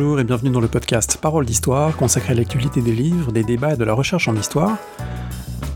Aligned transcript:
bonjour 0.00 0.18
et 0.18 0.24
bienvenue 0.24 0.48
dans 0.48 0.62
le 0.62 0.68
podcast 0.68 1.18
Parole 1.20 1.44
d'Histoire 1.44 1.94
consacré 1.94 2.32
à 2.32 2.34
l'actualité 2.34 2.80
des 2.80 2.94
livres, 2.94 3.32
des 3.32 3.44
débats 3.44 3.74
et 3.74 3.76
de 3.76 3.84
la 3.84 3.92
recherche 3.92 4.28
en 4.28 4.34
histoire. 4.34 4.78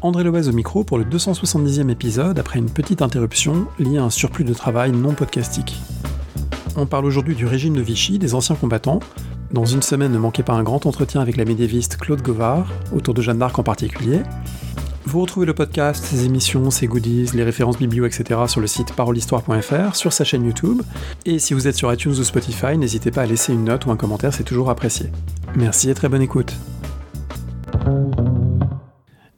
André 0.01 0.25
Loez 0.25 0.49
au 0.49 0.53
micro 0.53 0.83
pour 0.83 0.97
le 0.97 1.05
270e 1.05 1.91
épisode 1.91 2.39
après 2.39 2.59
une 2.59 2.71
petite 2.71 3.03
interruption 3.03 3.67
liée 3.79 3.99
à 3.99 4.05
un 4.05 4.09
surplus 4.09 4.45
de 4.45 4.55
travail 4.55 4.93
non 4.93 5.13
podcastique. 5.13 5.79
On 6.75 6.87
parle 6.87 7.05
aujourd'hui 7.05 7.35
du 7.35 7.45
régime 7.45 7.75
de 7.75 7.83
Vichy, 7.83 8.19
des 8.19 8.35
anciens 8.35 8.57
combattants. 8.57 9.01
Dans 9.51 9.67
une 9.67 9.83
semaine, 9.83 10.13
ne 10.13 10.19
manquez 10.19 10.43
pas 10.43 10.55
un 10.55 10.63
grand 10.63 10.87
entretien 10.87 11.21
avec 11.21 11.37
la 11.37 11.45
médiéviste 11.45 11.99
Claude 11.99 12.23
Govard, 12.23 12.67
autour 12.97 13.13
de 13.13 13.21
Jeanne 13.21 13.39
d'Arc 13.39 13.59
en 13.59 13.63
particulier. 13.63 14.23
Vous 15.07 15.21
retrouvez 15.21 15.47
le 15.47 15.55
podcast, 15.55 16.05
ses 16.05 16.25
émissions, 16.25 16.71
ses 16.71 16.87
goodies, 16.87 17.31
les 17.35 17.45
références 17.45 17.79
biblio, 17.79 18.07
etc. 18.07 18.41
sur 18.47 18.61
le 18.61 18.67
site 18.67 18.93
parolehistoire.fr, 18.95 19.95
sur 19.95 20.13
sa 20.13 20.25
chaîne 20.25 20.45
YouTube. 20.45 20.83
Et 21.27 21.39
si 21.39 21.55
vous 21.55 21.69
êtes 21.69 21.77
sur 21.77 21.93
iTunes 21.93 22.13
ou 22.13 22.25
Spotify, 22.25 22.79
n'hésitez 22.79 23.11
pas 23.11 23.23
à 23.23 23.27
laisser 23.27 23.53
une 23.53 23.65
note 23.65 23.87
ou 23.87 23.91
un 23.91 23.97
commentaire, 23.97 24.33
c'est 24.33 24.45
toujours 24.45 24.71
apprécié. 24.71 25.11
Merci 25.57 25.91
et 25.91 25.95
très 25.95 26.09
bonne 26.09 26.23
écoute. 26.23 26.55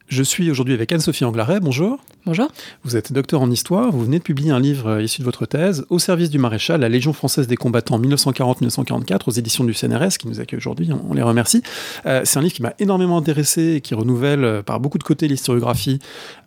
Je 0.07 0.23
suis 0.23 0.49
aujourd'hui 0.49 0.73
avec 0.73 0.89
Anne-Sophie 0.93 1.25
Anglaret, 1.25 1.59
bonjour. 1.59 1.99
Bonjour. 2.25 2.47
Vous 2.85 2.95
êtes 2.95 3.11
docteur 3.11 3.41
en 3.41 3.51
histoire, 3.51 3.91
vous 3.91 4.05
venez 4.05 4.19
de 4.19 4.23
publier 4.23 4.51
un 4.51 4.59
livre 4.59 4.87
euh, 4.87 5.03
issu 5.03 5.19
de 5.19 5.25
votre 5.25 5.45
thèse, 5.45 5.85
Au 5.89 5.99
service 5.99 6.29
du 6.29 6.37
maréchal, 6.37 6.79
la 6.79 6.87
Légion 6.87 7.11
française 7.11 7.45
des 7.45 7.57
combattants 7.57 7.99
1940-1944, 7.99 9.23
aux 9.27 9.31
éditions 9.31 9.65
du 9.65 9.73
CNRS, 9.73 10.17
qui 10.17 10.29
nous 10.29 10.39
accueille 10.39 10.59
aujourd'hui, 10.59 10.91
on 11.09 11.13
les 11.13 11.21
remercie. 11.21 11.61
Euh, 12.05 12.21
c'est 12.23 12.39
un 12.39 12.41
livre 12.41 12.53
qui 12.53 12.61
m'a 12.61 12.73
énormément 12.79 13.17
intéressé 13.17 13.73
et 13.73 13.81
qui 13.81 13.95
renouvelle 13.95 14.45
euh, 14.45 14.63
par 14.63 14.79
beaucoup 14.79 14.97
de 14.97 15.03
côtés 15.03 15.27
l'historiographie, 15.27 15.99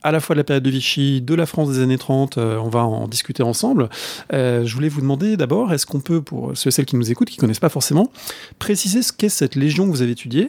à 0.02 0.10
la 0.10 0.20
fois 0.20 0.34
de 0.34 0.40
la 0.40 0.44
période 0.44 0.64
de 0.64 0.70
Vichy, 0.70 1.20
de 1.20 1.34
la 1.34 1.44
France 1.44 1.70
des 1.70 1.82
années 1.82 1.98
30, 1.98 2.38
on 2.38 2.70
va 2.70 2.86
en 2.86 3.08
discuter 3.08 3.42
ensemble. 3.42 3.90
je 4.32 4.74
voulais 4.74 4.88
vous 4.88 5.02
demander 5.02 5.36
d'abord, 5.36 5.70
est-ce 5.74 5.84
qu'on 5.84 6.00
peut, 6.00 6.22
pour 6.22 6.52
ceux 6.56 6.68
et 6.68 6.70
celles 6.70 6.86
qui 6.86 6.96
nous 6.96 7.10
écoutent, 7.10 7.28
qui 7.28 7.36
ne 7.36 7.40
connaissent 7.42 7.60
pas 7.60 7.68
forcément, 7.68 8.10
préciser 8.58 9.02
ce 9.02 9.12
qu'est 9.12 9.28
cette 9.28 9.54
Légion 9.54 9.84
que 9.84 9.90
vous 9.90 10.00
avez 10.00 10.12
étudiée 10.12 10.48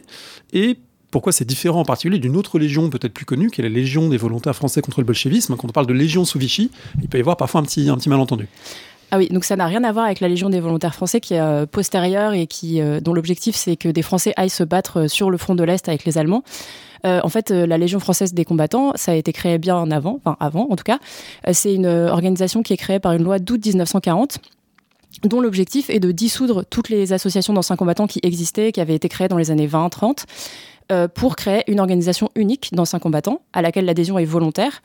et 0.54 0.78
pourquoi 1.12 1.30
c'est 1.30 1.44
différent 1.44 1.80
en 1.80 1.84
particulier 1.84 2.18
d'une 2.18 2.36
autre 2.36 2.58
légion 2.58 2.90
peut-être 2.90 3.12
plus 3.12 3.26
connue, 3.26 3.50
qui 3.50 3.60
est 3.60 3.64
la 3.64 3.70
Légion 3.70 4.08
des 4.08 4.16
volontaires 4.16 4.56
français 4.56 4.80
contre 4.80 5.00
le 5.00 5.06
bolchevisme. 5.06 5.54
Quand 5.56 5.68
on 5.68 5.72
parle 5.72 5.86
de 5.86 5.92
Légion 5.92 6.24
sous 6.24 6.38
Vichy, 6.38 6.72
il 7.00 7.08
peut 7.08 7.18
y 7.18 7.20
avoir 7.20 7.36
parfois 7.36 7.60
un 7.60 7.64
petit, 7.64 7.88
un 7.88 7.96
petit 7.96 8.08
malentendu. 8.08 8.48
Ah 9.10 9.18
oui, 9.18 9.28
donc 9.28 9.44
ça 9.44 9.56
n'a 9.56 9.66
rien 9.66 9.84
à 9.84 9.92
voir 9.92 10.06
avec 10.06 10.20
la 10.20 10.28
Légion 10.28 10.48
des 10.48 10.58
volontaires 10.58 10.94
français 10.94 11.20
qui 11.20 11.34
est 11.34 11.40
euh, 11.40 11.66
postérieure 11.66 12.32
et 12.32 12.46
qui, 12.46 12.80
euh, 12.80 12.98
dont 13.00 13.12
l'objectif 13.12 13.54
c'est 13.54 13.76
que 13.76 13.90
des 13.90 14.00
Français 14.00 14.32
aillent 14.36 14.48
se 14.48 14.64
battre 14.64 15.02
euh, 15.02 15.08
sur 15.08 15.28
le 15.30 15.36
front 15.36 15.54
de 15.54 15.62
l'Est 15.62 15.86
avec 15.86 16.06
les 16.06 16.16
Allemands. 16.16 16.42
en 17.04 17.28
fait, 17.28 17.50
la 17.50 17.76
Légion 17.78 18.00
française 18.00 18.32
des 18.32 18.46
combattants, 18.46 18.92
ça 18.94 19.12
a 19.12 19.14
été 19.16 19.32
créé 19.32 19.58
bien 19.58 19.76
en 19.76 19.90
avant, 19.90 20.18
enfin 20.24 20.36
avant 20.40 20.68
en 20.70 20.76
tout 20.76 20.84
cas. 20.84 20.98
c'est 21.52 21.74
une 21.74 21.86
organisation 21.86 22.62
qui 22.62 22.72
est 22.72 22.76
créée 22.76 23.00
par 23.00 23.12
une 23.12 23.24
loi 23.24 23.40
d'août 23.40 23.60
1940 23.66 24.38
dont 25.24 25.40
l'objectif 25.40 25.90
est 25.90 26.00
de 26.00 26.12
dissoudre 26.12 26.64
toutes 26.64 26.88
les 26.88 27.12
associations 27.12 27.52
d'anciens 27.52 27.76
combattants 27.76 28.06
qui 28.06 28.20
existaient, 28.22 28.72
qui 28.72 28.80
avaient 28.80 28.94
été 28.94 29.08
créées 29.08 29.28
dans 29.28 29.36
les 29.36 29.50
années 29.50 29.66
20-30, 29.66 30.24
euh, 30.90 31.08
pour 31.08 31.36
créer 31.36 31.70
une 31.70 31.80
organisation 31.80 32.30
unique 32.34 32.70
d'anciens 32.72 32.98
combattants, 32.98 33.42
à 33.52 33.62
laquelle 33.62 33.84
l'adhésion 33.84 34.18
est 34.18 34.24
volontaire, 34.24 34.82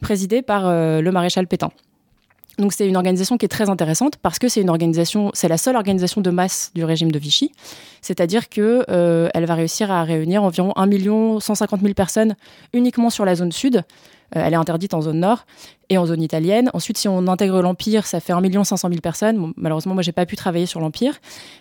présidée 0.00 0.42
par 0.42 0.66
euh, 0.66 1.00
le 1.00 1.12
maréchal 1.12 1.46
Pétain. 1.46 1.70
Donc 2.58 2.72
c'est 2.72 2.88
une 2.88 2.96
organisation 2.96 3.36
qui 3.36 3.44
est 3.44 3.50
très 3.50 3.68
intéressante 3.68 4.16
parce 4.16 4.38
que 4.38 4.48
c'est 4.48 4.62
une 4.62 4.70
organisation, 4.70 5.30
c'est 5.34 5.48
la 5.48 5.58
seule 5.58 5.76
organisation 5.76 6.22
de 6.22 6.30
masse 6.30 6.70
du 6.74 6.84
régime 6.84 7.12
de 7.12 7.18
Vichy, 7.18 7.52
c'est-à-dire 8.00 8.48
que 8.48 8.84
euh, 8.88 9.28
elle 9.34 9.44
va 9.44 9.54
réussir 9.54 9.90
à 9.90 10.04
réunir 10.04 10.42
environ 10.42 10.72
1 10.76 11.40
150 11.40 11.82
000 11.82 11.92
personnes 11.92 12.34
uniquement 12.72 13.10
sur 13.10 13.26
la 13.26 13.34
zone 13.34 13.52
sud, 13.52 13.84
elle 14.32 14.52
est 14.52 14.56
interdite 14.56 14.94
en 14.94 15.00
zone 15.00 15.20
nord 15.20 15.44
et 15.88 15.98
en 15.98 16.06
zone 16.06 16.22
italienne. 16.22 16.70
Ensuite, 16.74 16.98
si 16.98 17.08
on 17.08 17.26
intègre 17.28 17.62
l'Empire, 17.62 18.06
ça 18.06 18.20
fait 18.20 18.32
1 18.32 18.64
500 18.64 18.88
000 18.88 19.00
personnes. 19.00 19.52
malheureusement, 19.56 19.94
moi, 19.94 20.02
j'ai 20.02 20.12
pas 20.12 20.26
pu 20.26 20.36
travailler 20.36 20.66
sur 20.66 20.80
l'Empire. 20.80 21.14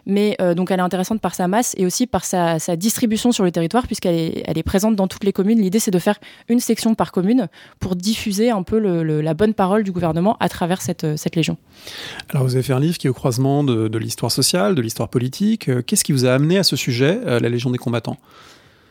Mais 0.06 0.36
euh, 0.42 0.54
donc, 0.54 0.72
elle 0.72 0.80
est 0.80 0.84
intéressante 0.84 1.22
par 1.22 1.36
sa 1.36 1.48
masse 1.48 1.74
et 1.78 1.86
aussi 1.86 2.08
par 2.08 2.26
sa, 2.26 2.58
distribution 2.76 3.32
sur 3.32 3.44
le 3.44 3.52
territoire, 3.52 3.86
puisqu'elle 3.86 4.16
est, 4.16 4.64
présente 4.64 4.96
dans 4.96 5.08
toutes 5.08 5.24
les 5.24 5.34
communes. 5.34 5.60
L'idée, 5.60 5.80
c'est 5.80 5.92
de 5.92 6.00
faire 6.00 6.20
une 6.50 6.60
section 6.60 6.96
par 6.96 7.12
commune 7.12 7.48
pour 7.80 7.96
diffuser 7.96 8.50
un 8.50 8.64
peu 8.64 8.80
la 8.80 9.34
bonne 9.34 9.54
parole 9.54 9.84
du 9.84 9.92
gouvernement 9.92 10.38
à 10.40 10.50
travers 10.50 10.82
cette, 10.82 11.18
cette 11.18 11.36
légion. 11.36 11.58
Alors, 12.30 12.44
vous 12.44 12.56
avez 12.56 12.64
fait 12.64 12.74
un 12.74 12.80
livre 12.80 12.98
qui 12.98 13.08
est 13.08 13.10
au 13.10 13.14
croisement 13.14 13.64
de, 13.64 13.98
l'histoire 13.98 14.32
sociale, 14.32 14.76
de 14.76 14.82
l'histoire 14.82 15.10
politique. 15.10 15.70
Euh, 15.70 15.82
qu'est-ce 15.82 16.04
qui 16.04 16.12
vous 16.12 16.26
a 16.26 16.34
amené 16.34 16.58
à 16.58 16.64
ce 16.64 16.76
sujet, 16.76 17.20
la 17.26 17.50
Légion 17.50 17.70
des 17.70 17.78
combattants? 17.78 18.18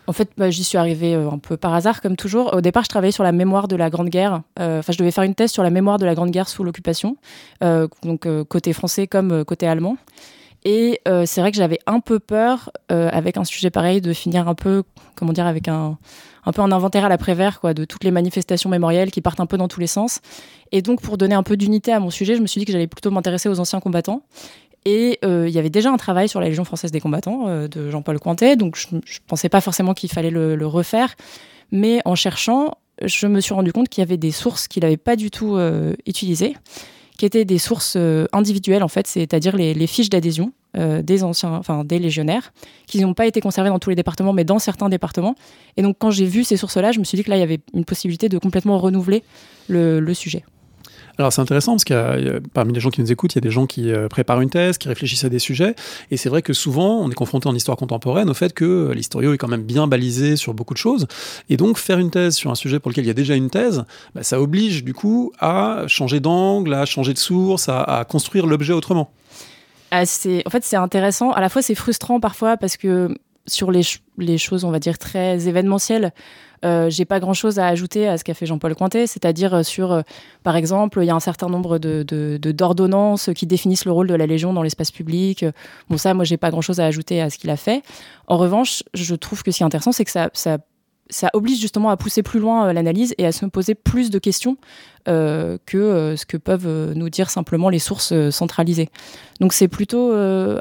En 0.07 0.13
fait, 0.13 0.31
bah, 0.37 0.51
j'y 0.51 0.65
suis 0.65 0.79
arrivée 0.79 1.15
euh, 1.15 1.31
un 1.31 1.39
peu 1.39 1.57
par 1.57 1.75
hasard, 1.75 2.01
comme 2.01 2.17
toujours. 2.17 2.55
Au 2.55 2.61
départ, 2.61 2.85
je 2.85 2.89
travaillais 2.89 3.13
sur 3.13 3.25
la 3.25 3.33
mémoire 3.33 3.69
de 3.69 3.77
la 3.77 3.91
Grande 3.91 4.09
Guerre. 4.09 4.43
Euh, 4.59 4.81
enfin, 4.81 4.93
je 4.93 4.99
devais 4.99 5.11
faire 5.11 5.25
une 5.25 5.35
thèse 5.35 5.51
sur 5.51 5.63
la 5.63 5.71
mémoire 5.71 5.99
de 5.99 6.07
la 6.07 6.15
Grande 6.15 6.31
Guerre 6.31 6.49
sous 6.49 6.65
l'occupation, 6.65 7.17
euh, 7.63 7.89
donc 8.03 8.29
côté 8.49 8.73
français 8.73 9.07
comme 9.07 9.45
côté 9.45 9.67
allemand. 9.67 9.97
Et 10.67 11.01
c'est 11.27 11.43
vrai 11.43 11.51
que 11.51 11.59
j'avais 11.59 11.79
un 11.87 12.01
peu 12.01 12.19
peur, 12.19 12.71
avec 12.89 13.37
un 13.37 13.45
sujet 13.45 13.69
pareil, 13.69 14.01
de 14.01 14.15
finir 14.15 14.49
un 14.49 14.55
peu, 14.55 14.83
comment 15.15 15.35
dire, 15.35 15.47
avec 15.47 15.69
un, 15.69 15.99
un 16.47 16.53
peu 16.53 16.63
un 16.63 16.73
inventaire 16.73 17.05
à 17.05 17.11
l'après-vert, 17.11 17.61
quoi, 17.61 17.75
de 17.75 17.85
toutes 17.85 18.03
les 18.03 18.11
manifestations 18.11 18.71
mémorielles 18.71 19.11
qui 19.11 19.21
partent 19.21 19.41
un 19.41 19.47
peu 19.47 19.59
dans 19.59 19.69
tous 19.69 19.81
les 19.81 19.87
sens. 19.87 20.21
Et 20.73 20.81
donc, 20.81 21.03
pour 21.03 21.19
donner 21.19 21.35
un 21.35 21.43
peu 21.43 21.59
d'unité 21.59 21.93
à 21.93 22.01
mon 22.01 22.09
sujet, 22.09 22.35
je 22.35 22.41
me 22.41 22.47
suis 22.47 22.61
dit 22.61 22.65
que 22.65 22.73
j'allais 22.73 22.87
plutôt 22.87 23.11
m'intéresser 23.11 23.51
aux 23.51 23.61
anciens 23.61 23.81
combattants. 23.81 24.23
Et 24.85 25.19
euh, 25.25 25.49
il 25.49 25.55
y 25.55 25.59
avait 25.59 25.71
déjà 25.71 25.91
un 25.91 25.97
travail 25.97 26.29
sur 26.29 26.41
la 26.41 26.49
Légion 26.49 26.65
française 26.65 26.91
des 26.91 27.01
combattants 27.01 27.49
euh, 27.49 27.69
de 27.69 27.91
Jean-Paul 27.91 28.19
Cointet, 28.19 28.57
donc 28.57 28.77
je 28.77 28.95
ne 28.95 29.01
pensais 29.27 29.49
pas 29.49 29.61
forcément 29.61 29.95
qu'il 29.95 30.11
fallait 30.11 30.31
le, 30.31 30.67
refaire. 30.67 31.15
Mais 31.73 32.01
en 32.05 32.15
cherchant, 32.15 32.77
je 33.03 33.27
me 33.27 33.41
suis 33.41 33.55
rendu 33.55 33.73
compte 33.73 33.89
qu'il 33.89 34.03
y 34.03 34.07
avait 34.07 34.19
des 34.19 34.31
sources 34.31 34.69
qu'il 34.69 34.83
n'avait 34.83 34.99
pas 34.99 35.17
du 35.17 35.31
tout 35.31 35.57
euh, 35.57 35.95
utilisées, 36.07 36.55
qui 37.17 37.25
étaient 37.25 37.45
des 37.45 37.59
sources 37.59 37.97
individuelles, 38.33 38.83
en 38.83 38.89
fait, 38.89 39.07
c'est-à-dire 39.07 39.57
les, 39.57 39.87
fiches 39.87 40.11
d'adhésion 40.11 40.53
des 40.77 41.23
anciens, 41.23 41.53
enfin 41.53 41.85
des 41.85 42.01
légionnaires, 42.01 42.53
qui 42.89 43.01
n'ont 43.01 43.15
pas 43.15 43.27
été 43.27 43.41
conservées 43.41 43.71
dans 43.71 43.79
tous 43.79 43.91
les 43.91 43.95
départements, 43.95 44.33
mais 44.33 44.43
dans 44.43 44.59
certains 44.59 44.89
départements. 44.89 45.37
Et 45.77 45.83
donc, 45.83 45.95
quand 46.01 46.11
j'ai 46.11 46.25
vu 46.25 46.43
ces 46.43 46.57
sources-là, 46.57 46.91
je 46.91 46.99
me 46.99 47.05
suis 47.05 47.15
dit 47.15 47.23
que 47.23 47.31
là, 47.31 47.37
il 47.37 47.41
y 47.41 47.45
avait 47.45 47.61
une 47.73 47.85
possibilité 47.85 48.29
de 48.29 48.37
complètement 48.39 48.81
renouveler 48.81 49.23
le 49.69 50.13
sujet. 50.13 50.43
Alors 51.19 51.33
c'est 51.33 51.41
intéressant 51.41 51.73
parce 51.73 51.85
que 51.85 52.41
parmi 52.53 52.73
les 52.73 52.81
gens 52.81 52.91
qui 52.91 53.01
nous 53.01 53.13
écoutent, 53.13 53.35
il 53.35 53.37
y 53.37 53.39
a 53.39 53.43
des 53.43 53.51
gens 53.51 53.67
qui 53.67 53.93
euh, 53.93 54.09
préparent 54.09 54.41
une 54.41 54.51
thèse, 54.51 54.79
qui 54.79 54.89
réfléchissent 54.89 55.25
à 55.25 55.29
des 55.29 55.39
sujets, 55.39 55.75
et 56.11 56.17
c'est 56.17 56.29
vrai 56.29 56.43
que 56.43 56.53
souvent 56.53 57.01
on 57.01 57.11
est 57.11 57.15
confronté 57.15 57.49
en 57.49 57.55
histoire 57.55 57.77
contemporaine 57.77 58.29
au 58.29 58.35
fait 58.35 58.53
que 58.53 58.65
euh, 58.65 58.95
l'historio 58.95 59.33
est 59.33 59.39
quand 59.39 59.49
même 59.49 59.63
bien 59.63 59.87
balisé 59.87 60.37
sur 60.37 60.55
beaucoup 60.55 60.75
de 60.75 60.79
choses, 60.79 61.07
et 61.49 61.57
donc 61.57 61.79
faire 61.79 61.99
une 61.99 62.11
thèse 62.11 62.35
sur 62.35 62.51
un 62.51 62.57
sujet 62.57 62.81
pour 62.81 62.91
lequel 62.91 63.05
il 63.05 63.09
y 63.09 63.11
a 63.11 63.15
déjà 63.15 63.37
une 63.37 63.49
thèse, 63.51 63.85
bah, 64.15 64.25
ça 64.25 64.41
oblige 64.41 64.83
du 64.83 64.93
coup 64.93 65.33
à 65.39 65.85
changer 65.87 66.19
d'angle, 66.19 66.75
à 66.75 66.85
changer 66.85 67.13
de 67.13 67.19
source, 67.19 67.69
à, 67.69 68.05
construire 68.09 68.47
l'objet 68.47 68.73
autrement. 68.73 69.11
Ah, 69.93 70.03
en 70.03 70.51
fait 70.51 70.65
c'est 70.65 70.77
intéressant, 70.77 71.31
à 71.31 71.41
la 71.41 71.49
fois 71.49 71.63
c'est 71.63 71.77
frustrant 71.77 72.19
parfois 72.19 72.57
parce 72.57 72.77
que 72.77 73.17
sur 73.47 73.71
les, 73.71 73.83
les 74.19 74.39
choses 74.39 74.65
on 74.65 74.71
va 74.73 74.81
dire 74.81 74.99
très 74.99 75.47
événementielles, 75.47 76.13
euh, 76.65 76.89
j'ai 76.91 77.05
pas 77.05 77.21
grand 77.21 77.35
chose 77.35 77.59
à 77.59 77.67
ajouter 77.67 78.09
à 78.09 78.19
ce 78.19 78.25
qu'a 78.25 78.35
fait 78.35 78.47
Jean-Paul 78.47 78.75
Cointet, 78.75 79.07
c'est-à-dire 79.07 79.55
euh, 79.55 79.63
sur, 79.63 79.93
euh, 79.93 80.03
par 80.43 80.57
exemple, 80.57 80.99
il 81.03 81.07
y 81.07 81.11
a 81.11 81.15
un 81.15 81.21
certain 81.21 81.49
nombre 81.49 81.79
de, 81.79 82.05
d'ordonnances 82.39 83.31
qui 83.35 83.47
définissent 83.47 83.85
le 83.85 83.93
rôle 83.93 84.07
de 84.07 84.15
la 84.15 84.27
Légion 84.27 84.53
dans 84.53 84.63
l'espace 84.63 84.91
public. 84.91 85.45
Bon, 85.91 85.99
ça, 85.99 86.15
moi, 86.15 86.25
j'ai 86.25 86.37
pas 86.37 86.51
grand 86.51 86.63
chose 86.63 86.81
à 86.81 86.87
ajouter 86.87 87.21
à 87.21 87.31
ce 87.31 87.39
qu'il 87.39 87.51
a 87.51 87.57
fait. 87.57 87.83
En 88.27 88.39
revanche, 88.39 88.83
je 88.95 89.15
trouve 89.15 89.43
que 89.43 89.51
ce 89.51 89.59
qui 89.59 89.63
est 89.63 89.67
intéressant, 89.67 89.93
c'est 89.93 90.05
que 90.05 90.11
ça, 90.11 90.59
oblige 91.35 91.61
justement 91.61 91.91
à 91.91 91.97
pousser 91.97 92.23
plus 92.23 92.41
loin 92.41 92.73
l'analyse 92.73 93.15
et 93.19 93.27
à 93.27 93.33
se 93.33 93.45
poser 93.47 93.75
plus 93.75 94.11
de 94.11 94.19
questions 94.19 94.57
que 95.07 96.15
ce 96.17 96.25
que 96.25 96.37
peuvent 96.39 96.93
nous 96.95 97.11
dire 97.11 97.29
simplement 97.29 97.69
les 97.69 97.79
sources 97.79 98.31
centralisées. 98.31 98.89
Donc, 99.41 99.53
c'est 99.53 99.69
plutôt 99.69 100.15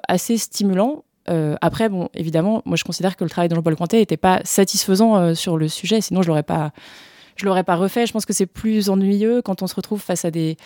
assez 0.07 0.37
stimulant. 0.37 1.03
Euh, 1.29 1.55
après, 1.61 1.89
bon, 1.89 2.09
évidemment, 2.13 2.61
moi 2.65 2.75
je 2.75 2.83
considère 2.83 3.15
que 3.15 3.23
le 3.23 3.29
travail 3.29 3.49
de 3.49 3.55
Jean-Paul 3.55 3.75
Cointet 3.75 3.97
n'était 3.97 4.17
pas 4.17 4.41
satisfaisant 4.43 5.15
euh, 5.15 5.33
sur 5.33 5.57
le 5.57 5.67
sujet, 5.67 6.01
sinon 6.01 6.21
je 6.21 6.27
l'aurais 6.27 6.43
pas, 6.43 6.71
je 7.35 7.45
l'aurais 7.45 7.63
pas 7.63 7.75
refait. 7.75 8.05
Je 8.05 8.13
pense 8.13 8.25
que 8.25 8.33
c'est 8.33 8.45
plus 8.45 8.89
ennuyeux 8.89 9.41
quand 9.41 9.61
on 9.61 9.67
se 9.67 9.75
retrouve 9.75 10.01
face 10.01 10.25
à 10.25 10.31
des, 10.31 10.57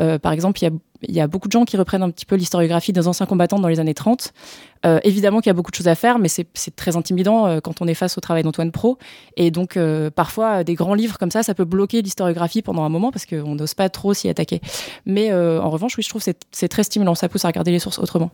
euh, 0.00 0.18
par 0.18 0.32
exemple, 0.32 0.60
il 0.60 0.64
y 0.64 0.68
a 0.68 0.72
il 1.02 1.14
y 1.14 1.20
a 1.20 1.26
beaucoup 1.26 1.48
de 1.48 1.52
gens 1.52 1.64
qui 1.64 1.76
reprennent 1.76 2.02
un 2.02 2.10
petit 2.10 2.26
peu 2.26 2.36
l'historiographie 2.36 2.92
des 2.92 3.08
anciens 3.08 3.26
combattants 3.26 3.58
dans 3.58 3.68
les 3.68 3.80
années 3.80 3.94
30. 3.94 4.32
Euh, 4.86 4.98
évidemment 5.04 5.40
qu'il 5.40 5.48
y 5.48 5.50
a 5.50 5.54
beaucoup 5.54 5.70
de 5.70 5.76
choses 5.76 5.88
à 5.88 5.94
faire, 5.94 6.18
mais 6.18 6.28
c'est 6.28 6.46
très 6.74 6.96
intimidant 6.96 7.46
euh, 7.46 7.60
quand 7.60 7.82
on 7.82 7.86
est 7.86 7.94
face 7.94 8.16
au 8.16 8.20
travail 8.20 8.42
d'Antoine 8.42 8.70
Pro. 8.70 8.98
Et 9.36 9.50
donc, 9.50 9.76
euh, 9.76 10.10
parfois, 10.10 10.64
des 10.64 10.74
grands 10.74 10.94
livres 10.94 11.18
comme 11.18 11.30
ça, 11.30 11.42
ça 11.42 11.54
peut 11.54 11.64
bloquer 11.64 12.00
l'historiographie 12.02 12.62
pendant 12.62 12.84
un 12.84 12.88
moment 12.88 13.12
parce 13.12 13.26
qu'on 13.26 13.54
n'ose 13.54 13.74
pas 13.74 13.88
trop 13.88 14.14
s'y 14.14 14.28
attaquer. 14.28 14.60
Mais 15.06 15.32
en 15.32 15.70
revanche, 15.70 15.96
oui, 15.96 16.02
je 16.02 16.08
trouve 16.08 16.24
que 16.24 16.30
c'est 16.50 16.68
très 16.68 16.82
stimulant. 16.82 17.14
Ça 17.14 17.28
pousse 17.28 17.44
à 17.44 17.48
regarder 17.48 17.70
les 17.70 17.78
sources 17.78 17.98
autrement. 17.98 18.30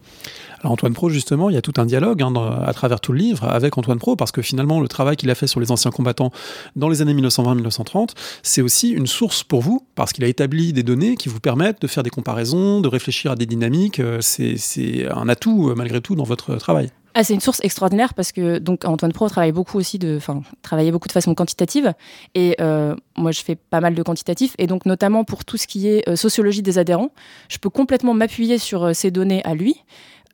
Alors, 0.60 0.72
Antoine 0.72 0.94
Pro, 0.94 1.08
justement, 1.08 1.50
il 1.50 1.54
y 1.54 1.58
a 1.58 1.62
tout 1.62 1.74
un 1.78 1.86
dialogue 1.86 2.22
hein, 2.22 2.32
à 2.64 2.72
travers 2.72 3.00
tout 3.00 3.12
le 3.12 3.19
livre 3.19 3.44
avec 3.44 3.76
Antoine 3.76 3.98
Pro 3.98 4.16
parce 4.16 4.32
que 4.32 4.42
finalement, 4.42 4.80
le 4.80 4.88
travail 4.88 5.16
qu'il 5.16 5.30
a 5.30 5.34
fait 5.34 5.46
sur 5.46 5.60
les 5.60 5.70
anciens 5.70 5.90
combattants 5.90 6.30
dans 6.76 6.88
les 6.88 7.02
années 7.02 7.14
1920-1930, 7.14 8.10
c'est 8.42 8.62
aussi 8.62 8.90
une 8.90 9.06
source 9.06 9.42
pour 9.42 9.60
vous 9.60 9.86
parce 9.94 10.12
qu'il 10.12 10.24
a 10.24 10.28
établi 10.28 10.72
des 10.72 10.82
données 10.82 11.16
qui 11.16 11.28
vous 11.28 11.40
permettent 11.40 11.82
de 11.82 11.86
faire 11.86 12.02
des 12.02 12.10
comparaisons 12.10 12.56
de 12.81 12.88
réfléchir 12.88 13.32
à 13.32 13.37
des 13.37 13.47
dynamiques. 13.47 14.00
Euh, 14.00 14.19
c'est 14.20 15.06
un 15.11 15.29
atout 15.29 15.69
euh, 15.69 15.75
malgré 15.75 16.00
tout 16.00 16.14
dans 16.14 16.25
votre 16.25 16.56
travail. 16.56 16.91
Ah, 17.14 17.25
c'est 17.25 17.32
une 17.32 17.41
source 17.41 17.61
extraordinaire 17.62 18.12
parce 18.12 18.31
que 18.31 18.58
donc 18.58 18.85
Antoine 18.85 19.12
Pro 19.12 19.26
travaille 19.31 19.53
beaucoup 19.53 19.79
aussi 19.79 19.99
de, 19.99 20.17
enfin, 20.19 20.43
travaillait 20.61 20.91
beaucoup 20.91 21.08
de 21.08 21.12
façon 21.12 21.35
quantitative 21.35 21.94
et 22.35 22.56
euh, 22.61 22.94
moi 23.17 23.32
je 23.32 23.41
fais 23.41 23.55
pas 23.55 23.81
mal 23.81 23.94
de 23.94 24.03
quantitatif 24.03 24.55
et 24.58 24.67
donc 24.67 24.85
notamment 24.85 25.25
pour 25.25 25.47
tout 25.47 25.56
ce 25.56 25.67
qui 25.67 25.88
est 25.88 26.14
sociologie 26.14 26.61
des 26.61 26.76
adhérents, 26.76 27.12
je 27.49 27.56
peux 27.56 27.70
complètement 27.70 28.12
m'appuyer 28.12 28.58
sur 28.58 28.94
ces 28.94 29.11
données 29.11 29.43
à 29.44 29.55
lui 29.55 29.76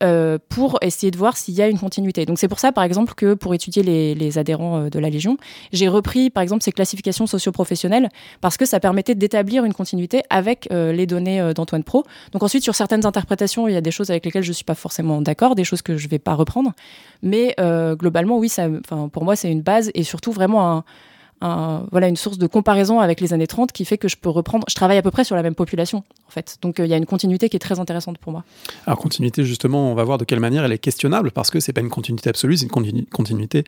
euh, 0.02 0.38
pour 0.48 0.78
essayer 0.82 1.10
de 1.10 1.16
voir 1.16 1.36
s'il 1.36 1.54
y 1.54 1.62
a 1.62 1.68
une 1.68 1.78
continuité. 1.78 2.26
Donc 2.26 2.38
c'est 2.38 2.48
pour 2.48 2.58
ça, 2.58 2.72
par 2.72 2.84
exemple, 2.84 3.14
que 3.14 3.34
pour 3.34 3.54
étudier 3.54 3.82
les, 3.82 4.38
adhérents 4.38 4.88
de 4.88 4.98
la 4.98 5.10
Légion, 5.10 5.36
j'ai 5.72 5.88
repris, 5.88 6.30
par 6.30 6.42
exemple, 6.42 6.62
ces 6.62 6.72
classifications 6.72 7.26
socioprofessionnelles 7.26 8.08
parce 8.40 8.56
que 8.56 8.64
ça 8.64 8.80
permettait 8.80 9.14
d'établir 9.14 9.64
une 9.64 9.74
continuité 9.74 10.22
avec 10.30 10.68
les 10.70 11.06
données 11.06 11.52
d'Antoine 11.54 11.84
Pro. 11.84 12.04
Donc 12.32 12.42
ensuite, 12.42 12.62
sur 12.62 12.74
certaines 12.74 13.04
interprétations, 13.04 13.68
il 13.68 13.74
y 13.74 13.76
a 13.76 13.82
des 13.82 13.90
choses 13.90 14.10
avec 14.10 14.24
lesquelles 14.24 14.42
je 14.42 14.50
ne 14.50 14.54
suis 14.54 14.64
pas 14.64 14.74
forcément 14.74 15.20
d'accord, 15.20 15.54
des 15.54 15.64
choses 15.64 15.82
que 15.82 15.96
je 15.96 16.06
ne 16.06 16.10
vais 16.10 16.18
pas 16.18 16.34
reprendre. 16.34 16.72
Mais 17.22 17.54
globalement, 17.98 18.38
oui, 18.38 18.48
ça, 18.48 18.68
pour 19.12 19.24
moi, 19.24 19.36
c'est 19.36 19.50
une 19.50 19.62
base 19.62 19.90
et 19.94 20.02
surtout 20.02 20.32
vraiment 20.32 20.70
un 20.70 20.84
voilà, 21.90 22.08
une 22.08 22.16
source 22.16 22.38
de 22.38 22.46
comparaison 22.46 23.00
avec 23.00 23.20
les 23.20 23.32
années 23.32 23.46
30 23.46 23.72
qui 23.72 23.84
fait 23.84 23.98
que 23.98 24.08
je 24.08 24.16
peux 24.16 24.28
reprendre. 24.28 24.64
Je 24.68 24.74
travaille 24.74 24.98
à 24.98 25.02
peu 25.02 25.10
près 25.10 25.24
sur 25.24 25.36
la 25.36 25.42
même 25.42 25.54
population, 25.54 26.04
en 26.26 26.30
fait. 26.30 26.58
Donc 26.62 26.78
euh, 26.78 26.86
il 26.86 26.90
y 26.90 26.94
a 26.94 26.96
une 26.96 27.06
continuité 27.06 27.48
qui 27.48 27.56
est 27.56 27.60
très 27.60 27.80
intéressante 27.80 28.18
pour 28.18 28.32
moi. 28.32 28.44
Alors, 28.86 28.98
continuité, 28.98 29.44
justement, 29.44 29.90
on 29.90 29.94
va 29.94 30.04
voir 30.04 30.18
de 30.18 30.24
quelle 30.24 30.40
manière 30.40 30.64
elle 30.64 30.72
est 30.72 30.78
questionnable 30.78 31.32
parce 31.32 31.50
que 31.50 31.60
c'est 31.60 31.72
pas 31.72 31.80
une 31.80 31.90
continuité 31.90 32.30
absolue, 32.30 32.56
c'est 32.56 32.66
une 32.66 33.06
continuité, 33.06 33.64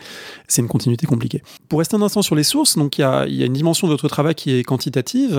c'est 0.47 0.63
une 0.63 0.69
continuité 0.69 1.07
compliquée. 1.07 1.43
Pour 1.69 1.81
rester 1.81 1.97
un 1.97 2.03
instant 2.03 2.23
sur 2.23 2.35
les 2.35 2.45
sources, 2.45 2.77
donc 2.77 2.99
il 2.99 3.03
y 3.03 3.05
a, 3.05 3.27
une 3.27 3.53
dimension 3.53 3.87
de 3.87 3.93
votre 3.93 4.09
travail 4.09 4.35
qui 4.35 4.55
est 4.55 4.63
quantitative. 4.63 5.37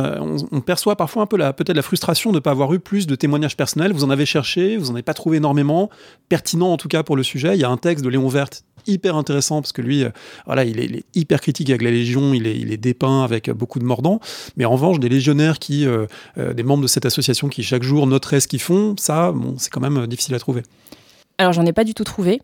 On, 0.51 0.61
perçoit 0.61 0.95
parfois 0.95 1.23
un 1.23 1.25
peu 1.27 1.37
peut-être 1.37 1.75
la 1.75 1.81
frustration 1.81 2.31
de 2.31 2.37
ne 2.37 2.39
pas 2.39 2.51
avoir 2.51 2.73
eu 2.73 2.79
plus 2.79 3.07
de 3.07 3.15
témoignages 3.15 3.55
personnels. 3.55 3.93
Vous 3.93 4.03
en 4.03 4.09
avez 4.09 4.25
cherché, 4.25 4.77
vous 4.77 4.87
n'en 4.87 4.93
avez 4.93 5.03
pas 5.03 5.13
trouvé 5.13 5.37
énormément, 5.37 5.89
pertinent 6.29 6.71
en 6.71 6.77
tout 6.77 6.87
cas 6.87 7.03
pour 7.03 7.15
le 7.15 7.23
sujet. 7.23 7.55
Il 7.55 7.61
y 7.61 7.63
a 7.63 7.69
un 7.69 7.77
texte 7.77 8.03
de 8.03 8.09
Léon 8.09 8.27
Verte 8.27 8.63
hyper 8.87 9.15
intéressant 9.15 9.61
parce 9.61 9.71
que 9.71 9.81
lui, 9.81 10.03
euh, 10.03 10.09
voilà, 10.45 10.63
il 10.63 10.79
est, 10.79 11.03
hyper 11.13 11.41
critique 11.41 11.69
avec 11.69 11.81
la 11.81 11.91
Légion, 11.91 12.33
il 12.33 12.47
est, 12.47 12.57
il 12.57 12.71
est, 12.71 12.77
dépeint 12.77 13.23
avec 13.23 13.49
beaucoup 13.49 13.79
de 13.79 13.85
mordants. 13.85 14.19
Mais 14.57 14.65
en 14.65 14.71
revanche, 14.71 14.99
des 14.99 15.09
légionnaires 15.09 15.59
qui, 15.59 15.85
euh, 15.85 16.05
euh, 16.37 16.53
des 16.53 16.63
membres 16.63 16.83
de 16.83 16.87
cette 16.87 17.05
association 17.05 17.47
qui 17.47 17.63
chaque 17.63 17.83
jour 17.83 18.07
noteraient 18.07 18.39
ce 18.39 18.47
qu'ils 18.47 18.61
font, 18.61 18.95
ça, 18.97 19.31
bon, 19.31 19.55
c'est 19.57 19.69
quand 19.69 19.81
même 19.81 20.07
difficile 20.07 20.35
à 20.35 20.39
trouver. 20.39 20.63
Alors, 21.37 21.53
j'en 21.53 21.65
ai 21.65 21.73
pas 21.73 21.83
du 21.83 21.93
tout 21.93 22.03
trouvé. 22.03 22.41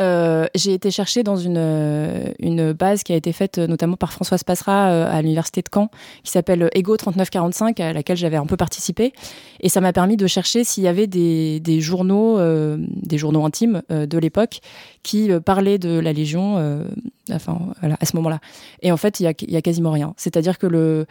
Euh, 0.00 0.46
j'ai 0.54 0.74
été 0.74 0.90
chercher 0.90 1.22
dans 1.22 1.36
une, 1.36 1.56
euh, 1.58 2.32
une 2.38 2.72
base 2.72 3.02
qui 3.02 3.12
a 3.12 3.16
été 3.16 3.32
faite 3.32 3.58
euh, 3.58 3.66
notamment 3.66 3.96
par 3.96 4.12
Françoise 4.12 4.44
Passera 4.44 5.06
à 5.06 5.22
l'université 5.22 5.62
de 5.62 5.68
Caen, 5.72 5.90
qui 6.22 6.30
s'appelle 6.30 6.68
Ego 6.74 6.96
3945, 6.96 7.80
à 7.80 7.92
laquelle 7.92 8.16
j'avais 8.16 8.36
un 8.36 8.46
peu 8.46 8.56
participé. 8.56 9.12
Et 9.60 9.68
ça 9.68 9.80
m'a 9.80 9.92
permis 9.92 10.16
de 10.16 10.26
chercher 10.26 10.64
s'il 10.64 10.84
y 10.84 10.88
avait 10.88 11.06
des, 11.06 11.60
des 11.60 11.80
journaux, 11.80 12.38
des 12.78 13.18
journaux 13.18 13.44
intimes 13.44 13.82
de 13.88 14.18
l'époque 14.18 14.60
qui 15.02 15.30
parlaient 15.44 15.78
de 15.78 15.98
la 15.98 16.12
Légion, 16.12 16.84
enfin, 17.32 17.58
voilà, 17.80 17.96
à 18.00 18.04
ce 18.04 18.16
moment-là. 18.16 18.40
Et 18.82 18.92
en 18.92 18.96
fait, 18.96 19.20
il 19.20 19.24
y 19.24 19.26
a, 19.26 19.32
y 19.46 19.56
a 19.56 19.62
quasiment 19.62 19.90
rien. 19.90 20.14
C'est-à-dire 20.16 20.58
que 20.58 20.66
le, 20.66 21.06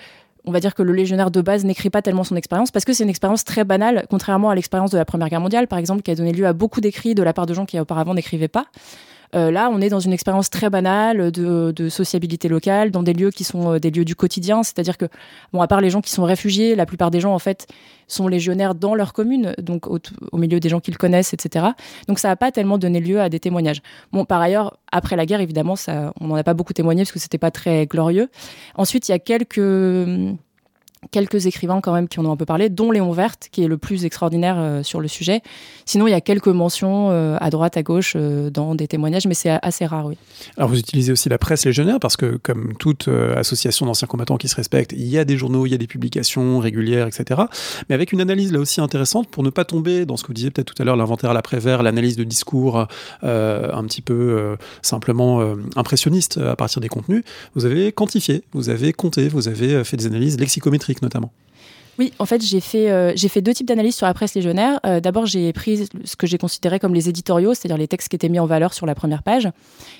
on 0.45 0.51
va 0.51 0.59
dire 0.59 0.75
que 0.75 0.83
le 0.83 0.93
légionnaire 0.93 1.31
de 1.31 1.41
base 1.41 1.65
n'écrit 1.65 1.89
pas 1.89 2.01
tellement 2.01 2.23
son 2.23 2.35
expérience 2.35 2.71
parce 2.71 2.85
que 2.85 2.93
c'est 2.93 3.03
une 3.03 3.09
expérience 3.09 3.43
très 3.43 3.63
banale, 3.63 4.05
contrairement 4.09 4.49
à 4.49 4.55
l'expérience 4.55 4.91
de 4.91 4.97
la 4.97 5.05
Première 5.05 5.29
Guerre 5.29 5.41
mondiale, 5.41 5.67
par 5.67 5.79
exemple, 5.79 6.01
qui 6.01 6.11
a 6.11 6.15
donné 6.15 6.31
lieu 6.31 6.45
à 6.45 6.53
beaucoup 6.53 6.81
d'écrits 6.81 7.15
de 7.15 7.23
la 7.23 7.33
part 7.33 7.45
de 7.45 7.53
gens 7.53 7.65
qui 7.65 7.79
auparavant 7.79 8.13
n'écrivaient 8.13 8.47
pas. 8.47 8.65
Euh, 9.33 9.51
là, 9.51 9.69
on 9.71 9.81
est 9.81 9.89
dans 9.89 9.99
une 9.99 10.13
expérience 10.13 10.49
très 10.49 10.69
banale 10.69 11.31
de, 11.31 11.89
sociabilité 11.89 12.47
locale, 12.47 12.91
dans 12.91 13.03
des 13.03 13.13
lieux 13.13 13.31
qui 13.31 13.43
sont 13.43 13.73
euh, 13.73 13.79
des 13.79 13.91
lieux 13.91 14.05
du 14.05 14.15
quotidien. 14.15 14.63
C'est-à-dire 14.63 14.97
que, 14.97 15.05
bon, 15.53 15.61
à 15.61 15.67
part 15.67 15.81
les 15.81 15.89
gens 15.89 16.01
qui 16.01 16.11
sont 16.11 16.23
réfugiés, 16.23 16.75
la 16.75 16.85
plupart 16.85 17.11
des 17.11 17.19
gens, 17.19 17.33
en 17.33 17.39
fait, 17.39 17.67
sont 18.07 18.27
légionnaires 18.27 18.75
dans 18.75 18.95
leur 18.95 19.13
commune, 19.13 19.53
donc 19.57 19.87
au, 19.87 19.99
milieu 20.37 20.59
des 20.59 20.69
gens 20.69 20.79
qu'ils 20.79 20.97
connaissent, 20.97 21.33
etc. 21.33 21.67
Donc 22.07 22.19
ça 22.19 22.27
n'a 22.27 22.35
pas 22.35 22.51
tellement 22.51 22.77
donné 22.77 22.99
lieu 22.99 23.19
à 23.19 23.29
des 23.29 23.39
témoignages. 23.39 23.81
Bon, 24.11 24.25
par 24.25 24.41
ailleurs, 24.41 24.77
après 24.91 25.15
la 25.15 25.25
guerre, 25.25 25.41
évidemment, 25.41 25.75
ça, 25.75 26.13
on 26.21 26.27
n'en 26.27 26.35
a 26.35 26.43
pas 26.43 26.53
beaucoup 26.53 26.73
témoigné 26.73 27.03
parce 27.03 27.11
que 27.11 27.19
c'était 27.19 27.37
pas 27.39 27.51
très 27.51 27.87
glorieux. 27.87 28.29
Ensuite, 28.75 29.09
il 29.09 29.11
y 29.11 29.15
a 29.15 29.19
quelques 29.19 29.59
quelques 31.11 31.45
écrivains 31.45 31.81
quand 31.81 31.93
même 31.93 32.07
qui 32.07 32.19
en 32.19 32.25
ont 32.25 32.31
un 32.31 32.37
peu 32.37 32.45
parlé, 32.45 32.69
dont 32.69 32.91
Léon 32.91 33.11
Verte, 33.11 33.49
qui 33.51 33.63
est 33.63 33.67
le 33.67 33.77
plus 33.77 34.05
extraordinaire 34.05 34.55
euh, 34.57 34.83
sur 34.83 34.99
le 34.99 35.07
sujet. 35.07 35.41
Sinon, 35.85 36.07
il 36.07 36.11
y 36.11 36.15
a 36.15 36.21
quelques 36.21 36.47
mentions 36.47 37.09
euh, 37.11 37.37
à 37.39 37.49
droite, 37.49 37.77
à 37.77 37.83
gauche, 37.83 38.13
euh, 38.15 38.49
dans 38.49 38.75
des 38.75 38.87
témoignages, 38.87 39.27
mais 39.27 39.33
c'est 39.33 39.57
assez 39.61 39.85
rare, 39.85 40.05
oui. 40.05 40.17
Alors, 40.57 40.69
vous 40.69 40.79
utilisez 40.79 41.11
aussi 41.11 41.29
la 41.29 41.37
presse 41.37 41.65
légionnaire, 41.65 41.99
parce 41.99 42.17
que 42.17 42.37
comme 42.41 42.73
toute 42.77 43.07
association 43.35 43.85
d'anciens 43.85 44.07
combattants 44.07 44.37
qui 44.37 44.47
se 44.47 44.55
respecte, 44.55 44.93
il 44.93 45.07
y 45.07 45.17
a 45.17 45.25
des 45.25 45.37
journaux, 45.37 45.65
il 45.65 45.71
y 45.71 45.75
a 45.75 45.77
des 45.77 45.87
publications 45.87 46.59
régulières, 46.59 47.07
etc. 47.07 47.41
Mais 47.89 47.95
avec 47.95 48.11
une 48.11 48.21
analyse 48.21 48.51
là 48.51 48.59
aussi 48.59 48.81
intéressante, 48.81 49.27
pour 49.29 49.43
ne 49.43 49.49
pas 49.49 49.65
tomber 49.65 50.05
dans 50.05 50.17
ce 50.17 50.23
que 50.23 50.27
vous 50.27 50.33
disiez 50.33 50.51
peut-être 50.51 50.73
tout 50.73 50.81
à 50.81 50.85
l'heure, 50.85 50.95
l'inventaire 50.95 51.31
à 51.31 51.33
l'après-vert, 51.33 51.83
l'analyse 51.83 52.15
de 52.15 52.23
discours 52.23 52.87
un 53.21 53.83
petit 53.85 54.01
peu 54.01 54.55
simplement 54.81 55.55
impressionniste 55.75 56.37
à 56.37 56.55
partir 56.55 56.81
des 56.81 56.89
contenus, 56.89 57.23
vous 57.55 57.65
avez 57.65 57.91
quantifié, 57.91 58.43
vous 58.53 58.69
avez 58.69 58.93
compté, 58.93 59.27
vous 59.27 59.47
avez 59.47 59.83
fait 59.83 59.97
des 59.97 60.07
analyses 60.07 60.39
lexicométriques 60.39 60.94
notamment. 61.01 61.31
Oui, 61.97 62.11
en 62.19 62.25
fait, 62.25 62.43
j'ai 62.43 62.59
fait, 62.59 62.91
euh, 62.91 63.15
fait 63.15 63.41
deux 63.41 63.53
types 63.53 63.67
d'analyses 63.67 63.95
sur 63.95 64.05
la 64.05 64.13
presse 64.13 64.35
légionnaire. 64.35 64.79
Euh, 64.85 64.99
d'abord, 64.99 65.25
j'ai 65.25 65.53
pris 65.53 65.87
ce 66.03 66.15
que 66.15 66.27
j'ai 66.27 66.37
considéré 66.37 66.79
comme 66.79 66.93
les 66.93 67.07
éditoriaux, 67.07 67.53
c'est-à-dire 67.53 67.77
les 67.77 67.87
textes 67.87 68.09
qui 68.09 68.17
étaient 68.17 68.29
mis 68.29 68.39
en 68.39 68.45
valeur 68.45 68.73
sur 68.73 68.85
la 68.85 68.95
première 68.95 69.23
page. 69.23 69.49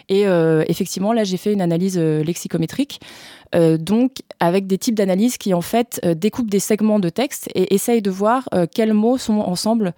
Et 0.10 0.28
euh, 0.28 0.66
effectivement, 0.68 1.14
là, 1.14 1.24
j'ai 1.24 1.38
fait 1.38 1.54
une 1.54 1.62
analyse 1.62 1.98
lexicométrique. 1.98 3.00
Euh, 3.56 3.78
donc 3.78 4.18
avec 4.40 4.68
des 4.68 4.78
types 4.78 4.96
d'analyses 4.96 5.38
qui 5.38 5.54
en 5.54 5.62
fait 5.62 6.02
euh, 6.04 6.14
découpent 6.14 6.50
des 6.50 6.60
segments 6.60 7.00
de 7.00 7.10
texte 7.10 7.50
et 7.56 7.74
essayent 7.74 8.02
de 8.02 8.12
voir 8.12 8.50
euh, 8.54 8.66
quels 8.72 8.94
mots 8.94 9.18
sont 9.18 9.40
ensemble, 9.40 9.94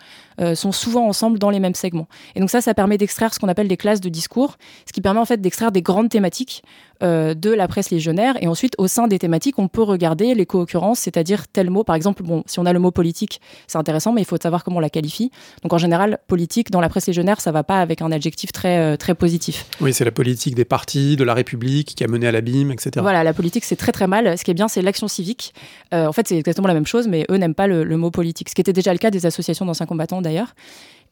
sont 0.53 0.71
souvent 0.71 1.07
ensemble 1.07 1.39
dans 1.39 1.49
les 1.49 1.59
mêmes 1.59 1.73
segments. 1.73 2.07
Et 2.35 2.39
donc 2.39 2.51
ça, 2.51 2.61
ça 2.61 2.75
permet 2.75 2.99
d'extraire 2.99 3.33
ce 3.33 3.39
qu'on 3.39 3.47
appelle 3.47 3.67
des 3.67 3.75
classes 3.75 4.01
de 4.01 4.09
discours, 4.09 4.57
ce 4.85 4.93
qui 4.93 5.01
permet 5.01 5.19
en 5.19 5.25
fait 5.25 5.41
d'extraire 5.41 5.71
des 5.71 5.81
grandes 5.81 6.09
thématiques 6.09 6.61
de 7.01 7.49
la 7.49 7.67
presse 7.67 7.89
légionnaire. 7.89 8.35
Et 8.39 8.47
ensuite, 8.47 8.75
au 8.77 8.87
sein 8.87 9.07
des 9.07 9.17
thématiques, 9.17 9.57
on 9.57 9.67
peut 9.67 9.81
regarder 9.81 10.35
les 10.35 10.45
co-occurrences, 10.45 10.99
c'est-à-dire 10.99 11.47
tel 11.47 11.71
mot, 11.71 11.83
par 11.83 11.95
exemple, 11.95 12.21
bon, 12.21 12.43
si 12.45 12.59
on 12.59 12.67
a 12.67 12.73
le 12.73 12.77
mot 12.77 12.91
politique, 12.91 13.41
c'est 13.65 13.79
intéressant, 13.79 14.13
mais 14.13 14.21
il 14.21 14.25
faut 14.25 14.37
savoir 14.39 14.63
comment 14.63 14.77
on 14.77 14.79
la 14.79 14.91
qualifie. 14.91 15.31
Donc 15.63 15.73
en 15.73 15.79
général, 15.79 16.19
politique 16.27 16.69
dans 16.69 16.81
la 16.81 16.89
presse 16.89 17.07
légionnaire, 17.07 17.41
ça 17.41 17.51
va 17.51 17.63
pas 17.63 17.81
avec 17.81 18.03
un 18.03 18.11
adjectif 18.11 18.51
très 18.51 18.95
très 18.97 19.15
positif. 19.15 19.65
Oui, 19.81 19.91
c'est 19.91 20.05
la 20.05 20.11
politique 20.11 20.53
des 20.53 20.65
partis, 20.65 21.15
de 21.15 21.23
la 21.23 21.33
République 21.33 21.95
qui 21.95 22.03
a 22.03 22.07
mené 22.07 22.27
à 22.27 22.31
l'abîme, 22.31 22.71
etc. 22.71 22.91
Voilà, 23.01 23.23
la 23.23 23.33
politique, 23.33 23.46
c'est 23.61 23.75
très 23.75 23.91
très 23.91 24.07
mal. 24.07 24.37
Ce 24.37 24.43
qui 24.43 24.51
est 24.51 24.53
bien, 24.53 24.67
c'est 24.67 24.81
l'action 24.81 25.07
civique. 25.07 25.53
Euh, 25.93 26.07
en 26.07 26.13
fait, 26.13 26.27
c'est 26.27 26.37
exactement 26.37 26.67
la 26.67 26.73
même 26.73 26.85
chose, 26.85 27.07
mais 27.07 27.25
eux 27.29 27.37
n'aiment 27.37 27.55
pas 27.55 27.67
le, 27.67 27.97
mot 27.97 28.11
politique, 28.11 28.49
ce 28.49 28.55
qui 28.55 28.61
était 28.61 28.73
déjà 28.73 28.91
le 28.93 28.99
cas 28.99 29.11
des 29.11 29.25
associations 29.25 29.65
d'anciens 29.65 29.85
combattants 29.85 30.21
d'ailleurs. 30.21 30.55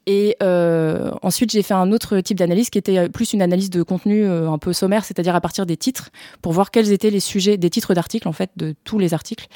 Et 0.07 0.37
euh, 0.43 1.09
ensuite, 1.23 1.51
j'ai 1.51 1.63
fait 1.63 1.73
un 1.73 1.91
autre 1.91 2.19
type 2.19 2.37
d'analyse 2.37 2.69
qui 2.69 2.77
était 2.77 3.09
plus 3.09 3.33
une 3.33 3.41
analyse 3.41 3.71
de 3.71 3.81
contenu 3.81 4.23
euh, 4.23 4.51
un 4.51 4.59
peu 4.59 4.71
sommaire, 4.71 5.03
c'est-à-dire 5.03 5.33
à 5.33 5.41
partir 5.41 5.65
des 5.65 5.77
titres, 5.77 6.11
pour 6.43 6.51
voir 6.51 6.69
quels 6.69 6.91
étaient 6.91 7.09
les 7.09 7.19
sujets, 7.19 7.57
des 7.57 7.71
titres 7.71 7.95
d'articles 7.95 8.27
en 8.27 8.33
fait, 8.33 8.51
de 8.55 8.75
tous 8.83 8.99
les 8.99 9.15
articles, 9.15 9.47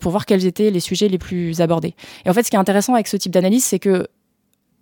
pour 0.00 0.10
voir 0.10 0.24
quels 0.24 0.46
étaient 0.46 0.70
les 0.70 0.80
sujets 0.80 1.08
les 1.08 1.18
plus 1.18 1.60
abordés. 1.60 1.94
Et 2.24 2.30
en 2.30 2.32
fait, 2.32 2.44
ce 2.44 2.50
qui 2.50 2.56
est 2.56 2.60
intéressant 2.60 2.94
avec 2.94 3.08
ce 3.08 3.18
type 3.18 3.32
d'analyse, 3.32 3.64
c'est 3.64 3.78
que 3.78 4.06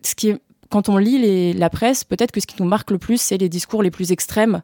ce 0.02 0.14
qui 0.14 0.34
quand 0.72 0.88
on 0.88 0.96
lit 0.96 1.52
la 1.52 1.68
presse, 1.68 2.02
peut-être 2.02 2.32
que 2.32 2.40
ce 2.40 2.46
qui 2.46 2.60
nous 2.60 2.66
marque 2.66 2.90
le 2.90 2.98
plus, 2.98 3.20
c'est 3.20 3.36
les 3.36 3.50
discours 3.50 3.82
les 3.82 3.90
plus 3.90 4.10
extrêmes 4.10 4.62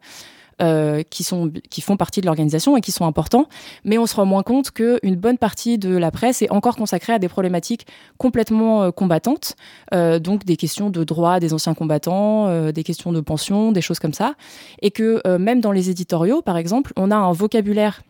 euh, 0.60 1.04
qui, 1.08 1.22
sont, 1.22 1.52
qui 1.70 1.80
font 1.80 1.96
partie 1.96 2.20
de 2.20 2.26
l'organisation 2.26 2.76
et 2.76 2.80
qui 2.80 2.90
sont 2.90 3.06
importants, 3.06 3.48
mais 3.84 3.96
on 3.96 4.06
se 4.06 4.16
rend 4.16 4.26
moins 4.26 4.42
compte 4.42 4.72
qu'une 4.72 5.14
bonne 5.14 5.38
partie 5.38 5.78
de 5.78 5.96
la 5.96 6.10
presse 6.10 6.42
est 6.42 6.50
encore 6.50 6.74
consacrée 6.74 7.12
à 7.12 7.20
des 7.20 7.28
problématiques 7.28 7.86
complètement 8.16 8.82
euh, 8.82 8.90
combattantes, 8.90 9.54
euh, 9.94 10.18
donc 10.18 10.44
des 10.44 10.56
questions 10.56 10.90
de 10.90 11.04
droit 11.04 11.38
des 11.38 11.54
anciens 11.54 11.74
combattants, 11.74 12.72
des 12.72 12.82
questions 12.82 13.12
de 13.12 13.20
pension, 13.20 13.70
des 13.70 13.80
choses 13.80 14.00
comme 14.00 14.12
ça, 14.12 14.34
et 14.82 14.90
que 14.90 15.22
même 15.38 15.60
dans 15.60 15.72
les 15.72 15.90
éditoriaux, 15.90 16.42
par 16.42 16.56
exemple, 16.56 16.92
on 16.96 17.10
a 17.10 17.16
un 17.16 17.32
vocabulaire 17.32 18.02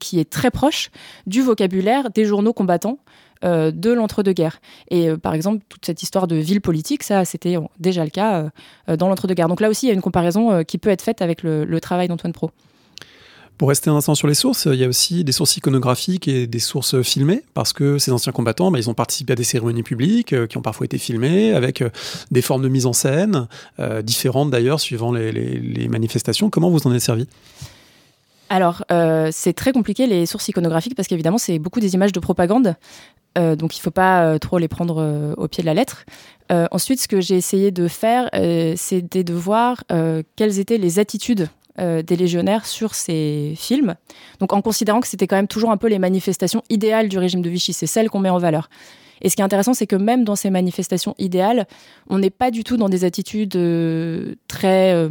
qui 0.00 0.18
est 0.18 0.28
très 0.28 0.50
proche 0.50 0.90
du 1.26 1.40
vocabulaire 1.40 2.10
des 2.10 2.24
journaux 2.24 2.52
combattants 2.52 2.98
euh, 3.44 3.70
de 3.70 3.92
l'entre-deux-guerres. 3.92 4.60
Et 4.90 5.10
euh, 5.10 5.16
par 5.18 5.34
exemple, 5.34 5.62
toute 5.68 5.84
cette 5.84 6.02
histoire 6.02 6.26
de 6.26 6.36
ville 6.36 6.60
politique, 6.60 7.02
ça, 7.02 7.24
c'était 7.24 7.56
déjà 7.78 8.04
le 8.04 8.10
cas 8.10 8.50
euh, 8.88 8.96
dans 8.96 9.08
l'entre-deux-guerres. 9.08 9.48
Donc 9.48 9.60
là 9.60 9.68
aussi, 9.68 9.86
il 9.86 9.88
y 9.88 9.92
a 9.92 9.94
une 9.94 10.00
comparaison 10.00 10.64
qui 10.64 10.78
peut 10.78 10.88
être 10.88 11.02
faite 11.02 11.20
avec 11.20 11.42
le, 11.42 11.80
travail 11.80 12.08
d'Antoine 12.08 12.32
Pro. 12.32 12.50
Pour 13.58 13.68
rester 13.68 13.90
un 13.90 13.96
instant 13.96 14.14
sur 14.14 14.28
les 14.28 14.34
sources, 14.34 14.66
il 14.70 14.78
y 14.78 14.84
a 14.84 14.88
aussi 14.88 15.24
des 15.24 15.32
sources 15.32 15.56
iconographiques 15.56 16.28
et 16.28 16.46
des 16.46 16.58
sources 16.58 17.00
filmées, 17.02 17.42
parce 17.54 17.72
que 17.72 17.98
ces 17.98 18.10
anciens 18.12 18.32
combattants, 18.32 18.70
bah, 18.70 18.78
ils 18.78 18.90
ont 18.90 18.94
participé 18.94 19.32
à 19.32 19.36
des 19.36 19.44
cérémonies 19.44 19.82
publiques 19.82 20.46
qui 20.46 20.56
ont 20.58 20.62
parfois 20.62 20.84
été 20.84 20.98
filmées, 20.98 21.52
avec 21.52 21.82
des 22.30 22.42
formes 22.42 22.62
de 22.62 22.68
mise 22.68 22.86
en 22.86 22.92
scène, 22.92 23.48
différentes 24.02 24.50
d'ailleurs, 24.50 24.80
suivant 24.80 25.12
les, 25.12 25.32
les, 25.32 25.88
manifestations. 25.88 26.50
Comment 26.50 26.70
vous 26.70 26.86
en 26.86 26.94
êtes 26.94 27.00
servi? 27.00 27.26
Alors, 28.48 28.84
c'est 29.32 29.54
très 29.54 29.72
compliqué 29.72 30.06
les 30.06 30.24
sources 30.24 30.48
iconographiques 30.48 30.94
parce 30.94 31.08
qu'évidemment, 31.08 31.38
c'est 31.38 31.58
beaucoup 31.58 31.80
des 31.80 31.94
images 31.94 32.12
de 32.12 32.20
propagande. 32.20 32.76
Euh, 33.36 33.56
donc 33.56 33.76
il 33.76 33.80
ne 33.80 33.82
faut 33.82 33.90
pas 33.90 34.24
euh, 34.24 34.38
trop 34.38 34.58
les 34.58 34.68
prendre 34.68 35.00
euh, 35.00 35.34
au 35.36 35.48
pied 35.48 35.62
de 35.62 35.66
la 35.66 35.74
lettre. 35.74 36.04
ensuite, 36.50 37.00
ce 37.00 37.08
que 37.08 37.20
j'ai 37.20 37.36
essayé 37.36 37.70
de 37.70 37.88
faire, 37.88 38.30
c'était 38.76 39.24
de 39.24 39.34
voir 39.34 39.82
quelles 40.36 40.60
étaient 40.60 40.78
les 40.78 40.98
attitudes 41.00 41.48
des 41.78 42.16
légionnaires 42.16 42.66
sur 42.66 42.94
ces 42.94 43.54
films. 43.56 43.96
Donc 44.38 44.52
en 44.52 44.62
considérant 44.62 45.00
que 45.00 45.08
c'était 45.08 45.26
quand 45.26 45.36
même 45.36 45.48
toujours 45.48 45.72
un 45.72 45.76
peu 45.76 45.88
les 45.88 45.98
manifestations 45.98 46.62
idéales 46.70 47.08
du 47.08 47.18
régime 47.18 47.42
de 47.42 47.50
Vichy, 47.50 47.72
c'est 47.72 47.88
celles 47.88 48.10
qu'on 48.10 48.20
met 48.20 48.30
en 48.30 48.38
valeur. 48.38 48.70
Et 49.22 49.28
ce 49.28 49.36
qui 49.36 49.42
est 49.42 49.44
intéressant, 49.44 49.74
c'est 49.74 49.86
que 49.86 49.96
même 49.96 50.24
dans 50.24 50.36
ces 50.36 50.50
manifestations 50.50 51.14
idéales, 51.18 51.66
on 52.08 52.18
n'est 52.18 52.30
pas 52.30 52.50
du 52.50 52.64
tout 52.64 52.76
dans 52.76 52.88
des 52.88 53.04
attitudes 53.04 53.58
très, 54.48 55.08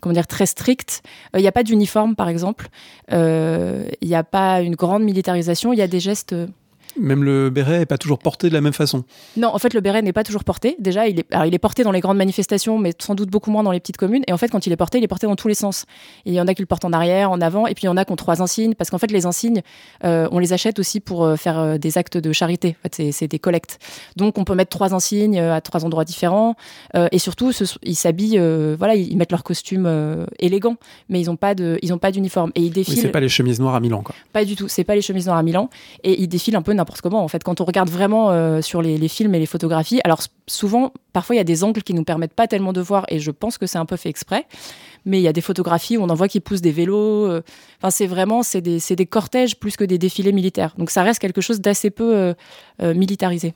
comment 0.00 0.12
dire, 0.12 0.26
très 0.26 0.46
strictes. 0.46 1.02
Il 1.34 1.40
n'y 1.40 1.48
a 1.48 1.52
pas 1.52 1.62
d'uniforme, 1.62 2.14
par 2.14 2.28
exemple. 2.28 2.68
Il 3.10 3.86
n'y 4.02 4.14
a 4.14 4.24
pas 4.24 4.60
une 4.62 4.74
grande 4.74 5.02
militarisation. 5.02 5.72
Il 5.72 5.78
y 5.78 5.82
a 5.82 5.88
des 5.88 6.00
gestes 6.00 6.34
Même 7.00 7.24
le 7.24 7.50
béret 7.50 7.80
n'est 7.80 7.86
pas 7.86 7.98
toujours 7.98 8.18
porté 8.18 8.48
de 8.48 8.54
la 8.54 8.60
même 8.60 8.72
façon. 8.72 9.04
Non, 9.36 9.48
en 9.48 9.58
fait, 9.58 9.74
le 9.74 9.80
béret 9.80 10.02
n'est 10.02 10.12
pas 10.12 10.24
toujours 10.24 10.44
porté. 10.44 10.76
Déjà, 10.78 11.08
il 11.08 11.20
est, 11.20 11.26
il 11.46 11.54
est 11.54 11.58
porté 11.58 11.84
dans 11.84 11.92
les 11.92 12.00
grandes 12.00 12.16
manifestations, 12.16 12.78
mais 12.78 12.92
sans 12.98 13.14
doute 13.14 13.30
beaucoup 13.30 13.50
moins 13.50 13.62
dans 13.62 13.72
les 13.72 13.80
petites 13.80 13.96
communes. 13.96 14.22
Et 14.26 14.32
en 14.32 14.36
fait, 14.36 14.48
quand 14.48 14.66
il 14.66 14.72
est 14.72 14.76
porté, 14.76 14.98
il 14.98 15.04
est 15.04 15.08
porté 15.08 15.26
dans 15.26 15.36
tous 15.36 15.48
les 15.48 15.54
sens. 15.54 15.86
il 16.24 16.34
y 16.34 16.40
en 16.40 16.48
a 16.48 16.54
qui 16.54 16.62
le 16.62 16.66
portent 16.66 16.84
en 16.84 16.92
arrière, 16.92 17.30
en 17.30 17.40
avant, 17.40 17.66
et 17.66 17.74
puis 17.74 17.84
il 17.84 17.86
y 17.86 17.88
en 17.88 17.96
a 17.96 18.04
qui 18.04 18.12
ont 18.12 18.16
trois 18.16 18.42
insignes, 18.42 18.74
parce 18.74 18.90
qu'en 18.90 18.98
fait, 18.98 19.10
les 19.10 19.26
insignes, 19.26 19.62
euh, 20.04 20.28
on 20.32 20.38
les 20.38 20.52
achète 20.52 20.78
aussi 20.78 21.00
pour 21.00 21.24
euh, 21.24 21.36
faire 21.36 21.58
euh, 21.58 21.78
des 21.78 21.98
actes 21.98 22.16
de 22.16 22.32
charité. 22.32 22.76
En 22.80 22.88
fait, 22.88 23.12
c'est 23.12 23.28
des 23.28 23.38
collectes. 23.38 23.78
Donc, 24.16 24.38
on 24.38 24.44
peut 24.44 24.54
mettre 24.54 24.70
trois 24.70 24.94
insignes 24.94 25.38
à 25.38 25.60
trois 25.60 25.84
endroits 25.84 26.04
différents. 26.04 26.54
et 26.94 27.18
surtout, 27.18 27.52
ils 27.82 27.96
s'habillent, 27.96 28.40
voilà, 28.76 28.94
ils 28.94 29.16
mettent 29.16 29.32
leur 29.32 29.44
costume 29.44 30.26
élégant, 30.38 30.76
mais 31.08 31.20
ils 31.20 31.26
n'ont 31.26 31.36
pas 31.36 31.54
de, 31.54 31.78
ils 31.82 31.92
ont 31.92 31.98
pas 31.98 32.10
d'uniforme. 32.10 32.52
Et 32.54 32.62
ils 32.62 32.72
défilent. 32.72 32.98
c'est 32.98 33.08
pas 33.08 33.20
les 33.20 33.28
chemises 33.28 33.60
noires 33.60 33.74
à 33.74 33.80
Milan, 33.80 34.02
quoi. 34.02 34.14
Pas 34.32 34.44
du 34.44 34.56
tout. 34.56 34.68
C'est 34.68 34.84
pas 34.84 34.94
les 34.94 35.02
chemises 35.02 35.26
noires 35.26 35.38
à 35.38 35.42
Milan. 35.42 35.70
Et 36.02 36.20
ils 36.22 36.28
défilent 36.28 36.56
un 36.56 36.62
peu 36.62 36.72
n'importe 36.82 37.00
comment. 37.00 37.22
En 37.22 37.28
fait, 37.28 37.42
quand 37.42 37.60
on 37.60 37.64
regarde 37.64 37.88
vraiment 37.88 38.60
sur 38.62 38.82
les, 38.82 39.08
films 39.08 39.34
et 39.34 39.38
les 39.38 39.46
photographies, 39.46 40.00
alors 40.04 40.20
souvent, 40.46 40.92
parfois, 41.12 41.34
il 41.34 41.38
y 41.38 41.40
a 41.40 41.44
des 41.44 41.64
angles 41.64 41.82
qui 41.82 41.94
nous 41.94 42.04
permettent 42.04 42.34
pas 42.34 42.46
tellement 42.46 42.72
de 42.72 42.80
voir, 42.80 43.04
et 43.08 43.18
je 43.18 43.30
pense 43.30 43.58
que 43.58 43.66
c'est 43.66 43.78
un 43.78 43.86
peu 43.86 43.96
fait 43.96 44.08
exprès. 44.08 44.46
Mais 45.04 45.18
il 45.18 45.22
y 45.22 45.28
a 45.28 45.32
des 45.32 45.40
photographies 45.40 45.96
où 45.96 46.02
on 46.02 46.10
en 46.10 46.14
voit 46.14 46.28
qui 46.28 46.40
poussent 46.40 46.60
des 46.60 46.70
vélos. 46.70 47.26
Euh, 47.26 47.42
enfin, 47.78 47.90
c'est 47.90 48.06
vraiment, 48.06 48.42
c'est 48.42 48.60
des, 48.60 48.78
des, 48.78 49.06
cortèges 49.06 49.56
plus 49.56 49.76
que 49.76 49.84
des 49.84 49.98
défilés 49.98 50.32
militaires. 50.32 50.74
Donc, 50.78 50.90
ça 50.90 51.02
reste 51.02 51.20
quelque 51.20 51.40
chose 51.40 51.60
d'assez 51.60 51.90
peu 51.90 52.14
euh, 52.14 52.34
euh, 52.82 52.94
militarisé. 52.94 53.54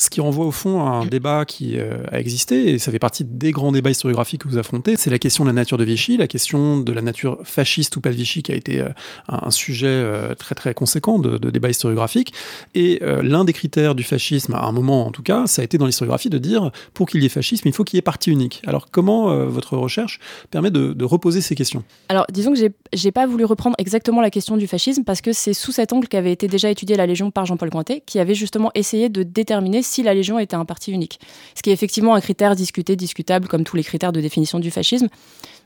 Ce 0.00 0.08
qui 0.08 0.22
renvoie 0.22 0.46
au 0.46 0.50
fond 0.50 0.82
à 0.82 0.88
un 0.88 1.04
débat 1.04 1.44
qui 1.44 1.78
euh, 1.78 1.98
a 2.10 2.20
existé, 2.20 2.70
et 2.70 2.78
ça 2.78 2.90
fait 2.90 2.98
partie 2.98 3.22
des 3.22 3.50
grands 3.50 3.70
débats 3.70 3.90
historiographiques 3.90 4.44
que 4.44 4.48
vous 4.48 4.56
affrontez, 4.56 4.96
c'est 4.96 5.10
la 5.10 5.18
question 5.18 5.44
de 5.44 5.50
la 5.50 5.52
nature 5.52 5.76
de 5.76 5.84
Vichy, 5.84 6.16
la 6.16 6.26
question 6.26 6.78
de 6.78 6.90
la 6.90 7.02
nature 7.02 7.38
fasciste 7.44 7.96
ou 7.96 8.00
pas 8.00 8.08
de 8.08 8.14
Vichy, 8.14 8.42
qui 8.42 8.50
a 8.50 8.54
été 8.54 8.80
euh, 8.80 8.88
un 9.28 9.50
sujet 9.50 9.88
euh, 9.88 10.34
très 10.34 10.54
très 10.54 10.72
conséquent 10.72 11.18
de, 11.18 11.36
de 11.36 11.50
débat 11.50 11.68
historiographique. 11.68 12.32
Et 12.74 13.00
l'un 13.02 13.44
des 13.44 13.52
critères 13.52 13.94
du 13.94 14.02
fascisme, 14.02 14.54
à 14.54 14.64
un 14.64 14.72
moment 14.72 15.06
en 15.06 15.10
tout 15.10 15.22
cas, 15.22 15.46
ça 15.46 15.60
a 15.60 15.64
été 15.66 15.76
dans 15.76 15.84
l'historiographie 15.84 16.30
de 16.30 16.38
dire, 16.38 16.70
pour 16.94 17.06
qu'il 17.06 17.22
y 17.22 17.26
ait 17.26 17.28
fascisme, 17.28 17.68
il 17.68 17.74
faut 17.74 17.84
qu'il 17.84 17.98
y 17.98 17.98
ait 17.98 18.02
parti 18.02 18.30
unique. 18.30 18.62
Alors 18.66 18.90
comment 18.90 19.46
votre 19.46 19.76
recherche 19.76 20.18
permet 20.50 20.70
de, 20.70 21.04
reposer 21.04 21.40
ces 21.40 21.54
questions? 21.54 21.82
Alors 22.08 22.26
disons 22.30 22.54
que 22.54 22.58
j'ai 22.92 23.12
pas 23.12 23.26
voulu 23.26 23.44
reprendre 23.44 23.76
exactement 23.78 24.22
la 24.22 24.30
question 24.30 24.56
du 24.56 24.66
fascisme, 24.66 25.04
parce 25.04 25.20
que 25.20 25.32
c'est 25.32 25.52
sous 25.52 25.72
cet 25.72 25.92
angle 25.92 26.08
qu'avait 26.08 26.32
été 26.32 26.48
déjà 26.48 26.70
étudiée 26.70 26.96
la 26.96 27.06
Légion 27.06 27.30
par 27.30 27.44
Jean-Paul 27.44 27.70
Cointet, 27.70 28.02
qui 28.06 28.18
avait 28.18 28.34
justement 28.34 28.70
essayé 28.74 29.08
de 29.08 29.22
déterminer 29.22 29.82
si 29.90 30.02
la 30.02 30.14
Légion 30.14 30.38
était 30.38 30.56
un 30.56 30.64
parti 30.64 30.92
unique. 30.92 31.20
Ce 31.54 31.62
qui 31.62 31.70
est 31.70 31.72
effectivement 31.72 32.14
un 32.14 32.20
critère 32.20 32.56
discuté, 32.56 32.96
discutable, 32.96 33.48
comme 33.48 33.64
tous 33.64 33.76
les 33.76 33.84
critères 33.84 34.12
de 34.12 34.20
définition 34.20 34.58
du 34.58 34.70
fascisme. 34.70 35.08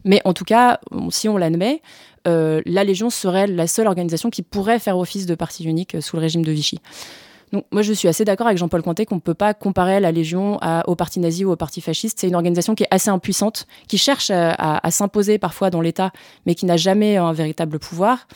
Mais 0.04 0.21
en 0.25 0.33
tout 0.33 0.45
cas, 0.45 0.81
si 1.11 1.28
on 1.28 1.37
l'admet, 1.37 1.83
euh, 2.26 2.61
la 2.66 2.85
Légion 2.85 3.11
serait 3.11 3.47
la 3.47 3.66
seule 3.66 3.87
organisation 3.87 4.31
qui 4.31 4.43
pourrait 4.43 4.78
faire 4.78 4.99
office 4.99 5.26
de 5.26 5.35
parti 5.35 5.64
unique 5.64 5.97
sous 6.00 6.16
le 6.16 6.23
régime 6.23 6.45
de 6.45 6.52
Vichy. 6.52 6.81
Donc 7.52 7.66
moi 7.71 7.83
je 7.83 7.93
suis 7.93 8.09
assez 8.09 8.25
d'accord 8.25 8.49
avec 8.49 8.59
Jean-Paul 8.59 8.83
Comté 8.83 9.07
qu'on 9.07 9.14
ne 9.16 9.21
peut 9.21 9.35
pas 9.35 9.54
comparer 9.54 10.00
la 10.00 10.11
Légion 10.11 10.59
au 10.87 10.97
parti 10.97 11.21
nazi 11.21 11.45
ou 11.45 11.52
au 11.52 11.57
parti 11.57 11.81
fasciste. 11.81 12.19
C'est 12.19 12.26
une 12.26 12.35
organisation 12.35 12.75
qui 12.75 12.83
est 12.83 12.88
assez 12.90 13.11
impuissante, 13.11 13.66
qui 13.87 13.97
cherche 13.97 14.31
à 14.31 14.90
s'imposer 14.90 15.38
parfois 15.38 15.71
dans 15.71 15.81
l'État, 15.81 16.11
mais 16.47 16.57
qui 16.57 16.66
n'a 16.66 16.76
jamais 16.76 17.16
un 17.16 17.33
véritable 17.33 17.78
pouvoir. 17.78 18.26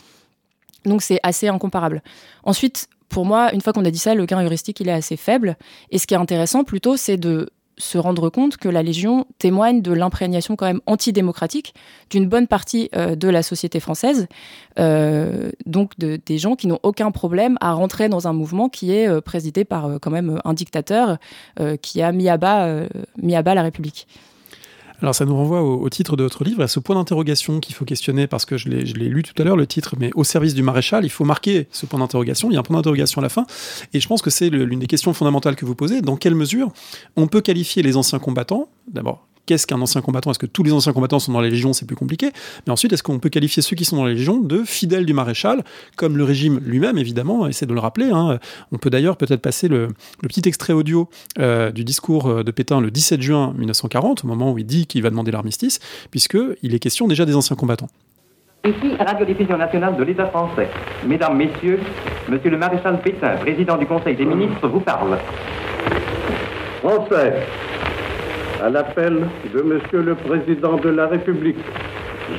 Donc 0.85 1.02
c'est 1.02 1.18
assez 1.23 1.49
incomparable. 1.49 2.02
Ensuite, 2.45 2.88
pour 3.08 3.24
moi, 3.24 3.52
une 3.54 3.60
fois 3.60 3.72
qu'on 3.72 3.84
a 3.84 3.90
dit 3.90 3.98
ça, 3.98 4.14
le 4.14 4.26
gain 4.26 4.42
heuristique, 4.42 4.80
il 4.80 4.88
est 4.88 4.92
assez 4.92 5.16
faible. 5.16 5.56
Et 5.90 5.98
ce 5.98 6.06
qui 6.06 6.14
est 6.14 6.18
intéressant 6.18 6.64
plutôt, 6.64 6.96
c'est 6.96 7.16
de 7.16 7.50
se 7.78 7.96
rendre 7.96 8.28
compte 8.28 8.56
que 8.56 8.68
la 8.68 8.82
Légion 8.82 9.26
témoigne 9.38 9.82
de 9.82 9.92
l'imprégnation 9.92 10.56
quand 10.56 10.66
même 10.66 10.80
antidémocratique 10.86 11.74
d'une 12.10 12.28
bonne 12.28 12.46
partie 12.46 12.90
euh, 12.94 13.14
de 13.14 13.28
la 13.28 13.42
société 13.42 13.80
française, 13.80 14.26
euh, 14.78 15.50
donc 15.64 15.96
de, 15.98 16.20
des 16.24 16.38
gens 16.38 16.56
qui 16.56 16.66
n'ont 16.66 16.80
aucun 16.82 17.10
problème 17.10 17.56
à 17.60 17.72
rentrer 17.72 18.08
dans 18.08 18.28
un 18.28 18.32
mouvement 18.32 18.68
qui 18.68 18.92
est 18.92 19.08
euh, 19.08 19.20
présidé 19.20 19.64
par 19.64 19.98
quand 20.02 20.10
même 20.10 20.40
un 20.44 20.54
dictateur 20.54 21.18
qui 21.82 22.02
a 22.02 22.12
mis 22.12 22.28
à 22.28 22.36
bas, 22.36 22.82
mis 23.20 23.36
à 23.36 23.42
bas 23.42 23.54
la 23.54 23.62
République. 23.62 24.06
Alors 25.00 25.14
ça 25.14 25.25
nous 25.25 25.37
renvoie 25.37 25.62
au, 25.62 25.88
titre 25.88 26.17
de 26.17 26.25
votre 26.25 26.43
livre, 26.43 26.62
à 26.62 26.69
ce 26.69 26.81
point 26.81 26.97
d'interrogation 26.97 27.61
qu'il 27.61 27.75
faut 27.75 27.85
questionner, 27.85 28.26
parce 28.26 28.45
que 28.45 28.57
je 28.57 28.69
l'ai 28.69 29.09
lu 29.09 29.23
tout 29.23 29.40
à 29.40 29.45
l'heure, 29.45 29.57
le 29.57 29.67
titre, 29.67 29.95
mais 29.99 30.11
au 30.14 30.25
service 30.25 30.55
du 30.55 30.62
maréchal, 30.62 31.05
il 31.05 31.11
faut 31.11 31.25
marquer 31.25 31.69
ce 31.71 31.87
point 31.87 32.00
d'interrogation, 32.00 32.50
il 32.50 32.55
y 32.55 32.57
a 32.57 32.61
un 32.61 32.64
point 32.64 32.76
d'interrogation 32.76 33.21
à 33.21 33.23
la 33.23 33.28
fin, 33.28 33.47
et 33.95 34.00
je 34.00 34.09
pense 34.09 34.23
que 34.23 34.31
c'est 34.31 34.50
l'une 34.50 34.81
des 34.81 34.87
questions 34.88 35.14
fondamentales 35.14 35.55
que 35.55 35.64
vous 35.64 35.76
posez, 35.76 36.02
dans 36.02 36.17
quelle 36.17 36.35
mesure 36.35 36.73
on 37.17 37.28
peut 37.28 37.40
qualifier 37.40 37.83
les 37.83 37.97
anciens 37.97 38.19
combattants, 38.19 38.69
d'abord 38.93 39.28
qu'est-ce 39.49 39.67
qu'un 39.67 39.81
ancien 39.81 40.02
combattant? 40.02 40.31
Est-ce 40.31 40.38
que 40.38 40.47
tous 40.47 40.62
les 40.62 40.73
anciens 40.73 40.93
combattants 40.93 41.19
sont 41.19 41.33
dans 41.33 41.40
la 41.40 41.49
Légion 41.49 41.73
C'est 41.73 41.87
plus 41.87 41.97
compliqué. 41.97 42.31
Mais 42.67 42.73
ensuite, 42.73 42.93
est-ce 42.93 43.02
qu'on 43.02 43.19
peut 43.19 43.31
qualifier 43.31 43.62
ceux 43.62 43.75
qui 43.76 43.87
sont 43.87 43.97
dans 43.97 44.05
la 44.05 44.12
Légion 44.12 44.38
de 44.38 44.62
fidèles 44.62 45.07
du 45.07 45.14
maréchal, 45.14 45.64
comme 45.97 46.19
le 46.19 46.25
régime 46.25 46.61
lui-même, 46.64 46.99
évidemment, 46.99 47.47
essaie 47.47 47.64
de 47.64 47.73
le 47.73 47.81
rappeler. 47.81 48.11
Hein. 48.12 48.38
On 48.73 48.76
peut 48.76 48.90
d'ailleurs 48.90 49.17
peut-être 49.17 49.40
passer 49.40 49.67
le, 49.67 49.88
petit 50.21 50.43
extrait 50.47 50.75
audio 50.75 51.09
euh, 51.38 51.73
du 51.73 51.83
discours 51.83 52.26
euh, 52.26 52.45
de 52.45 52.50
Pétain 52.50 52.81
le 52.83 52.90
17 52.90 53.23
juin 53.23 53.55
1940, 53.57 54.25
au 54.25 54.26
moment 54.26 54.52
où 54.52 54.59
il 54.59 54.67
dit 54.67 54.87
qu'il 54.87 55.02
va 55.02 55.09
demander 55.09 55.31
l'armistice, 55.31 55.81
puisqu'il 56.11 56.75
est 56.75 56.78
question 56.78 57.09
déjà 57.09 57.25
des 57.25 57.35
anciens 57.35 57.57
combattants. 57.57 57.88
Ici, 58.67 58.97
Radio-Diffusion 58.99 59.57
nationale 59.57 59.97
de 59.97 60.02
l'État 60.02 60.26
français. 60.26 60.69
Mesdames, 61.07 61.38
Messieurs, 61.38 61.81
Monsieur 62.28 62.50
le 62.50 62.59
maréchal 62.59 63.00
Pétain, 63.00 63.37
président 63.37 63.78
du 63.78 63.87
Conseil 63.87 64.14
des 64.14 64.26
ministres, 64.26 64.69
vous 64.69 64.81
parle. 64.81 65.17
Français, 66.81 67.47
à 68.62 68.68
l'appel 68.68 69.20
de 69.54 69.62
Monsieur 69.62 70.02
le 70.02 70.14
Président 70.14 70.76
de 70.76 70.88
la 70.88 71.06
République, 71.06 71.58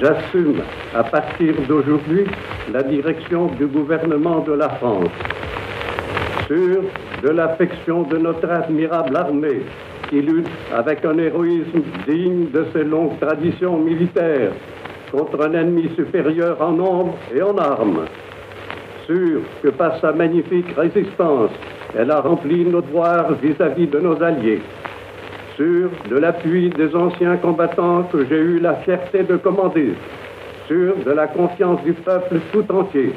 j'assume 0.02 0.62
à 0.94 1.04
partir 1.04 1.54
d'aujourd'hui 1.68 2.26
la 2.74 2.84
direction 2.84 3.48
du 3.58 3.66
gouvernement 3.68 4.40
de 4.40 4.54
la 4.54 4.70
France. 4.70 5.10
Sûr 6.48 6.82
de 7.24 7.30
l'affection 7.30 8.04
de 8.04 8.18
notre 8.18 8.50
admirable 8.50 9.16
armée 9.16 9.62
qui 10.10 10.22
lutte 10.22 10.50
avec 10.76 11.06
un 11.06 11.18
héroïsme 11.18 11.84
digne 12.08 12.50
de 12.52 12.66
ses 12.74 12.84
longues 12.84 13.20
traditions 13.20 13.78
militaires 13.78 14.52
contre 15.12 15.46
un 15.46 15.54
ennemi 15.54 15.90
supérieur 15.96 16.62
en 16.62 16.72
nombre 16.72 17.16
et 17.36 17.42
en 17.42 17.58
armes. 17.58 18.06
Sûr 19.06 19.42
que 19.64 19.70
par 19.70 20.00
sa 20.00 20.12
magnifique 20.12 20.72
résistance, 20.76 21.52
elle 21.98 22.12
a 22.12 22.22
rempli 22.22 22.66
nos 22.66 22.82
devoirs 22.82 23.34
vis-à-vis 23.42 23.86
-vis 23.86 23.90
de 23.90 24.00
nos 24.00 24.22
alliés 24.22 24.62
sûr 25.60 25.92
de 26.10 26.16
l'appui 26.16 26.70
des 26.70 26.96
anciens 26.96 27.36
combattants 27.36 28.04
que 28.04 28.26
j'ai 28.30 28.38
eu 28.38 28.60
la 28.60 28.78
fierté 28.78 29.24
de 29.24 29.36
commander, 29.36 29.94
sûr 30.70 30.96
de 31.06 31.12
la 31.12 31.28
confiance 31.28 31.84
du 31.84 31.92
peuple 31.92 32.40
tout 32.54 32.66
entier. 32.72 33.14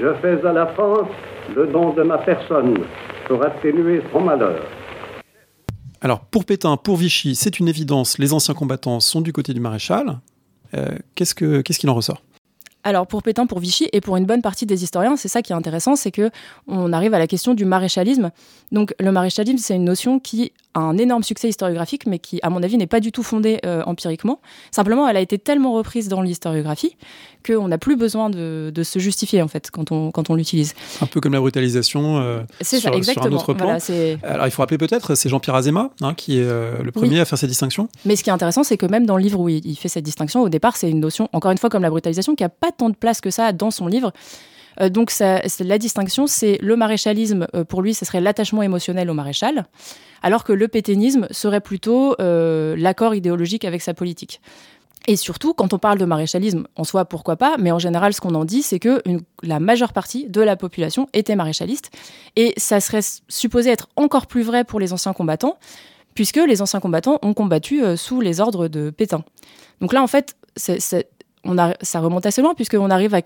Je 0.00 0.14
fais 0.22 0.46
à 0.46 0.52
la 0.52 0.66
France 0.68 1.08
le 1.56 1.66
don 1.66 1.92
de 1.92 2.04
ma 2.04 2.18
personne 2.18 2.76
pour 3.26 3.44
atténuer 3.44 4.00
son 4.12 4.20
malheur. 4.20 4.64
Alors 6.00 6.20
pour 6.20 6.44
Pétain, 6.44 6.76
pour 6.76 6.96
Vichy, 6.96 7.34
c'est 7.34 7.58
une 7.58 7.66
évidence, 7.66 8.16
les 8.18 8.32
anciens 8.32 8.54
combattants 8.54 9.00
sont 9.00 9.20
du 9.20 9.32
côté 9.32 9.52
du 9.52 9.58
maréchal. 9.58 10.20
Euh, 10.74 10.86
qu'est-ce 11.16 11.34
qu'il 11.34 11.90
en 11.90 11.94
ressort? 11.94 12.22
Alors 12.84 13.08
pour 13.08 13.24
Pétain, 13.24 13.46
pour 13.46 13.58
Vichy 13.58 13.88
et 13.92 14.00
pour 14.00 14.16
une 14.16 14.24
bonne 14.24 14.42
partie 14.42 14.66
des 14.66 14.84
historiens, 14.84 15.16
c'est 15.16 15.28
ça 15.28 15.42
qui 15.42 15.52
est 15.52 15.56
intéressant, 15.56 15.96
c'est 15.96 16.12
que 16.12 16.30
on 16.68 16.92
arrive 16.92 17.14
à 17.14 17.18
la 17.18 17.26
question 17.26 17.54
du 17.54 17.64
maréchalisme. 17.64 18.30
Donc 18.70 18.94
le 19.00 19.10
maréchalisme, 19.10 19.58
c'est 19.58 19.74
une 19.74 19.84
notion 19.84 20.20
qui 20.20 20.52
un 20.74 20.96
énorme 20.96 21.22
succès 21.22 21.48
historiographique, 21.48 22.06
mais 22.06 22.18
qui, 22.18 22.38
à 22.42 22.50
mon 22.50 22.62
avis, 22.62 22.76
n'est 22.76 22.86
pas 22.86 23.00
du 23.00 23.12
tout 23.12 23.22
fondée 23.22 23.60
euh, 23.66 23.82
empiriquement. 23.86 24.40
Simplement, 24.70 25.06
elle 25.08 25.16
a 25.16 25.20
été 25.20 25.38
tellement 25.38 25.72
reprise 25.72 26.08
dans 26.08 26.22
l'historiographie 26.22 26.96
qu'on 27.44 27.68
n'a 27.68 27.78
plus 27.78 27.96
besoin 27.96 28.30
de, 28.30 28.72
se 28.82 28.98
justifier, 28.98 29.42
en 29.42 29.48
fait, 29.48 29.70
quand 29.70 29.92
on, 29.92 30.10
quand 30.10 30.30
on 30.30 30.34
l'utilise. 30.34 30.74
Un 31.00 31.06
peu 31.06 31.20
comme 31.20 31.32
la 31.32 31.40
brutalisation 31.40 32.18
euh, 32.18 32.42
sur, 32.60 32.80
ça, 32.80 32.90
exactement. 32.92 33.26
un 33.26 33.32
autre 33.32 33.54
plan. 33.54 33.78
Alors, 34.22 34.46
il 34.46 34.50
faut 34.50 34.62
rappeler 34.62 34.78
peut-être, 34.78 35.14
c'est 35.14 35.28
Jean-Pierre 35.28 35.56
Azéma 35.56 35.90
hein, 36.00 36.14
qui 36.14 36.38
est 36.38 36.44
euh, 36.44 36.82
le 36.82 36.92
premier 36.92 37.20
à 37.20 37.24
faire 37.24 37.38
cette 37.38 37.50
distinction. 37.50 37.88
Mais 38.04 38.16
ce 38.16 38.24
qui 38.24 38.30
est 38.30 38.32
intéressant, 38.32 38.64
c'est 38.64 38.76
que 38.76 38.86
même 38.86 39.06
dans 39.06 39.16
le 39.16 39.22
livre 39.22 39.40
où 39.40 39.48
il, 39.48 39.76
fait 39.76 39.88
cette 39.88 40.04
distinction, 40.04 40.42
au 40.42 40.48
départ, 40.48 40.76
c'est 40.76 40.90
une 40.90 41.00
notion, 41.00 41.28
encore 41.32 41.50
une 41.50 41.58
fois, 41.58 41.70
comme 41.70 41.82
la 41.82 41.90
brutalisation, 41.90 42.34
qui 42.34 42.42
n'a 42.42 42.48
pas 42.48 42.72
tant 42.72 42.90
de 42.90 42.94
place 42.94 43.20
que 43.20 43.30
ça 43.30 43.52
dans 43.52 43.70
son 43.70 43.86
livre. 43.86 44.12
Euh, 44.80 44.88
donc 44.88 45.10
ça, 45.10 45.40
la 45.60 45.78
distinction, 45.78 46.26
c'est 46.26 46.58
le 46.60 46.76
maréchalisme, 46.76 47.46
euh, 47.54 47.64
pour 47.64 47.82
lui, 47.82 47.94
ce 47.94 48.04
serait 48.04 48.20
l'attachement 48.20 48.62
émotionnel 48.62 49.10
au 49.10 49.14
maréchal, 49.14 49.66
alors 50.22 50.44
que 50.44 50.52
le 50.52 50.68
pétainisme 50.68 51.26
serait 51.30 51.60
plutôt 51.60 52.14
euh, 52.20 52.74
l'accord 52.76 53.14
idéologique 53.14 53.64
avec 53.64 53.82
sa 53.82 53.94
politique. 53.94 54.40
Et 55.08 55.16
surtout, 55.16 55.52
quand 55.52 55.72
on 55.72 55.78
parle 55.78 55.98
de 55.98 56.04
maréchalisme, 56.04 56.68
en 56.76 56.84
soi, 56.84 57.04
pourquoi 57.04 57.34
pas, 57.36 57.56
mais 57.58 57.72
en 57.72 57.80
général, 57.80 58.14
ce 58.14 58.20
qu'on 58.20 58.36
en 58.36 58.44
dit, 58.44 58.62
c'est 58.62 58.78
que 58.78 59.02
la 59.42 59.58
majeure 59.58 59.92
partie 59.92 60.28
de 60.28 60.40
la 60.40 60.54
population 60.54 61.08
était 61.12 61.34
maréchaliste. 61.34 61.90
Et 62.36 62.54
ça 62.56 62.78
serait 62.78 63.00
supposé 63.28 63.70
être 63.70 63.88
encore 63.96 64.28
plus 64.28 64.42
vrai 64.42 64.62
pour 64.62 64.78
les 64.78 64.92
anciens 64.92 65.12
combattants, 65.12 65.58
puisque 66.14 66.36
les 66.36 66.62
anciens 66.62 66.78
combattants 66.78 67.18
ont 67.22 67.34
combattu 67.34 67.82
sous 67.96 68.20
les 68.20 68.40
ordres 68.40 68.68
de 68.68 68.90
Pétain. 68.90 69.24
Donc 69.80 69.92
là, 69.92 70.04
en 70.04 70.06
fait, 70.06 70.36
on 71.42 71.58
a, 71.58 71.74
ça 71.80 71.98
remonte 71.98 72.24
assez 72.26 72.40
loin, 72.40 72.54
puisqu'on 72.54 72.90
arrive 72.90 73.14
à 73.14 73.22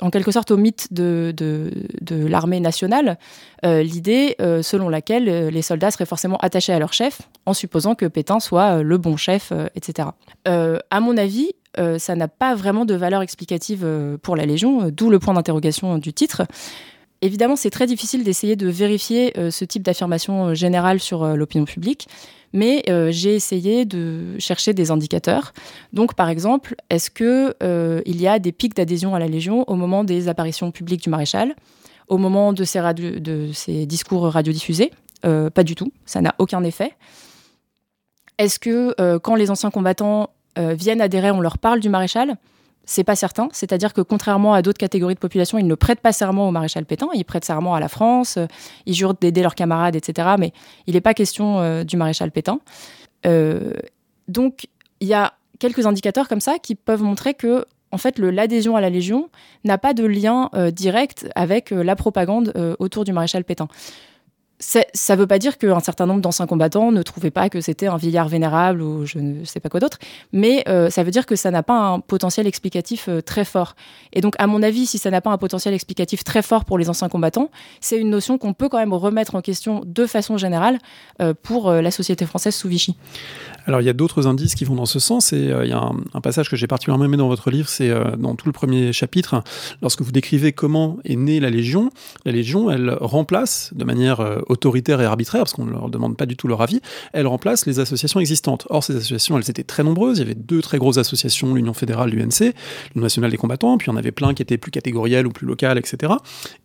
en 0.00 0.10
quelque 0.10 0.30
sorte 0.30 0.50
au 0.50 0.56
mythe 0.56 0.92
de, 0.92 1.32
de, 1.36 2.26
l'armée 2.26 2.60
nationale, 2.60 3.18
euh, 3.64 3.82
l'idée 3.82 4.36
euh, 4.40 4.62
selon 4.62 4.88
laquelle 4.88 5.28
euh, 5.28 5.50
les 5.50 5.62
soldats 5.62 5.90
seraient 5.90 6.06
forcément 6.06 6.36
attachés 6.38 6.72
à 6.72 6.78
leur 6.78 6.92
chef, 6.92 7.22
en 7.46 7.54
supposant 7.54 7.94
que 7.94 8.06
Pétain 8.06 8.40
soit 8.40 8.82
le 8.82 8.98
bon 8.98 9.16
chef, 9.16 9.52
etc. 9.74 10.08
à 10.46 11.00
mon 11.00 11.16
avis, 11.16 11.52
ça 11.98 12.14
n'a 12.14 12.28
pas 12.28 12.54
vraiment 12.54 12.84
de 12.84 12.94
valeur 12.94 13.22
explicative 13.22 13.86
pour 14.22 14.36
la 14.36 14.46
Légion, 14.46 14.90
d'où 14.90 15.10
le 15.10 15.18
point 15.18 15.34
d'interrogation 15.34 15.98
du 15.98 16.12
titre. 16.12 16.42
Évidemment, 17.24 17.56
c'est 17.56 17.70
très 17.70 17.86
difficile 17.86 18.22
d'essayer 18.22 18.54
de 18.54 18.68
vérifier 18.68 19.32
ce 19.50 19.64
type 19.64 19.82
d'affirmation 19.82 20.52
générale 20.52 21.00
sur 21.00 21.24
l'opinion 21.36 21.64
publique, 21.64 22.06
mais 22.52 22.82
j'ai 23.10 23.34
essayé 23.34 23.86
de 23.86 24.38
chercher 24.38 24.74
des 24.74 24.90
indicateurs. 24.90 25.54
Donc, 25.94 26.12
par 26.14 26.28
exemple, 26.28 26.76
est-ce 26.90 27.08
que 27.08 27.54
il 28.04 28.20
y 28.20 28.28
a 28.28 28.38
des 28.38 28.52
pics 28.52 28.76
d'adhésion 28.76 29.14
à 29.14 29.18
la 29.18 29.26
Légion 29.26 29.64
au 29.70 29.74
moment 29.74 30.04
des 30.04 30.28
apparitions 30.28 30.70
publiques 30.70 31.02
du 31.02 31.08
maréchal, 31.08 31.56
au 32.08 32.18
moment 32.18 32.52
de 32.52 32.62
ces, 32.64 32.80
de 32.92 33.50
ces 33.54 33.86
discours 33.86 34.24
radiodiffusés? 34.28 34.90
Pas 35.22 35.64
du 35.64 35.74
tout, 35.74 35.92
ça 36.04 36.20
n'a 36.20 36.34
aucun 36.38 36.62
effet. 36.62 36.92
Est-ce 38.38 38.58
que 38.58 38.94
euh, 39.00 39.18
quand 39.18 39.34
les 39.34 39.50
anciens 39.50 39.70
combattants 39.70 40.30
euh, 40.58 40.74
viennent 40.74 41.00
adhérer, 41.00 41.30
on 41.30 41.40
leur 41.40 41.58
parle 41.58 41.80
du 41.80 41.88
maréchal? 41.88 42.36
C'est 42.84 43.04
pas 43.04 43.16
certain. 43.16 43.48
C'est-à-dire 43.52 43.92
que 43.92 44.00
contrairement 44.00 44.54
à 44.54 44.62
d'autres 44.62 44.78
catégories 44.78 45.14
de 45.14 45.18
population, 45.18 45.58
ils 45.58 45.66
ne 45.66 45.74
prêtent 45.74 46.00
pas 46.00 46.12
serment 46.12 46.48
au 46.48 46.50
maréchal 46.50 46.84
Pétain, 46.84 47.08
ils 47.14 47.24
prêtent 47.24 47.44
serment 47.44 47.74
à 47.74 47.80
la 47.80 47.88
France, 47.88 48.36
euh, 48.36 48.46
ils 48.86 48.94
jurent 48.94 49.14
d'aider 49.14 49.42
leurs 49.42 49.54
camarades, 49.54 49.96
etc. 49.96 50.28
Mais 50.38 50.52
il 50.86 50.94
n'est 50.94 51.00
pas 51.00 51.14
question 51.14 51.84
du 51.84 51.96
maréchal 51.96 52.30
Pétain. 52.30 52.60
donc, 54.28 54.66
il 55.00 55.08
y 55.08 55.14
a 55.14 55.34
quelques 55.58 55.86
indicateurs 55.86 56.28
comme 56.28 56.40
ça 56.40 56.58
qui 56.58 56.74
peuvent 56.74 57.02
montrer 57.02 57.34
que 57.34 57.64
en 57.90 57.98
fait, 57.98 58.18
l'adhésion 58.18 58.74
à 58.74 58.80
la 58.80 58.90
Légion 58.90 59.30
n'a 59.62 59.78
pas 59.78 59.94
de 59.94 60.04
lien 60.04 60.50
direct 60.72 61.28
avec 61.36 61.70
la 61.70 61.94
propagande 61.94 62.52
autour 62.80 63.04
du 63.04 63.12
maréchal 63.12 63.44
Pétain 63.44 63.68
ça 64.60 65.16
ne 65.16 65.20
veut 65.20 65.26
pas 65.26 65.38
dire 65.38 65.58
qu'un 65.58 65.80
certain 65.80 66.06
nombre 66.06 66.20
d'anciens 66.20 66.46
combattants 66.46 66.92
ne 66.92 67.02
trouvaient 67.02 67.32
pas 67.32 67.48
que 67.48 67.60
c'était 67.60 67.88
un 67.88 67.96
vieillard 67.96 68.28
vénérable 68.28 68.82
ou 68.82 69.04
je 69.04 69.18
ne 69.18 69.44
sais 69.44 69.58
pas 69.58 69.68
quoi 69.68 69.80
d'autre, 69.80 69.98
mais 70.32 70.62
euh, 70.68 70.90
ça 70.90 71.02
veut 71.02 71.10
dire 71.10 71.26
que 71.26 71.34
ça 71.34 71.50
n'a 71.50 71.62
pas 71.62 71.78
un 71.78 72.00
potentiel 72.00 72.46
explicatif 72.46 73.08
euh, 73.08 73.20
très 73.20 73.44
fort. 73.44 73.74
Et 74.12 74.20
donc, 74.20 74.34
à 74.38 74.46
mon 74.46 74.62
avis, 74.62 74.86
si 74.86 74.98
ça 74.98 75.10
n'a 75.10 75.20
pas 75.20 75.30
un 75.30 75.38
potentiel 75.38 75.74
explicatif 75.74 76.22
très 76.22 76.42
fort 76.42 76.64
pour 76.64 76.78
les 76.78 76.88
anciens 76.88 77.08
combattants, 77.08 77.50
c'est 77.80 77.98
une 77.98 78.10
notion 78.10 78.38
qu'on 78.38 78.54
peut 78.54 78.68
quand 78.68 78.78
même 78.78 78.92
remettre 78.92 79.34
en 79.34 79.40
question 79.40 79.82
de 79.84 80.06
façon 80.06 80.36
générale 80.36 80.78
euh, 81.20 81.34
pour 81.42 81.72
la 81.72 81.90
société 81.90 82.24
française 82.24 82.54
sous 82.54 82.68
Vichy. 82.68 82.96
Alors 83.66 83.80
il 83.80 83.84
y 83.84 83.90
a 83.90 83.94
d'autres 83.94 84.26
indices 84.26 84.54
qui 84.54 84.64
vont 84.64 84.74
dans 84.74 84.86
ce 84.86 84.98
sens 84.98 85.32
et 85.32 85.38
il 85.38 85.68
y 85.68 85.72
a 85.72 85.90
un, 86.12 86.20
passage 86.20 86.50
que 86.50 86.56
j'ai 86.56 86.66
particulièrement 86.66 87.04
aimé 87.04 87.16
dans 87.16 87.28
votre 87.28 87.50
livre, 87.50 87.68
c'est 87.68 87.90
dans 88.18 88.34
tout 88.34 88.46
le 88.46 88.52
premier 88.52 88.92
chapitre, 88.92 89.42
lorsque 89.82 90.02
vous 90.02 90.12
décrivez 90.12 90.52
comment 90.52 90.98
est 91.04 91.16
née 91.16 91.40
la 91.40 91.50
Légion. 91.50 91.90
La 92.24 92.32
Légion, 92.32 92.70
elle 92.70 92.96
remplace 93.00 93.70
de 93.74 93.84
manière 93.84 94.20
autoritaire 94.48 95.00
et 95.00 95.04
arbitraire, 95.04 95.42
parce 95.42 95.52
qu'on 95.52 95.64
ne 95.64 95.72
leur 95.72 95.88
demande 95.88 96.16
pas 96.16 96.26
du 96.26 96.36
tout 96.36 96.48
leur 96.48 96.62
avis, 96.62 96.80
elle 97.12 97.26
remplace 97.26 97.66
les 97.66 97.80
associations 97.80 98.20
existantes. 98.20 98.66
Or, 98.70 98.84
ces 98.84 98.96
associations, 98.96 99.36
elles 99.38 99.50
étaient 99.50 99.64
très 99.64 99.82
nombreuses. 99.82 100.18
Il 100.18 100.20
y 100.20 100.24
avait 100.24 100.34
deux 100.34 100.62
très 100.62 100.78
grosses 100.78 100.98
associations, 100.98 101.54
l'Union 101.54 101.74
fédérale, 101.74 102.10
l'UNC, 102.10 102.54
l'Union 102.94 103.02
nationale 103.02 103.30
des 103.30 103.36
combattants, 103.36 103.76
puis 103.78 103.86
il 103.88 103.90
y 103.90 103.94
en 103.94 103.96
avait 103.96 104.12
plein 104.12 104.34
qui 104.34 104.42
étaient 104.42 104.58
plus 104.58 104.70
catégorielles 104.70 105.26
ou 105.26 105.30
plus 105.30 105.46
locales, 105.46 105.78
etc. 105.78 106.14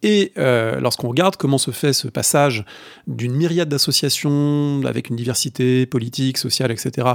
Et 0.04 0.32
euh, 0.38 0.80
lorsqu'on 0.80 1.10
regarde 1.10 1.36
comment 1.36 1.58
se 1.58 1.72
fait 1.72 1.94
ce 1.94 2.08
passage 2.08 2.66
d'une 3.08 3.34
myriade 3.34 3.70
d'associations 3.70 4.82
avec 4.86 5.10
une 5.10 5.16
diversité 5.16 5.86
politique, 5.86 6.38
sociale, 6.38 6.72
etc., 6.72 7.08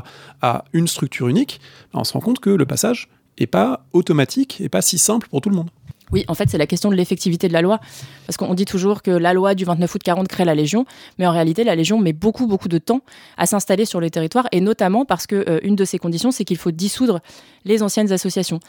à 0.43 0.65
une 0.73 0.89
structure 0.89 1.29
unique, 1.29 1.61
ben, 1.93 2.01
on 2.01 2.05
se 2.05 2.13
rend 2.13 2.21
compte 2.21 2.41
que 2.41 2.51
le 2.51 2.67
passage 2.67 3.09
n'est 3.41 3.47
pas 3.47 3.87
automatique 3.93 4.61
et 4.61 4.69
pas 4.69 4.83
si 4.83 4.99
simple 4.99 5.29
pour 5.29 5.41
tout 5.41 5.51
le 5.51 5.57
monde. 5.57 5.71
Oui, 6.13 6.25
en 6.29 6.35
fait, 6.35 6.49
c'est 6.51 6.59
la 6.59 6.67
question 6.67 6.91
de 6.91 6.95
l'effectivité 6.95 7.49
de 7.49 7.53
la 7.53 7.63
loi. 7.63 7.81
Parce 8.27 8.37
qu'on 8.37 8.55
dit 8.55 8.65
toujours 8.65 9.03
que 9.03 9.11
la 9.11 9.33
loi 9.33 9.55
du 9.55 9.65
29 9.65 9.95
août 9.95 10.03
40 10.03 10.29
crée 10.29 10.45
la 10.45 10.55
Légion, 10.55 10.85
mais 11.19 11.27
en 11.27 11.33
réalité, 11.33 11.65
la 11.65 11.75
Légion 11.75 11.99
met 11.99 12.13
beaucoup, 12.13 12.47
beaucoup 12.47 12.69
de 12.69 12.79
temps 12.79 13.01
à 13.37 13.47
s'installer 13.47 13.85
sur 13.85 14.01
les 14.01 14.11
territoires, 14.11 14.47
et 14.53 14.61
notamment 14.61 15.05
parce 15.05 15.27
que 15.27 15.45
euh, 15.49 15.75
de 15.75 15.85
ces 15.85 15.99
conditions, 15.99 16.31
c'est 16.31 16.45
qu'il 16.45 16.57
faut 16.57 16.71
dissoudre 16.71 17.21
les 17.65 17.83
anciennes 17.83 18.13
associations. 18.13 18.61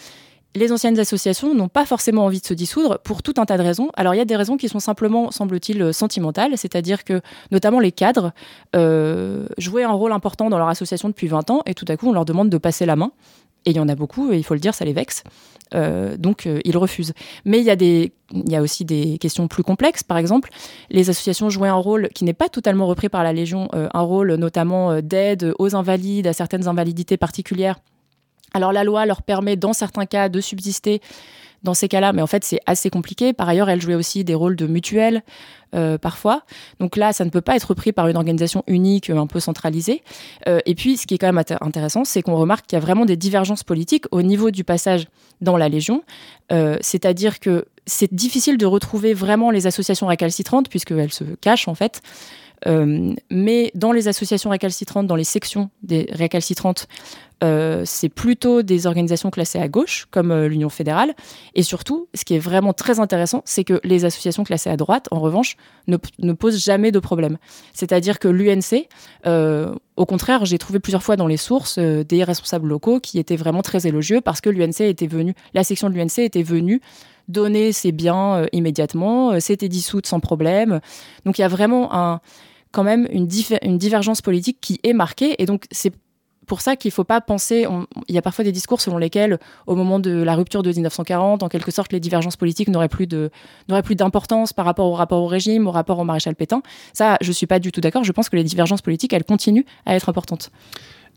Les 0.55 0.71
anciennes 0.71 0.97
associations 0.97 1.53
n'ont 1.53 1.67
pas 1.67 1.85
forcément 1.85 2.23
envie 2.23 2.39
de 2.39 2.45
se 2.45 2.53
dissoudre 2.53 2.97
pour 2.99 3.21
tout 3.21 3.33
un 3.37 3.45
tas 3.45 3.57
de 3.57 3.61
raisons. 3.61 3.89
Alors 3.97 4.15
il 4.15 4.17
y 4.17 4.21
a 4.21 4.25
des 4.25 4.37
raisons 4.37 4.55
qui 4.55 4.69
sont 4.69 4.79
simplement, 4.79 5.29
semble-t-il, 5.29 5.81
euh, 5.81 5.91
sentimentales, 5.91 6.57
c'est-à-dire 6.57 7.03
que 7.03 7.19
notamment 7.51 7.81
les 7.81 7.91
cadres 7.91 8.31
euh, 8.73 9.47
jouaient 9.57 9.83
un 9.83 9.91
rôle 9.91 10.13
important 10.13 10.49
dans 10.49 10.57
leur 10.57 10.69
association 10.69 11.09
depuis 11.09 11.27
20 11.27 11.49
ans, 11.49 11.61
et 11.65 11.73
tout 11.73 11.85
à 11.89 11.97
coup 11.97 12.07
on 12.07 12.13
leur 12.13 12.23
demande 12.23 12.49
de 12.49 12.57
passer 12.57 12.85
la 12.85 12.95
main. 12.95 13.11
Et 13.65 13.71
il 13.71 13.75
y 13.75 13.79
en 13.79 13.89
a 13.89 13.95
beaucoup, 13.95 14.31
et 14.31 14.37
il 14.37 14.43
faut 14.43 14.53
le 14.53 14.59
dire, 14.59 14.73
ça 14.75 14.85
les 14.85 14.93
vexe. 14.93 15.23
Euh, 15.73 16.15
donc 16.17 16.45
euh, 16.45 16.59
ils 16.63 16.77
refusent. 16.77 17.13
Mais 17.43 17.59
il 17.59 17.65
y, 17.65 18.55
a 18.55 18.61
aussi 18.61 18.85
des 18.85 19.17
questions 19.17 19.47
plus 19.47 19.63
complexes. 19.63 20.03
Par 20.03 20.17
exemple, 20.17 20.49
les 20.89 21.09
associations 21.09 21.49
jouaient 21.49 21.69
un 21.69 21.73
rôle 21.73 22.09
qui 22.09 22.23
n'est 22.23 22.33
pas 22.33 22.49
totalement 22.49 22.87
repris 22.87 23.09
par 23.09 23.23
la 23.23 23.33
Légion, 23.33 23.67
euh, 23.73 23.87
un 23.93 24.01
rôle 24.01 24.35
notamment 24.35 25.01
d'aide 25.01 25.53
aux 25.57 25.75
invalides, 25.75 26.27
à 26.27 26.33
certaines 26.33 26.67
invalidités 26.67 27.17
particulières. 27.17 27.79
Alors 28.53 28.71
la 28.71 28.83
loi 28.83 29.05
leur 29.05 29.21
permet 29.21 29.55
dans 29.55 29.73
certains 29.73 30.05
cas 30.05 30.29
de 30.29 30.39
subsister 30.39 31.01
dans 31.65 31.73
ces 31.73 31.89
cas-là, 31.89 32.13
mais 32.13 32.21
en 32.21 32.27
fait 32.27 32.45
c'est 32.45 32.59
assez 32.65 32.89
compliqué. 32.89 33.33
Par 33.33 33.49
ailleurs, 33.49 33.69
elle 33.69 33.81
jouait 33.81 33.95
aussi 33.95 34.23
des 34.23 34.35
rôles 34.35 34.55
de 34.55 34.67
mutuelle 34.67 35.23
euh, 35.73 35.97
parfois. 35.97 36.43
Donc 36.79 36.95
là, 36.95 37.11
ça 37.11 37.25
ne 37.25 37.29
peut 37.29 37.41
pas 37.41 37.55
être 37.55 37.73
pris 37.73 37.91
par 37.91 38.07
une 38.07 38.15
organisation 38.15 38.63
unique, 38.67 39.09
un 39.09 39.27
peu 39.27 39.41
centralisée. 39.41 40.03
Euh, 40.47 40.59
et 40.65 40.75
puis, 40.75 40.95
ce 40.95 41.05
qui 41.05 41.15
est 41.15 41.17
quand 41.17 41.31
même 41.31 41.43
intéressant, 41.59 42.05
c'est 42.05 42.21
qu'on 42.21 42.37
remarque 42.37 42.67
qu'il 42.67 42.77
y 42.77 42.81
a 42.81 42.85
vraiment 42.85 43.05
des 43.05 43.17
divergences 43.17 43.63
politiques 43.63 44.05
au 44.11 44.21
niveau 44.21 44.51
du 44.51 44.63
passage 44.63 45.07
dans 45.41 45.57
la 45.57 45.67
Légion. 45.67 46.03
Euh, 46.51 46.77
c'est-à-dire 46.79 47.39
que 47.39 47.65
c'est 47.85 48.13
difficile 48.13 48.57
de 48.57 48.65
retrouver 48.65 49.13
vraiment 49.13 49.51
les 49.51 49.67
associations 49.67 50.07
récalcitrantes, 50.07 50.69
puisqu'elles 50.69 51.11
se 51.11 51.23
cachent 51.41 51.67
en 51.67 51.75
fait. 51.75 52.01
Euh, 52.67 53.13
mais 53.29 53.71
dans 53.75 53.91
les 53.91 54.07
associations 54.07 54.49
récalcitrantes, 54.49 55.07
dans 55.07 55.15
les 55.15 55.23
sections 55.25 55.69
des 55.83 56.07
récalcitrantes, 56.11 56.87
euh, 57.45 57.83
c'est 57.85 58.09
plutôt 58.09 58.63
des 58.63 58.87
organisations 58.87 59.29
classées 59.29 59.59
à 59.59 59.67
gauche, 59.67 60.07
comme 60.09 60.31
euh, 60.31 60.47
l'Union 60.47 60.69
fédérale. 60.69 61.13
Et 61.53 61.63
surtout, 61.63 62.07
ce 62.13 62.25
qui 62.25 62.35
est 62.35 62.39
vraiment 62.39 62.73
très 62.73 62.99
intéressant, 62.99 63.43
c'est 63.45 63.63
que 63.63 63.79
les 63.83 64.03
associations 64.03 64.43
classées 64.43 64.69
à 64.69 64.77
droite, 64.77 65.07
en 65.11 65.19
revanche, 65.19 65.55
ne, 65.87 65.97
posent 66.33 66.63
jamais 66.63 66.91
de 66.91 66.99
problème. 66.99 67.37
C'est-à-dire 67.73 68.19
que 68.19 68.27
l'UNC, 68.27 68.87
au 69.95 70.05
contraire, 70.05 70.45
j'ai 70.45 70.57
trouvé 70.57 70.79
plusieurs 70.79 71.03
fois 71.03 71.15
dans 71.15 71.27
les 71.27 71.37
sources 71.37 71.77
des 71.79 72.23
responsables 72.23 72.67
locaux 72.67 72.99
qui 72.99 73.19
étaient 73.19 73.35
vraiment 73.35 73.61
très 73.61 73.87
élogieux 73.87 74.19
parce 74.19 74.41
que 74.41 74.49
l'UNC 74.49 74.81
était 74.81 75.07
venu, 75.07 75.35
la 75.53 75.63
section 75.63 75.89
de 75.89 75.95
l'UNC 75.95 76.19
était 76.19 76.43
venue 76.43 76.81
donner 77.27 77.71
ses 77.71 77.91
biens 77.91 78.45
immédiatement, 78.51 79.39
c'était 79.39 79.69
dissoute 79.69 80.07
sans 80.07 80.19
problème. 80.19 80.79
Donc 81.25 81.37
il 81.37 81.41
y 81.41 81.45
a 81.45 81.47
vraiment 81.47 82.19
quand 82.75 82.83
même 82.83 83.07
une, 83.09 83.27
une 83.61 83.77
divergence 83.77 84.21
politique 84.21 84.57
qui 84.59 84.79
est 84.83 84.93
marquée. 84.93 85.41
Et 85.41 85.45
donc, 85.45 85.65
c'est 85.71 85.93
pour 86.45 86.61
ça 86.61 86.75
qu'il 86.75 86.89
ne 86.89 86.93
faut 86.93 87.03
pas 87.03 87.21
penser. 87.21 87.67
il 88.07 88.15
y 88.15 88.17
a 88.17 88.21
parfois 88.21 88.43
des 88.43 88.51
discours 88.51 88.81
selon 88.81 88.97
lesquels, 88.97 89.39
au 89.67 89.75
moment 89.75 89.99
de 89.99 90.11
la 90.11 90.35
rupture 90.35 90.63
de 90.63 90.71
1940, 90.71 91.43
en 91.43 91.49
quelque 91.49 91.71
sorte, 91.71 91.91
les 91.93 91.99
divergences 91.99 92.37
politiques 92.37 92.69
n'auraient 92.69 92.87
plus 92.87 93.07
d'importance 93.95 94.53
par 94.53 94.65
rapport 94.65 94.87
au 94.87 94.93
rapport 94.93 95.21
au 95.21 95.27
régime, 95.27 95.67
au 95.67 95.71
rapport 95.71 95.99
au 95.99 96.03
maréchal 96.03 96.35
Pétain. 96.35 96.61
Ça, 96.93 97.17
je 97.21 97.31
suis 97.31 97.47
pas 97.47 97.59
du 97.59 97.71
tout 97.71 97.81
d'accord. 97.81 98.03
Je 98.03 98.11
pense 98.11 98.29
que 98.29 98.35
les 98.35 98.43
divergences 98.43 98.81
politiques, 98.81 99.13
elles 99.13 99.23
continuent 99.23 99.65
à 99.85 99.95
être 99.95 100.09
importantes. 100.09 100.51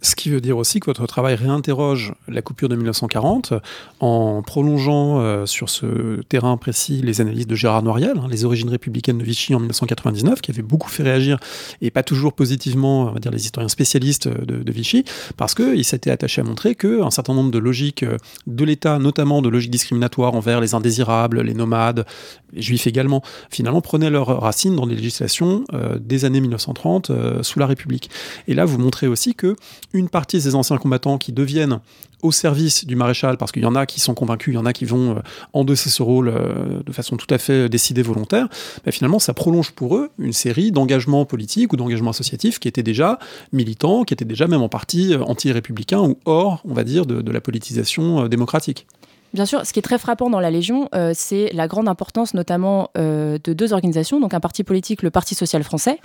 Ce 0.00 0.14
qui 0.14 0.30
veut 0.30 0.40
dire 0.40 0.56
aussi 0.56 0.78
que 0.78 0.86
votre 0.86 1.08
travail 1.08 1.34
réinterroge 1.34 2.14
la 2.28 2.40
coupure 2.40 2.68
de 2.68 2.76
1940 2.76 3.54
en 3.98 4.42
prolongeant 4.42 5.20
euh, 5.20 5.44
sur 5.44 5.68
ce 5.68 6.20
terrain 6.28 6.56
précis 6.56 7.00
les 7.02 7.20
analyses 7.20 7.48
de 7.48 7.56
Gérard 7.56 7.82
Noiriel, 7.82 8.16
hein, 8.16 8.28
les 8.30 8.44
origines 8.44 8.68
républicaines 8.68 9.18
de 9.18 9.24
Vichy 9.24 9.56
en 9.56 9.58
1999, 9.58 10.40
qui 10.40 10.52
avait 10.52 10.62
beaucoup 10.62 10.88
fait 10.88 11.02
réagir 11.02 11.40
et 11.82 11.90
pas 11.90 12.04
toujours 12.04 12.32
positivement, 12.32 13.08
on 13.08 13.12
va 13.12 13.18
dire 13.18 13.32
les 13.32 13.44
historiens 13.44 13.68
spécialistes 13.68 14.28
de, 14.28 14.70
Vichy, 14.70 15.04
parce 15.36 15.54
qu'il 15.54 15.84
s'était 15.84 16.12
attaché 16.12 16.42
à 16.42 16.44
montrer 16.44 16.76
qu'un 16.76 17.10
certain 17.10 17.34
nombre 17.34 17.50
de 17.50 17.58
logiques 17.58 18.04
euh, 18.04 18.18
de 18.46 18.64
l'État, 18.64 19.00
notamment 19.00 19.42
de 19.42 19.48
logiques 19.48 19.72
discriminatoires 19.72 20.34
envers 20.34 20.60
les 20.60 20.74
indésirables, 20.74 21.40
les 21.40 21.54
nomades, 21.54 22.06
les 22.52 22.62
juifs 22.62 22.86
également, 22.86 23.22
finalement 23.50 23.80
prenaient 23.80 24.10
leurs 24.10 24.40
racines 24.40 24.76
dans 24.76 24.86
les 24.86 24.94
législations 24.94 25.64
euh, 25.72 25.98
des 25.98 26.24
années 26.24 26.40
1930 26.40 27.10
sous 27.42 27.58
la 27.58 27.66
République. 27.66 28.10
Et 28.46 28.54
là, 28.54 28.64
vous 28.64 28.78
montrez 28.78 29.08
aussi 29.08 29.34
que 29.34 29.56
une 29.92 30.08
partie 30.08 30.38
des 30.38 30.54
anciens 30.54 30.76
combattants 30.76 31.18
qui 31.18 31.32
deviennent 31.32 31.80
au 32.22 32.32
service 32.32 32.84
du 32.84 32.96
maréchal, 32.96 33.36
parce 33.36 33.52
qu'il 33.52 33.62
y 33.62 33.66
en 33.66 33.76
a 33.76 33.86
qui 33.86 34.00
sont 34.00 34.14
convaincus, 34.14 34.52
il 34.52 34.56
y 34.56 34.58
en 34.58 34.66
a 34.66 34.72
qui 34.72 34.84
vont 34.84 35.16
euh, 35.16 35.20
endosser 35.52 35.88
ce 35.88 36.02
rôle 36.02 36.28
euh, 36.28 36.82
de 36.84 36.92
façon 36.92 37.16
tout 37.16 37.32
à 37.32 37.38
fait 37.38 37.68
décidée, 37.68 38.02
volontaire, 38.02 38.48
mais 38.84 38.92
finalement 38.92 39.18
ça 39.18 39.34
prolonge 39.34 39.70
pour 39.70 39.96
eux 39.96 40.10
une 40.18 40.32
série 40.32 40.72
d'engagements 40.72 41.24
politiques 41.24 41.72
ou 41.72 41.76
d'engagements 41.76 42.10
associatifs 42.10 42.58
qui 42.58 42.66
étaient 42.66 42.82
déjà 42.82 43.18
militants, 43.52 44.04
qui 44.04 44.14
étaient 44.14 44.24
déjà 44.24 44.48
même 44.48 44.62
en 44.62 44.68
partie 44.68 45.14
euh, 45.14 45.22
anti-républicains 45.22 46.00
ou 46.00 46.18
hors, 46.24 46.60
on 46.64 46.74
va 46.74 46.84
dire, 46.84 47.06
de 47.06 47.30
la 47.30 47.40
politisation 47.40 48.26
démocratique. 48.28 48.86
Bien 49.34 49.44
sûr, 49.44 49.66
ce 49.66 49.72
qui 49.72 49.78
est 49.78 49.82
très 49.82 49.98
frappant 49.98 50.30
dans 50.30 50.40
la 50.40 50.50
Légion, 50.50 50.88
euh, 50.94 51.12
c'est 51.14 51.50
la 51.52 51.68
grande 51.68 51.88
importance 51.88 52.32
notamment 52.32 52.90
euh, 52.96 53.38
de 53.42 53.52
deux 53.52 53.72
organisations, 53.74 54.20
donc 54.20 54.32
un 54.32 54.40
parti 54.40 54.64
politique, 54.64 55.02
le 55.02 55.10
Parti 55.10 55.34
social 55.34 55.62
français, 55.62 55.98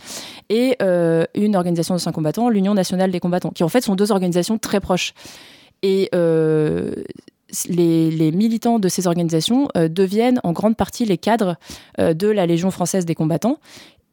et 0.49 0.75
euh, 0.81 1.23
une 1.33 1.55
organisation 1.55 1.95
de 1.95 1.99
saint 1.99 2.11
combattants, 2.11 2.49
l'Union 2.49 2.73
nationale 2.73 3.11
des 3.11 3.21
combattants, 3.21 3.51
qui 3.51 3.63
en 3.63 3.69
fait 3.69 3.81
sont 3.81 3.95
deux 3.95 4.11
organisations 4.11 4.57
très 4.57 4.81
proches. 4.81 5.13
Et 5.83 6.09
les, 7.69 8.31
militants 8.31 8.79
de 8.79 8.87
ces 8.87 9.05
organisations 9.05 9.67
deviennent 9.75 10.39
en 10.43 10.53
grande 10.53 10.77
partie 10.77 11.03
les 11.03 11.17
cadres 11.17 11.57
de 11.99 12.27
la 12.27 12.45
Légion 12.45 12.71
française 12.71 13.05
des 13.05 13.15
combattants. 13.15 13.57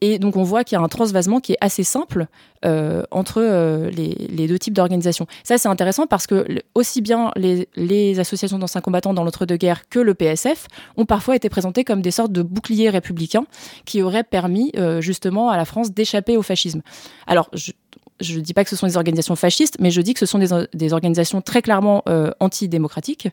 Et 0.01 0.19
donc 0.19 0.37
on 0.37 0.43
voit 0.43 0.65
qu'il 0.65 0.77
y 0.77 0.81
a 0.81 0.85
un 0.85 0.89
transvasement 0.89 1.41
qui 1.41 1.53
est 1.53 1.59
assez 1.61 1.85
simple 1.85 2.27
euh, 2.65 3.03
entre 3.11 3.43
euh, 3.43 3.91
les, 3.91 4.49
deux 4.49 4.59
types 4.59 4.73
d'organisations. 4.73 5.27
Ça 5.45 5.59
c'est 5.59 5.69
intéressant 5.69 6.07
parce 6.07 6.27
que 6.27 6.47
aussi 6.75 7.03
bien 7.03 7.33
les, 7.37 8.19
associations 8.19 8.59
d'anciens 8.59 8.81
combattants 8.81 9.15
dans 9.15 9.25
l'entre-deux-guerres 9.25 9.89
que 9.89 9.99
le 9.99 10.15
PSF 10.15 10.69
ont 10.97 11.05
parfois 11.05 11.37
été 11.37 11.49
présentés 11.49 11.85
comme 11.85 12.03
des 12.03 12.11
sortes 12.11 12.33
de 12.33 12.43
boucliers 12.43 12.91
républicains 12.91 13.45
qui 13.85 14.03
auraient 14.03 14.25
permis 14.25 14.73
euh, 14.77 15.01
justement 15.01 15.51
à 15.51 15.57
la 15.57 15.65
France 15.65 15.93
d'échapper 15.93 16.37
au 16.37 16.43
fascisme. 16.43 16.81
Alors 17.27 17.49
je 17.53 17.73
ne 18.21 18.41
dis 18.41 18.55
pas 18.55 18.65
que 18.65 18.71
ce 18.71 18.77
sont 18.77 18.87
des 18.87 18.97
organisations 18.97 19.37
fascistes, 19.37 19.77
mais 19.81 19.91
je 19.91 20.01
dis 20.01 20.15
que 20.15 20.21
ce 20.21 20.27
sont 20.27 20.39
des, 20.39 20.93
organisations 20.93 21.41
très 21.41 21.63
clairement 21.63 22.05
antidémocratiques. 22.41 23.29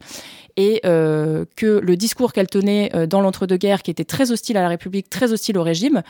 Et 0.56 0.82
que 0.84 1.46
le 1.80 1.96
discours 1.96 2.34
qu'elles 2.34 2.48
tenaient 2.48 3.08
dans 3.08 3.22
l'entre-deux-guerres, 3.22 3.84
qui 3.84 3.92
était 3.92 4.06
très 4.06 4.32
hostile 4.32 4.58
à 4.58 4.62
la 4.62 4.70
République, 4.70 5.10
très 5.10 5.32
hostile 5.32 5.58
au 5.58 5.64
régime, 5.64 6.02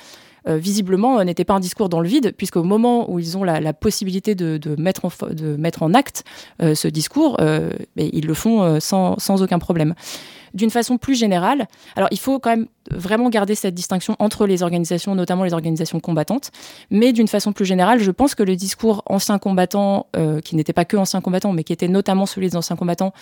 euh, 0.47 0.57
visiblement, 0.57 1.19
euh, 1.19 1.23
n'était 1.23 1.43
pas 1.43 1.55
un 1.55 1.59
discours 1.59 1.89
dans 1.89 1.99
le 1.99 2.07
vide, 2.07 2.33
puisqu'au 2.37 2.63
moment 2.63 3.11
où 3.11 3.19
ils 3.19 3.37
ont 3.37 3.43
la, 3.43 3.73
possibilité 3.73 4.33
de, 4.35 4.59
mettre 4.77 5.05
en, 5.05 5.11
de 5.31 5.55
mettre 5.57 5.83
en 5.83 5.93
acte 5.93 6.23
euh, 6.61 6.73
ce 6.73 6.87
discours, 6.87 7.37
ils 7.97 8.25
le 8.25 8.33
font 8.33 8.79
sans, 8.79 9.19
sans 9.19 9.41
aucun 9.41 9.59
problème 9.59 9.93
d'une 10.53 10.69
façon 10.69 10.97
plus 10.97 11.15
générale, 11.15 11.67
alors 11.95 12.09
il 12.11 12.19
faut 12.19 12.39
quand 12.39 12.51
même 12.51 12.67
vraiment 12.89 13.29
garder 13.29 13.55
cette 13.55 13.73
distinction 13.73 14.15
entre 14.19 14.47
les 14.47 14.63
organisations, 14.63 15.13
notamment 15.13 15.43
les 15.43 15.53
organisations 15.53 15.99
combattantes, 15.99 16.51
mais 16.89 17.11
d'une 17.11 17.27
façon 17.27 17.51
plus 17.51 17.65
générale, 17.65 17.99
je 17.99 18.11
pense 18.11 18.33
que 18.33 18.43
le 18.43 18.55
discours 18.55 19.03
ancien 19.07 19.39
combattant, 19.39 20.07
qui 20.43 20.55
n'était 20.55 20.73
pas 20.73 20.85
que 20.85 20.95
ancien 20.95 21.19
combattant, 21.19 21.51
mais 21.51 21.63
qui 21.63 21.73
était 21.73 21.89
notamment 21.89 22.25
celui 22.25 22.49
des 22.49 22.55
anciens 22.55 22.77
combattants, 22.77 23.13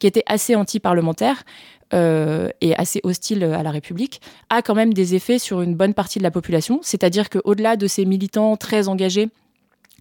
qui 0.00 0.08
était 0.08 0.24
assez 0.26 0.56
anti-parlementaire, 0.56 1.44
euh, 1.94 2.48
et 2.62 2.74
assez 2.76 3.00
hostile 3.02 3.44
à 3.44 3.62
la 3.62 3.70
République, 3.70 4.22
a 4.48 4.62
quand 4.62 4.74
même 4.74 4.94
des 4.94 5.14
effets 5.14 5.38
sur 5.38 5.60
une 5.60 5.74
bonne 5.74 5.92
partie 5.92 6.18
de 6.18 6.22
la 6.22 6.30
population. 6.30 6.80
C'est-à-dire 6.80 7.28
qu'au-delà 7.28 7.76
de 7.76 7.86
ces 7.86 8.06
militants 8.06 8.56
très 8.56 8.88
engagés, 8.88 9.28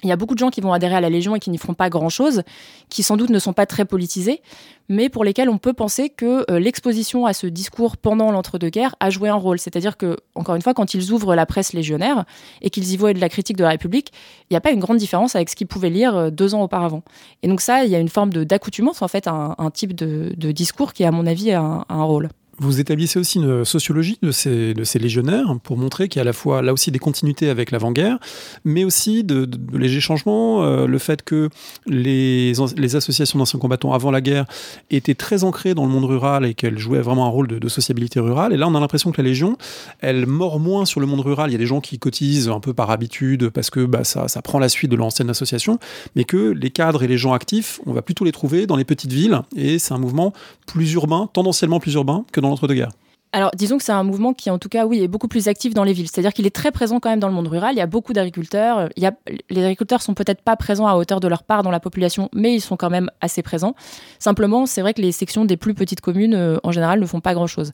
il 0.04 0.10
y 0.10 0.12
a 0.12 0.16
beaucoup 0.16 0.34
de 0.34 0.40
gens 0.40 0.50
qui 0.50 0.62
vont 0.62 0.74
adhérer 0.74 0.96
à 0.96 1.02
la 1.02 1.10
Légion 1.10 1.36
et 1.36 1.40
qui 1.40 1.50
n'y 1.50 1.58
feront 1.58 1.74
pas 1.74 1.90
grand-chose, 1.90 2.44
qui 2.90 3.04
sans 3.04 3.18
doute 3.18 3.30
ne 3.30 3.40
sont 3.40 3.54
pas 3.54 3.66
très 3.66 3.86
politisés, 3.86 4.42
mais 4.90 5.10
pour 5.10 5.24
lesquels 5.24 5.50
on 5.50 5.58
peut 5.58 5.74
penser 5.74 6.10
que 6.10 6.46
euh, 6.52 6.60
l'exposition 6.60 7.26
à 7.26 7.34
ce 7.34 7.48
discours 7.48 7.98
pendant 7.98 8.32
l'entre-deux-guerres 8.32 8.96
a 9.00 9.10
joué 9.10 9.30
un 9.30 9.36
rôle. 9.36 9.60
C'est-à-dire 9.60 9.98
que, 9.98 10.18
encore 10.36 10.56
une 10.56 10.62
fois, 10.62 10.74
quand 10.74 10.94
ils 10.94 11.12
ouvrent 11.12 11.36
la 11.36 11.46
presse 11.46 11.74
légionnaire 11.74 12.26
et 12.62 12.70
qu'ils 12.70 12.92
y 12.92 12.98
voient 12.98 13.14
de 13.14 13.20
la 13.20 13.30
critique 13.30 13.58
de 13.58 13.64
la 13.64 13.70
République, 13.70 14.12
il 14.50 14.54
n'y 14.54 14.58
a 14.58 14.62
pas 14.62 14.72
une 14.72 14.80
grande 14.80 14.98
différence 14.98 15.36
avec 15.36 15.50
ce 15.50 15.56
qu'ils 15.56 15.68
pouvaient 15.68 15.90
lire 15.90 16.16
euh, 16.16 16.30
deux 16.30 16.56
ans 16.56 16.64
auparavant. 16.64 17.04
Et 17.44 17.48
donc 17.48 17.62
ça, 17.62 17.86
il 17.86 17.92
y 17.92 17.96
a 17.96 18.00
une 18.00 18.10
forme 18.10 18.32
d'accoutumance, 18.32 19.02
en 19.02 19.08
fait, 19.08 19.28
à 19.28 19.56
un, 19.58 19.72
type 19.72 19.96
de, 19.96 20.52
discours 20.52 20.94
qui, 20.94 21.06
à 21.06 21.12
mon 21.12 21.26
avis, 21.26 21.52
a 21.52 21.86
un 21.88 22.04
rôle. 22.04 22.30
Vous 22.62 22.80
établissez 22.80 23.18
aussi 23.18 23.40
une 23.40 23.66
sociologie 23.66 24.20
de 24.22 24.32
ces, 24.32 25.00
légionnaires 25.00 25.58
pour 25.64 25.78
montrer 25.78 26.08
qu'il 26.08 26.20
y 26.20 26.22
a 26.22 26.22
à 26.22 26.26
la 26.26 26.32
fois 26.32 26.62
là 26.62 26.74
aussi 26.74 26.92
des 26.92 27.00
continuités 27.00 27.50
avec 27.50 27.72
l'avant-guerre, 27.72 28.20
mais 28.66 28.84
aussi 28.84 29.24
de, 29.24 29.50
légers 29.76 30.00
changements. 30.00 30.64
Euh, 30.64 30.86
le 30.86 31.00
fait 31.00 31.24
que 31.24 31.50
les, 31.88 32.54
les 32.78 32.96
associations 32.96 33.40
d'anciens 33.40 33.58
combattants 33.60 33.94
avant 33.94 34.12
la 34.12 34.22
guerre 34.22 34.46
étaient 34.92 35.16
très 35.16 35.44
ancrées 35.44 35.74
dans 35.74 35.86
le 35.86 35.90
monde 35.90 36.06
rural 36.06 36.46
et 36.46 36.54
qu'elles 36.54 36.78
jouaient 36.78 37.02
vraiment 37.02 37.26
un 37.26 37.30
rôle 37.30 37.48
de, 37.48 37.68
sociabilité 37.68 38.20
rurale. 38.20 38.54
Et 38.54 38.58
là, 38.58 38.68
on 38.68 38.76
a 38.76 38.80
l'impression 38.80 39.12
que 39.12 39.20
la 39.20 39.28
Légion, 39.28 39.58
elle 40.00 40.28
mord 40.28 40.60
moins 40.60 40.86
sur 40.86 41.00
le 41.00 41.08
monde 41.08 41.22
rural. 41.22 41.50
Il 41.50 41.54
y 41.54 41.56
a 41.56 41.60
des 41.60 41.66
gens 41.66 41.82
qui 41.82 41.98
cotisent 41.98 42.48
un 42.48 42.60
peu 42.60 42.76
par 42.76 42.92
habitude 42.92 43.50
parce 43.50 43.72
que 43.72 43.86
bah, 43.86 44.04
ça, 44.04 44.28
ça 44.28 44.44
prend 44.44 44.60
la 44.60 44.70
suite 44.70 44.92
de 44.92 44.96
l'ancienne 44.96 45.32
association, 45.32 45.80
mais 46.16 46.26
que 46.26 46.52
les 46.52 46.70
cadres 46.70 47.02
et 47.02 47.08
les 47.08 47.18
gens 47.18 47.34
actifs, 47.34 47.80
on 47.88 47.94
va 47.94 48.04
plutôt 48.04 48.24
les 48.24 48.32
trouver 48.32 48.68
dans 48.68 48.76
les 48.76 48.86
petites 48.86 49.14
villes. 49.14 49.42
Et 49.56 49.80
c'est 49.80 49.96
un 49.96 49.98
mouvement 49.98 50.32
plus 50.68 50.94
urbain, 50.94 51.28
tendanciellement 51.34 51.80
plus 51.80 51.96
urbain 51.96 52.24
que 52.32 52.40
dans 52.40 52.51
l'entre-deux-guerres 52.52 52.92
alors, 53.34 53.52
disons 53.56 53.78
que 53.78 53.84
c'est 53.84 53.94
un 53.94 54.04
mouvement 54.04 54.34
qui, 54.34 54.50
en 54.50 54.58
tout 54.58 54.68
cas, 54.68 54.86
oui, 54.86 55.02
est 55.02 55.08
beaucoup 55.08 55.30
plus 55.30 55.48
actif 55.48 55.74
dans 55.74 55.86
les 55.86 55.94
villes. 55.94 56.10
C'est-à-dire 56.10 56.34
qu'il 56.34 56.46
est 56.46 56.54
très 56.54 56.72
présent 56.72 57.00
quand 57.00 57.10
même 57.10 57.22
dans 57.22 57.30
le 57.30 57.34
monde 57.34 57.48
rural. 57.48 57.74
Il 57.74 57.78
y 57.78 57.82
a 57.82 57.88
beaucoup 57.88 58.12
d'agriculteurs. 58.12 58.90
Les 58.98 59.64
agriculteurs 59.64 60.02
sont 60.02 60.14
peut-être 60.14 60.42
pas 60.42 60.58
présents 60.58 60.86
à 60.86 60.96
hauteur 60.96 61.22
de 61.22 61.30
leur 61.30 61.44
part 61.44 61.64
dans 61.64 61.72
la 61.72 61.80
population, 61.80 62.30
mais 62.34 62.54
ils 62.54 62.60
sont 62.60 62.76
quand 62.76 62.90
même 62.90 63.10
assez 63.22 63.42
présents. 63.42 63.74
Simplement, 64.20 64.66
c'est 64.66 64.82
vrai 64.82 64.94
que 64.94 65.02
les 65.02 65.14
sections 65.14 65.46
des 65.46 65.56
plus 65.56 65.74
petites 65.74 66.02
communes, 66.02 66.34
euh, 66.34 66.58
en 66.64 66.74
général, 66.74 67.00
ne 67.00 67.06
font 67.06 67.22
pas 67.22 67.34
grand-chose. 67.34 67.72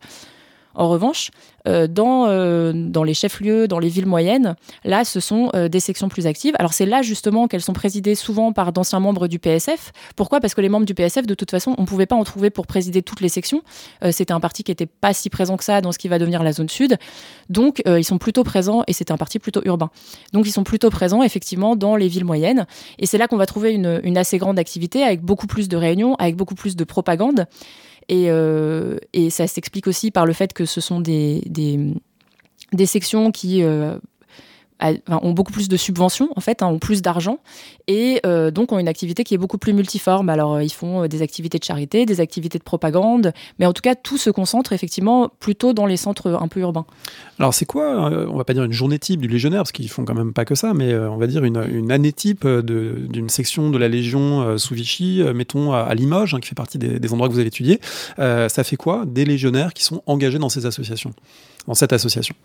En 0.78 0.90
revanche, 0.90 1.32
euh, 1.68 1.88
dans, 1.88 2.28
euh, 2.28 2.72
dans 2.72 3.04
les 3.04 3.16
chefs-lieux, 3.16 3.68
dans 3.68 3.80
les 3.80 3.90
villes 3.90 4.06
moyennes, 4.06 4.56
là, 4.86 5.04
ce 5.04 5.20
sont 5.20 5.50
euh, 5.56 5.68
des 5.68 5.80
sections 5.80 6.08
plus 6.08 6.28
actives. 6.28 6.54
Alors 6.60 6.72
c'est 6.72 6.86
là 6.86 7.02
justement 7.02 7.48
qu'elles 7.48 7.64
sont 7.64 7.74
présidées 7.74 8.14
souvent 8.14 8.54
par 8.54 8.72
d'anciens 8.72 9.00
membres 9.00 9.28
du 9.28 9.40
PSF. 9.40 9.92
Pourquoi? 10.16 10.40
Parce 10.40 10.54
que 10.54 10.62
les 10.62 10.70
membres 10.70 10.86
du 10.86 10.94
PSF, 10.94 11.26
de 11.26 11.34
toute 11.34 11.50
façon, 11.50 11.74
on 11.80 11.82
ne 11.82 11.88
pouvait 11.88 12.06
pas 12.06 12.16
en 12.16 12.24
trouver 12.24 12.52
pour 12.52 12.68
présider 12.68 13.02
toutes 13.02 13.22
les 13.22 13.30
sections. 13.30 13.64
c'était 14.12 14.34
un 14.34 14.40
parti 14.40 14.64
qui 14.64 14.72
n'était 14.72 14.86
pas 14.86 15.14
si 15.14 15.32
présent 15.32 15.58
que 15.58 15.64
ça 15.64 15.82
dans 15.82 15.92
ce 15.92 15.98
qui 15.98 16.08
va 16.08 16.20
devenir 16.20 16.44
la 16.44 16.54
zone 16.54 16.70
sud. 16.70 16.98
Donc 17.50 17.82
ils 17.86 18.04
sont 18.04 18.20
plutôt 18.20 18.44
présents, 18.44 18.84
et 18.88 18.94
c'est 18.94 19.10
un 19.10 19.18
parti 19.18 19.40
plutôt 19.40 19.62
urbain. 19.66 19.90
Donc 20.34 20.46
ils 20.48 20.52
sont 20.52 20.64
plutôt 20.64 20.90
présents 20.90 21.24
effectivement 21.24 21.76
dans 21.76 21.96
les 21.96 22.08
villes 22.08 22.26
moyennes. 22.26 22.68
Et 23.00 23.08
c'est 23.08 23.18
là 23.18 23.28
qu'on 23.28 23.38
va 23.38 23.48
trouver 23.48 23.74
une, 23.74 24.00
une 24.04 24.18
assez 24.18 24.38
grande 24.38 24.60
activité 24.60 25.04
avec 25.04 25.22
beaucoup 25.22 25.48
plus 25.48 25.68
de 25.68 25.78
réunions, 25.78 26.16
avec 26.16 26.36
beaucoup 26.36 26.56
plus 26.56 26.76
de 26.76 26.84
propagande. 26.84 27.48
Euh, 28.12 28.98
et, 29.14 29.30
ça 29.30 29.48
s'explique 29.48 29.88
aussi 29.88 30.12
par 30.12 30.26
le 30.26 30.34
fait 30.34 30.54
que 30.54 30.66
ce 30.66 30.82
sont 30.82 31.02
des, 31.02 31.42
sections 32.86 33.32
qui 33.32 33.64
euh, 33.64 33.98
ont 35.08 35.32
beaucoup 35.32 35.52
plus 35.52 35.70
de 35.70 35.78
subventions 35.78 36.30
en 36.36 36.42
fait, 36.42 36.62
hein, 36.62 36.68
ont 36.68 36.80
plus 36.80 37.02
d'argent 37.02 37.40
et 37.88 38.20
euh, 38.26 38.52
donc 38.52 38.72
ont 38.72 38.80
une 38.80 38.88
activité 38.88 39.24
qui 39.24 39.34
est 39.34 39.38
beaucoup 39.38 39.58
plus 39.58 39.74
multiforme. 39.74 40.30
Alors 40.30 40.56
euh, 40.56 40.64
ils 40.64 40.72
font 40.72 41.04
euh, 41.04 41.08
des 41.08 41.22
activités 41.22 41.58
de 41.58 41.64
charité, 41.64 42.06
des 42.06 42.20
activités 42.20 42.58
de 42.58 42.64
propagande, 42.64 43.34
mais 43.60 43.66
en 43.66 43.74
tout 43.74 43.82
cas 43.82 43.96
tout 43.96 44.18
se 44.18 44.30
concentre 44.30 44.74
effectivement 44.74 45.30
plutôt 45.40 45.74
dans 45.74 45.86
les 45.86 45.98
centres 45.98 46.38
un 46.40 46.48
peu 46.48 46.60
urbains. 46.60 46.86
Alors 47.40 47.54
c'est 47.54 47.66
quoi, 47.66 48.12
on 48.30 48.38
va 48.38 48.44
pas 48.44 48.54
dire 48.54 48.64
une 48.64 48.74
journée 48.74 49.00
type 49.00 49.22
du 49.22 49.28
légionnaire 49.28 49.62
parce 49.62 49.72
qu'ils 49.72 49.90
font 49.90 50.06
quand 50.06 50.16
même 50.16 50.34
pas 50.34 50.46
que 50.46 50.56
ça, 50.56 50.74
mais 50.74 50.96
on 50.96 51.18
va 51.18 51.28
dire 51.28 51.44
une, 51.44 51.64
une 51.70 51.92
année 51.92 52.12
type 52.12 52.48
d'une 52.48 53.30
section 53.30 53.70
de 53.70 53.78
la 53.78 53.88
Légion 53.88 54.58
sous 54.58 54.74
Vichy, 54.74 55.24
mettons 55.34 55.74
à, 55.74 55.94
Limoges, 55.94 56.34
hein, 56.34 56.40
qui 56.40 56.50
fait 56.50 56.56
partie 56.56 56.78
des, 56.78 57.00
des, 57.00 57.14
endroits 57.14 57.28
que 57.28 57.34
vous 57.34 57.40
avez 57.40 57.48
étudiés. 57.48 57.80
ça 58.18 58.64
fait 58.64 58.76
quoi 58.76 59.04
des 59.06 59.26
légionnaires 59.26 59.74
qui 59.74 59.84
sont 59.84 60.02
engagés 60.06 60.40
dans 60.40 60.50
ces 60.50 60.66
associations, 60.66 61.14
dans 61.68 61.74
cette 61.74 61.94
association? 61.94 62.36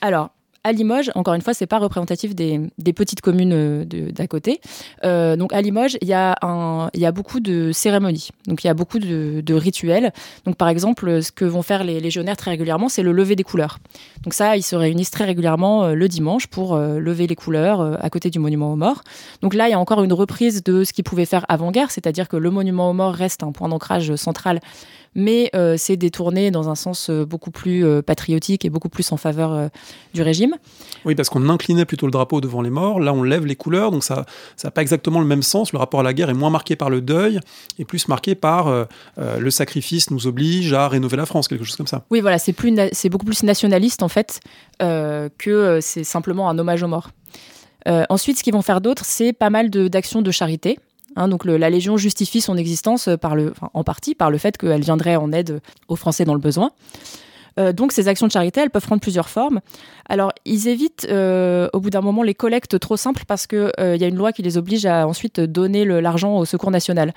Alors, 0.00 0.30
à 0.66 0.72
Limoges, 0.72 1.12
encore 1.14 1.34
une 1.34 1.42
fois, 1.42 1.54
c'est 1.54 1.68
pas 1.68 1.78
représentatif 1.78 2.34
des, 2.34 2.58
petites 2.92 3.20
communes 3.20 3.52
euh, 3.52 3.84
d'à 3.84 4.26
côté. 4.26 4.60
Euh, 5.04 5.36
donc 5.36 5.52
à 5.52 5.62
Limoges, 5.62 5.96
il 6.02 6.08
y, 6.08 6.12
a 6.12 7.12
beaucoup 7.12 7.38
de 7.38 7.70
cérémonies, 7.70 8.30
donc 8.48 8.64
il 8.64 8.66
y 8.66 8.70
a 8.70 8.74
beaucoup 8.74 8.98
de, 8.98 9.54
rituels. 9.54 10.12
Donc 10.44 10.56
par 10.56 10.68
exemple, 10.68 11.22
ce 11.22 11.30
que 11.30 11.44
vont 11.44 11.62
faire 11.62 11.84
les 11.84 12.00
légionnaires 12.00 12.36
très 12.36 12.50
régulièrement, 12.50 12.88
c'est 12.88 13.04
le 13.04 13.12
lever 13.12 13.36
des 13.36 13.44
couleurs. 13.44 13.78
Donc 14.24 14.34
ça, 14.34 14.56
ils 14.56 14.64
se 14.64 14.74
réunissent 14.74 15.12
très 15.12 15.24
régulièrement 15.24 15.84
euh, 15.84 15.94
le 15.94 16.08
dimanche 16.08 16.48
pour 16.48 16.76
lever 16.76 17.28
les 17.28 17.36
couleurs 17.36 17.80
à 18.02 18.10
côté 18.10 18.28
du 18.30 18.40
monument 18.40 18.72
aux 18.72 18.76
morts. 18.76 19.02
Donc 19.42 19.54
là, 19.54 19.68
il 19.68 19.70
y 19.70 19.74
a 19.74 19.78
encore 19.78 20.02
une 20.02 20.12
reprise 20.12 20.64
de 20.64 20.82
ce 20.82 20.92
qu'ils 20.92 21.04
pouvaient 21.04 21.26
faire 21.26 21.46
avant-guerre, 21.48 21.92
c'est-à-dire 21.92 22.28
que 22.28 22.36
le 22.36 22.50
monument 22.50 22.90
aux 22.90 22.92
morts 22.92 23.14
reste 23.14 23.44
un 23.44 23.52
point 23.52 23.68
d'ancrage 23.68 24.16
central 24.16 24.60
mais 25.16 25.50
euh, 25.56 25.76
c'est 25.78 25.96
détourné 25.96 26.50
dans 26.52 26.68
un 26.68 26.74
sens 26.74 27.08
euh, 27.08 27.24
beaucoup 27.24 27.50
plus 27.50 27.84
euh, 27.84 28.02
patriotique 28.02 28.66
et 28.66 28.70
beaucoup 28.70 28.90
plus 28.90 29.10
en 29.10 29.16
faveur 29.16 29.70
du 30.12 30.22
régime. 30.22 30.54
Oui, 31.04 31.14
parce 31.14 31.30
qu'on 31.30 31.48
inclinait 31.48 31.86
plutôt 31.86 32.06
le 32.06 32.12
drapeau 32.12 32.40
devant 32.40 32.60
les 32.60 32.70
morts, 32.70 33.00
là 33.00 33.12
on 33.14 33.22
lève 33.22 33.46
les 33.46 33.56
couleurs, 33.56 33.90
donc 33.90 34.04
ça 34.04 34.26
n'a 34.62 34.70
pas 34.70 34.82
exactement 34.82 35.18
le 35.20 35.26
même 35.26 35.42
sens. 35.42 35.72
Le 35.72 35.78
rapport 35.78 36.00
à 36.00 36.02
la 36.02 36.12
guerre 36.12 36.28
est 36.28 36.34
moins 36.34 36.50
marqué 36.50 36.76
par 36.76 36.90
le 36.90 37.00
deuil 37.00 37.40
et 37.78 37.86
plus 37.86 38.08
marqué 38.08 38.34
par 38.34 38.86
le 39.16 39.50
sacrifice 39.50 40.10
nous 40.10 40.26
oblige 40.26 40.72
à 40.74 40.88
rénover 40.88 41.16
la 41.16 41.24
France, 41.24 41.48
quelque 41.48 41.64
chose 41.64 41.76
comme 41.76 41.86
ça. 41.86 42.04
Oui, 42.10 42.20
voilà, 42.20 42.38
c'est 42.38 43.08
beaucoup 43.08 43.24
plus 43.24 43.42
nationaliste 43.42 44.02
en 44.02 44.08
fait 44.08 44.40
que 44.78 45.78
c'est 45.80 46.04
simplement 46.04 46.50
un 46.50 46.58
hommage 46.58 46.82
aux 46.82 46.88
morts. 46.88 47.10
ensuite, 47.86 48.38
ce 48.38 48.42
qu'ils 48.42 48.54
vont 48.54 48.62
faire 48.62 48.82
d'autre, 48.82 49.04
c'est 49.06 49.32
pas 49.32 49.50
mal 49.50 49.70
d'actions 49.70 50.20
de 50.20 50.30
charité. 50.30 50.78
Hein, 51.16 51.28
donc 51.28 51.44
la 51.44 51.70
Légion 51.70 51.96
justifie 51.96 52.40
son 52.40 52.56
existence 52.56 53.08
le, 53.34 53.54
en 53.72 53.84
partie 53.84 54.14
par 54.14 54.30
le 54.30 54.38
fait 54.38 54.56
qu'elle 54.56 54.82
viendrait 54.82 55.16
en 55.16 55.32
aide 55.32 55.60
aux 55.88 55.96
Français 55.96 56.24
dans 56.24 56.34
le 56.34 56.40
besoin. 56.40 56.72
Euh, 57.58 57.72
donc 57.72 57.92
ces 57.92 58.08
actions 58.08 58.26
de 58.26 58.32
charité, 58.32 58.60
elles 58.60 58.70
peuvent 58.70 58.86
prendre 58.86 59.00
plusieurs 59.00 59.28
formes. 59.28 59.60
Alors 60.08 60.32
ils 60.44 60.68
évitent 60.68 61.06
euh, 61.10 61.68
au 61.72 61.80
bout 61.80 61.90
d'un 61.90 62.00
moment 62.00 62.22
les 62.22 62.34
collectes 62.34 62.78
trop 62.78 62.96
simples 62.96 63.24
parce 63.26 63.46
qu'il 63.46 63.72
euh, 63.80 63.96
y 63.96 64.04
a 64.04 64.06
une 64.06 64.16
loi 64.16 64.32
qui 64.32 64.42
les 64.42 64.58
oblige 64.58 64.86
à 64.86 65.06
ensuite 65.06 65.40
donner 65.40 65.84
l'argent 65.84 66.36
au 66.36 66.44
Secours 66.44 66.70
national. 66.70 67.12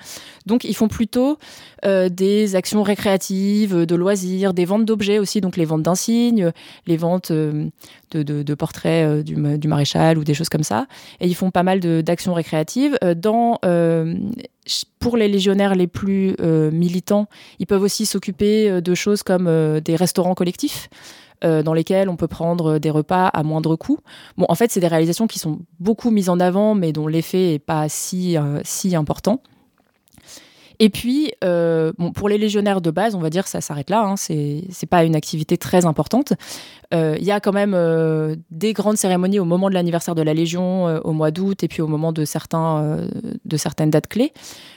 Donc 0.46 0.64
ils 0.64 0.74
font 0.74 0.88
plutôt 0.88 1.38
des 1.82 2.56
actions 2.56 2.82
récréatives, 2.82 3.86
de 3.86 3.94
loisirs, 3.94 4.52
des 4.52 4.66
ventes 4.66 4.84
d'objets 4.84 5.18
aussi, 5.18 5.40
donc 5.40 5.56
les 5.56 5.64
ventes 5.64 5.82
d'insignes, 5.82 6.52
les 6.86 6.96
ventes 6.98 7.32
de, 7.32 8.54
portraits 8.54 9.24
du, 9.24 9.36
maréchal 9.36 10.18
ou 10.18 10.24
des 10.24 10.34
choses 10.34 10.50
comme 10.50 10.62
ça. 10.62 10.86
Et 11.20 11.26
ils 11.26 11.34
font 11.34 11.50
pas 11.50 11.62
mal 11.62 11.80
d'actions 11.80 12.34
récréatives. 12.34 12.98
Dans 13.16 13.58
pour 14.98 15.16
les 15.16 15.28
légionnaires 15.28 15.74
les 15.74 15.86
plus 15.86 16.34
euh, 16.40 16.70
militants, 16.70 17.26
ils 17.58 17.66
peuvent 17.66 17.82
aussi 17.82 18.06
s'occuper 18.06 18.70
euh, 18.70 18.80
de 18.80 18.94
choses 18.94 19.22
comme 19.22 19.46
euh, 19.46 19.80
des 19.80 19.96
restaurants 19.96 20.34
collectifs. 20.34 20.88
dans 21.42 21.72
lesquels 21.72 22.10
on 22.10 22.16
peut 22.16 22.28
prendre 22.28 22.78
des 22.78 22.90
repas 22.90 23.26
à 23.28 23.42
moindre 23.42 23.74
coût. 23.74 24.00
Bon, 24.36 24.44
en 24.50 24.54
fait, 24.54 24.70
c'est 24.70 24.80
des 24.80 24.92
réalisations 24.92 25.26
qui 25.26 25.38
sont 25.38 25.60
beaucoup 25.78 26.10
mises 26.10 26.28
en 26.28 26.38
avant, 26.38 26.74
mais 26.74 26.92
dont 26.92 27.06
l'effet 27.06 27.52
n'est 27.52 27.58
pas 27.58 27.88
si, 27.88 28.36
si 28.62 28.94
important. 28.94 29.40
Et 30.82 30.88
puis, 30.88 31.30
euh, 31.44 31.92
pour 32.14 32.30
les 32.30 32.38
légionnaires 32.38 32.80
de 32.80 32.90
base, 32.90 33.14
on 33.14 33.20
va 33.20 33.28
dire 33.28 33.46
ça 33.46 33.60
s'arrête 33.60 33.90
là. 33.90 34.00
Hein, 34.00 34.16
c'est 34.16 34.86
pas 34.88 35.04
une 35.04 35.14
activité 35.14 35.58
très 35.58 35.84
importante. 35.84 36.32
Euh, 36.94 37.16
Il 37.20 37.24
y 37.24 37.30
a 37.30 37.38
quand 37.38 37.52
même 37.52 37.74
euh, 37.74 38.34
des 38.50 38.72
grandes 38.72 38.96
cérémonies 38.96 39.38
au 39.38 39.44
moment 39.44 39.68
de 39.68 39.74
l'anniversaire 39.74 40.14
de 40.14 40.22
la 40.22 40.32
Légion, 40.32 40.86
au 41.04 41.12
mois 41.12 41.30
d'août, 41.30 41.62
et 41.62 41.68
puis 41.68 41.82
au 41.82 41.86
moment 41.86 42.12
de 42.12 42.24
certaines 42.24 43.90
dates 43.90 44.08
clés. 44.08 44.32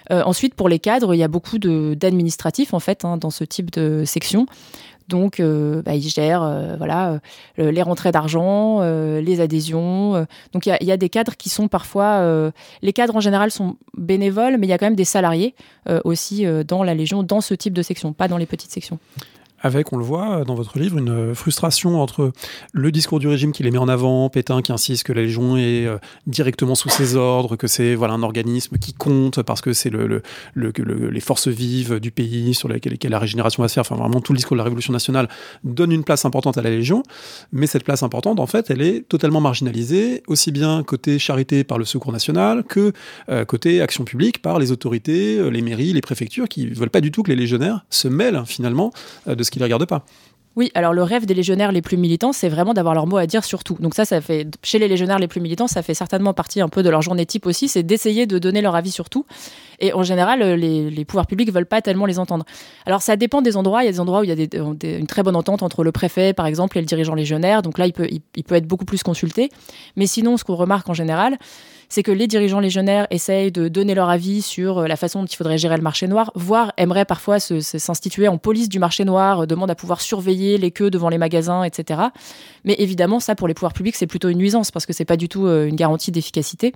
Ensuite, 0.09 0.55
pour 0.55 0.67
les 0.67 0.79
cadres, 0.79 1.15
il 1.15 1.19
y 1.19 1.23
a 1.23 1.29
beaucoup 1.29 1.57
d'administratifs 1.57 2.73
en 2.73 2.79
fait 2.81 3.05
hein, 3.05 3.15
dans 3.15 3.29
ce 3.29 3.45
type 3.45 3.71
de 3.71 4.03
section. 4.05 4.45
Donc, 5.13 5.39
euh, 5.39 5.83
bah, 5.83 5.93
ils 5.93 6.09
gèrent 6.09 6.41
euh, 6.41 6.75
voilà, 6.75 7.19
euh, 7.59 7.71
les 7.71 7.83
rentrées 7.83 8.11
d'argent, 8.11 8.81
les 8.81 9.41
adhésions. 9.41 10.25
donc, 10.53 10.65
il 10.65 10.75
y 10.81 10.91
a, 10.91 10.97
des 10.97 11.09
cadres 11.09 11.35
qui 11.37 11.49
sont 11.49 11.67
parfois... 11.67 12.51
les 12.81 12.93
cadres, 12.93 13.15
en 13.15 13.19
général, 13.19 13.51
sont 13.51 13.75
bénévoles, 13.95 14.57
mais 14.57 14.65
il 14.65 14.71
y 14.71 14.73
a 14.73 14.79
quand 14.79 14.87
même 14.87 14.95
des 14.95 15.05
salariés 15.05 15.53
aussi 16.03 16.45
dans 16.67 16.83
la 16.83 16.95
Légion, 16.95 17.21
dans 17.21 17.41
ce 17.41 17.53
type 17.53 17.73
de 17.73 17.83
section, 17.83 18.11
pas 18.11 18.27
dans 18.27 18.37
les 18.37 18.47
petites 18.47 18.71
sections. 18.71 18.97
Avec, 19.63 19.91
on 19.93 19.97
le 19.97 20.03
voit 20.03 20.41
euh, 20.41 20.45
dans 20.45 20.55
votre 20.55 20.77
livre, 20.77 20.97
une 20.97 21.33
frustration 21.33 22.01
entre 22.01 22.31
le 22.73 22.91
discours 22.91 23.19
du 23.19 23.27
régime 23.27 23.51
qui 23.51 23.63
les 23.63 23.71
met 23.71 23.77
en 23.77 23.87
avant, 23.87 24.29
Pétain 24.29 24.61
qui 24.61 24.71
insiste 24.71 25.03
que 25.03 25.13
la 25.13 25.21
Légion 25.21 25.57
est 25.57 25.85
euh, 25.85 25.97
directement 26.27 26.75
sous 26.75 26.89
ses 26.89 27.15
ordres, 27.15 27.55
que 27.55 27.67
c'est 27.67 27.95
voilà 27.95 28.13
un 28.13 28.23
organisme 28.23 28.77
qui 28.77 28.93
compte 28.93 29.41
parce 29.41 29.61
que 29.61 29.73
c'est 29.73 29.91
les 30.55 31.19
forces 31.21 31.47
vives 31.47 31.99
du 31.99 32.11
pays 32.11 32.53
sur 32.53 32.67
lesquelles, 32.67 32.97
la 33.09 33.19
régénération 33.19 33.63
va 33.63 33.69
se 33.69 33.73
faire. 33.73 33.81
Enfin, 33.81 33.95
vraiment, 33.95 34.21
tout 34.21 34.33
le 34.33 34.37
discours 34.37 34.55
de 34.55 34.59
la 34.59 34.63
Révolution 34.65 34.93
nationale 34.93 35.29
donne 35.63 35.91
une 35.91 36.03
place 36.03 36.25
importante 36.25 36.57
à 36.57 36.61
la 36.61 36.69
Légion, 36.69 37.03
mais 37.51 37.67
cette 37.67 37.83
place 37.83 38.03
importante, 38.03 38.39
en 38.39 38.47
fait, 38.47 38.69
elle 38.69 38.81
est 38.81 39.07
totalement 39.07 39.41
marginalisée, 39.41 40.23
aussi 40.27 40.51
bien 40.51 40.83
côté 40.83 41.19
charité 41.19 41.63
par 41.63 41.77
le 41.77 41.85
Secours 41.85 42.11
national 42.11 42.63
que 42.63 42.91
euh, 43.29 43.45
côté 43.45 43.81
action 43.81 44.03
publique 44.03 44.41
par 44.41 44.59
les 44.59 44.71
autorités, 44.71 45.37
euh, 45.37 45.49
les 45.49 45.61
mairies, 45.61 45.93
les 45.93 46.01
préfectures, 46.01 46.47
qui 46.47 46.67
veulent 46.67 46.89
pas 46.89 47.01
du 47.01 47.11
tout 47.11 47.23
que 47.23 47.29
les 47.29 47.35
légionnaires 47.35 47.85
se 47.89 48.07
mêlent 48.07 48.43
finalement 48.45 48.91
euh, 49.27 49.35
de 49.35 49.43
ce 49.43 49.51
qui 49.53 49.59
ne 49.59 49.63
les 49.63 49.65
regarde 49.73 49.85
pas. 49.85 50.03
Oui, 50.55 50.69
alors 50.75 50.93
le 50.93 51.01
rêve 51.01 51.25
des 51.25 51.33
légionnaires 51.33 51.71
les 51.71 51.81
plus 51.81 51.97
militants, 51.97 52.31
c'est 52.31 52.49
vraiment 52.49 52.75
d'avoir 52.75 52.93
leur 52.93 53.07
mot 53.07 53.17
à 53.17 53.25
dire 53.25 53.43
sur 53.43 53.63
tout. 53.63 53.75
Donc 53.79 53.95
ça, 53.95 54.05
ça 54.05 54.21
fait 54.21 54.47
chez 54.61 54.77
les 54.77 54.87
légionnaires 54.87 55.17
les 55.17 55.27
plus 55.27 55.41
militants, 55.41 55.67
ça 55.67 55.81
fait 55.81 55.95
certainement 55.95 56.33
partie 56.33 56.61
un 56.61 56.69
peu 56.69 56.83
de 56.83 56.89
leur 56.91 57.01
journée 57.01 57.25
type 57.25 57.47
aussi, 57.47 57.67
c'est 57.67 57.81
d'essayer 57.81 58.27
de 58.27 58.37
donner 58.37 58.61
leur 58.61 58.75
avis 58.75 58.91
sur 58.91 59.09
tout. 59.09 59.25
Et 59.79 59.93
en 59.93 60.03
général, 60.03 60.43
euh, 60.43 60.55
les, 60.55 61.05
pouvoirs 61.05 61.25
publics 61.25 61.51
veulent 61.51 61.65
pas 61.65 61.81
tellement 61.81 62.05
les 62.05 62.19
entendre. 62.19 62.45
Alors 62.85 63.01
ça 63.01 63.15
dépend 63.15 63.41
des 63.41 63.57
endroits. 63.57 63.81
Il 63.81 63.87
y 63.87 63.89
a 63.89 63.91
des 63.91 63.99
endroits 63.99 64.19
où 64.19 64.23
il 64.25 64.29
y 64.29 64.31
a 64.31 64.35
des- 64.35 64.97
une 64.99 65.07
très 65.07 65.23
bonne 65.23 65.35
entente 65.35 65.63
entre 65.63 65.83
le 65.83 65.91
préfet, 65.91 66.33
par 66.33 66.45
exemple, 66.45 66.77
et 66.77 66.81
le 66.81 66.85
dirigeant 66.85 67.15
légionnaire. 67.15 67.63
Donc 67.63 67.79
là, 67.79 67.87
il 67.87 67.93
peut, 67.93 68.07
il 68.07 68.43
peut 68.43 68.55
être 68.55 68.67
beaucoup 68.67 68.85
plus 68.85 69.01
consulté. 69.01 69.49
Mais 69.95 70.05
sinon, 70.05 70.37
ce 70.37 70.43
qu'on 70.43 70.55
remarque 70.55 70.87
en 70.87 70.93
général, 70.93 71.39
c'est 71.93 72.01
que 72.01 72.11
les 72.11 72.25
dirigeants 72.25 72.59
légionnaires 72.59 73.05
essayent 73.11 73.51
de 73.51 73.67
donner 73.67 73.93
leur 73.93 74.09
avis 74.09 74.41
sur 74.41 74.79
euh, 74.79 74.87
la 74.87 74.95
façon 74.95 75.19
dont 75.21 75.27
il 75.27 75.35
faudrait 75.35 75.59
gérer 75.59 75.77
le 75.77 75.83
marché 75.83 76.07
noir, 76.07 76.31
voire 76.33 76.73
aimeraient 76.75 77.05
parfois 77.05 77.39
s'instituer 77.39 78.27
en 78.27 78.39
police 78.39 78.67
du 78.67 78.79
marché 78.79 79.05
noir, 79.05 79.41
euh, 79.41 79.45
demandent 79.45 79.69
à 79.69 79.75
pouvoir 79.75 80.01
surveiller 80.01 80.57
les 80.57 80.71
queues 80.71 80.89
devant 80.89 81.09
les 81.09 81.19
magasins, 81.19 81.63
etc. 81.63 82.01
Mais 82.63 82.75
évidemment, 82.79 83.19
ça, 83.19 83.35
pour 83.35 83.47
les 83.47 83.53
pouvoirs 83.53 83.73
publics, 83.73 83.95
c'est 83.95 84.07
plutôt 84.07 84.29
une 84.29 84.39
nuisance 84.39 84.71
parce 84.71 84.87
que 84.87 84.93
c'est 84.93 85.05
pas 85.05 85.17
du 85.17 85.29
tout 85.29 85.45
euh, 85.45 85.67
une 85.67 85.75
garantie 85.75 86.11
d'efficacité. 86.11 86.73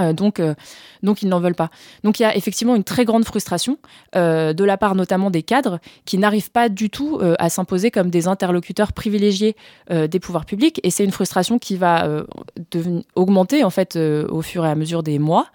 Euh, 0.00 0.12
donc, 0.12 0.40
euh, 0.40 0.54
donc 1.02 1.22
ils 1.22 1.28
n'en 1.28 1.40
veulent 1.40 1.54
pas. 1.54 1.70
Donc 2.04 2.20
il 2.20 2.22
y 2.22 2.26
a 2.26 2.36
effectivement 2.36 2.74
une 2.74 2.84
très 2.84 3.04
grande 3.04 3.24
frustration 3.24 3.78
euh, 4.14 4.52
de 4.52 4.64
la 4.64 4.76
part 4.76 4.94
notamment 4.94 5.30
des 5.30 5.42
cadres 5.42 5.78
qui 6.04 6.18
n'arrivent 6.18 6.50
pas 6.50 6.68
du 6.68 6.90
tout 6.90 7.20
à 7.38 7.48
s'imposer 7.48 7.90
comme 7.90 8.10
des 8.10 8.28
interlocuteurs 8.28 8.92
privilégiés 8.92 9.56
des 9.90 10.20
pouvoirs 10.20 10.44
publics 10.44 10.80
et 10.82 10.90
c'est 10.90 11.04
une 11.04 11.12
frustration 11.12 11.58
qui 11.58 11.76
va 11.76 12.08
augmenter 13.14 13.64
en 13.64 13.70
fait 13.70 13.96
au 13.96 14.42
fur 14.42 14.64
et 14.64 14.68
à 14.68 14.74
mesure 14.74 15.02
des 15.02 15.18
mois. 15.18 15.46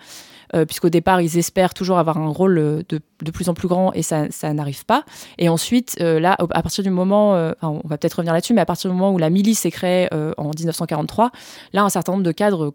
puisqu'au 0.67 0.89
départ, 0.89 1.21
ils 1.21 1.37
espèrent 1.37 1.73
toujours 1.73 1.97
avoir 1.97 2.17
un 2.17 2.29
rôle 2.29 2.55
de, 2.55 3.01
de 3.21 3.31
plus 3.31 3.49
en 3.49 3.53
plus 3.53 3.67
grand 3.67 3.93
et 3.93 4.01
ça, 4.01 4.29
ça 4.29 4.53
n'arrive 4.53 4.85
pas. 4.85 5.03
Et 5.37 5.49
ensuite, 5.49 5.99
là, 5.99 6.35
à 6.39 6.61
partir 6.61 6.83
du 6.83 6.89
moment, 6.89 7.31
on 7.61 7.81
va 7.85 7.97
peut-être 7.97 8.15
revenir 8.15 8.33
là-dessus, 8.33 8.53
mais 8.53 8.61
à 8.61 8.65
partir 8.65 8.89
du 8.89 8.95
moment 8.95 9.13
où 9.13 9.17
la 9.17 9.29
milice 9.29 9.65
est 9.65 9.71
créée 9.71 10.09
en 10.11 10.51
1943, 10.57 11.31
là, 11.73 11.83
un 11.83 11.89
certain 11.89 12.13
nombre 12.13 12.25
de 12.25 12.31
cadres 12.31 12.73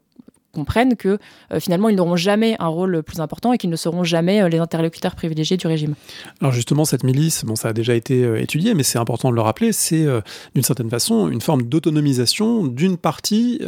comprennent 0.56 0.96
que 0.96 1.18
euh, 1.52 1.60
finalement 1.60 1.90
ils 1.90 1.96
n'auront 1.96 2.16
jamais 2.16 2.56
un 2.58 2.68
rôle 2.68 3.02
plus 3.02 3.20
important 3.20 3.52
et 3.52 3.58
qu'ils 3.58 3.68
ne 3.70 3.76
seront 3.76 4.04
jamais 4.04 4.40
euh, 4.40 4.48
les 4.48 4.58
interlocuteurs 4.58 5.14
privilégiés 5.14 5.58
du 5.58 5.66
régime. 5.66 5.94
Alors 6.40 6.52
justement, 6.52 6.86
cette 6.86 7.04
milice, 7.04 7.44
bon, 7.44 7.56
ça 7.56 7.68
a 7.68 7.72
déjà 7.74 7.94
été 7.94 8.24
euh, 8.24 8.40
étudié, 8.40 8.72
mais 8.74 8.82
c'est 8.82 8.98
important 8.98 9.30
de 9.30 9.34
le 9.34 9.42
rappeler, 9.42 9.72
c'est 9.72 10.06
d'une 10.54 10.62
certaine 10.62 10.88
façon 10.88 11.28
une 11.28 11.40
forme 11.40 11.62
d'autonomisation 11.62 12.66
d'une 12.66 12.96
partie 12.96 13.60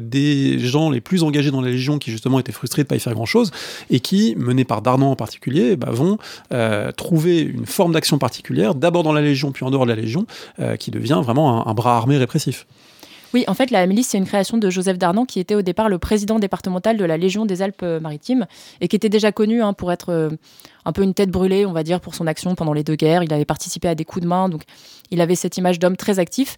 des 0.00 0.58
gens 0.58 0.90
les 0.90 1.00
plus 1.00 1.22
engagés 1.22 1.50
dans 1.50 1.60
la 1.60 1.70
Légion 1.70 1.98
qui 1.98 2.10
justement 2.10 2.38
étaient 2.40 2.52
frustrés 2.52 2.82
de 2.82 2.88
pas 2.88 2.96
y 2.96 3.00
faire 3.00 3.14
grand-chose 3.14 3.50
et 3.90 4.00
qui, 4.00 4.34
menés 4.36 4.64
par 4.64 4.82
Darnan 4.82 5.10
en 5.12 5.16
particulier, 5.16 5.76
bah, 5.76 5.90
vont 5.90 6.18
trouver 6.96 7.40
une 7.40 7.66
forme 7.66 7.92
d'action 7.92 8.18
particulière, 8.18 8.74
d'abord 8.74 9.02
dans 9.02 9.12
la 9.12 9.22
Légion 9.22 9.52
puis 9.52 9.64
en 9.64 9.70
dehors 9.70 9.84
de 9.84 9.90
la 9.90 10.00
Légion, 10.00 10.26
qui 10.78 10.90
devient 10.90 11.20
vraiment 11.22 11.66
un 11.66 11.74
bras 11.74 11.96
armé 11.96 12.16
répressif. 12.16 12.66
Oui, 13.34 13.44
en 13.46 13.54
fait, 13.54 13.70
la 13.70 13.86
milice, 13.86 14.08
c'est 14.08 14.18
une 14.18 14.26
création 14.26 14.58
de 14.58 14.70
Joseph 14.70 14.98
Darnan, 14.98 15.24
qui 15.24 15.40
était 15.40 15.54
au 15.54 15.62
départ 15.62 15.88
le 15.88 15.98
président 15.98 16.38
départemental 16.38 16.96
de 16.96 17.04
la 17.04 17.16
Légion 17.16 17.46
des 17.46 17.62
Alpes-Maritimes 17.62 18.46
et 18.80 18.88
qui 18.88 18.96
était 18.96 19.08
déjà 19.08 19.32
connu 19.32 19.62
hein, 19.62 19.72
pour 19.72 19.90
être 19.92 20.10
euh, 20.10 20.30
un 20.84 20.92
peu 20.92 21.02
une 21.02 21.14
tête 21.14 21.30
brûlée, 21.30 21.64
on 21.64 21.72
va 21.72 21.82
dire, 21.82 22.00
pour 22.00 22.14
son 22.14 22.26
action 22.26 22.54
pendant 22.54 22.72
les 22.72 22.84
deux 22.84 22.96
guerres. 22.96 23.22
Il 23.22 23.32
avait 23.32 23.44
participé 23.44 23.88
à 23.88 23.94
des 23.94 24.04
coups 24.04 24.22
de 24.22 24.28
main, 24.28 24.48
donc 24.48 24.62
il 25.10 25.20
avait 25.20 25.34
cette 25.34 25.56
image 25.56 25.78
d'homme 25.78 25.96
très 25.96 26.18
actif. 26.18 26.56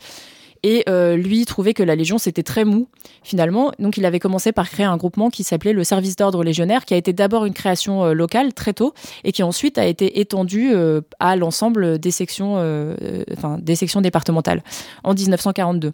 Et 0.65 0.83
euh, 0.89 1.17
lui 1.17 1.45
trouvait 1.45 1.75
que 1.75 1.83
la 1.83 1.95
Légion, 1.95 2.17
c'était 2.17 2.43
très 2.43 2.65
mou, 2.65 2.89
finalement. 3.23 3.73
Donc 3.79 3.99
il 3.99 4.07
avait 4.07 4.19
commencé 4.19 4.51
par 4.51 4.71
créer 4.71 4.87
un 4.87 4.97
groupement 4.97 5.29
qui 5.29 5.45
s'appelait 5.45 5.75
le 5.75 5.85
Service 5.85 6.17
d'ordre 6.17 6.43
légionnaire, 6.43 6.87
qui 6.87 6.95
a 6.95 6.97
été 6.97 7.13
d'abord 7.13 7.45
une 7.45 7.53
création 7.53 8.03
euh, 8.03 8.15
locale, 8.15 8.55
très 8.55 8.73
tôt, 8.73 8.95
et 9.25 9.33
qui 9.33 9.43
ensuite 9.43 9.77
a 9.77 9.85
été 9.85 10.21
étendue 10.21 10.71
euh, 10.73 11.03
à 11.21 11.37
l'ensemble 11.37 11.99
des 11.99 12.11
euh, 12.41 12.97
euh, 13.03 13.59
des 13.61 13.77
sections 13.77 14.01
départementales 14.01 14.63
en 15.05 15.13
1942. 15.13 15.93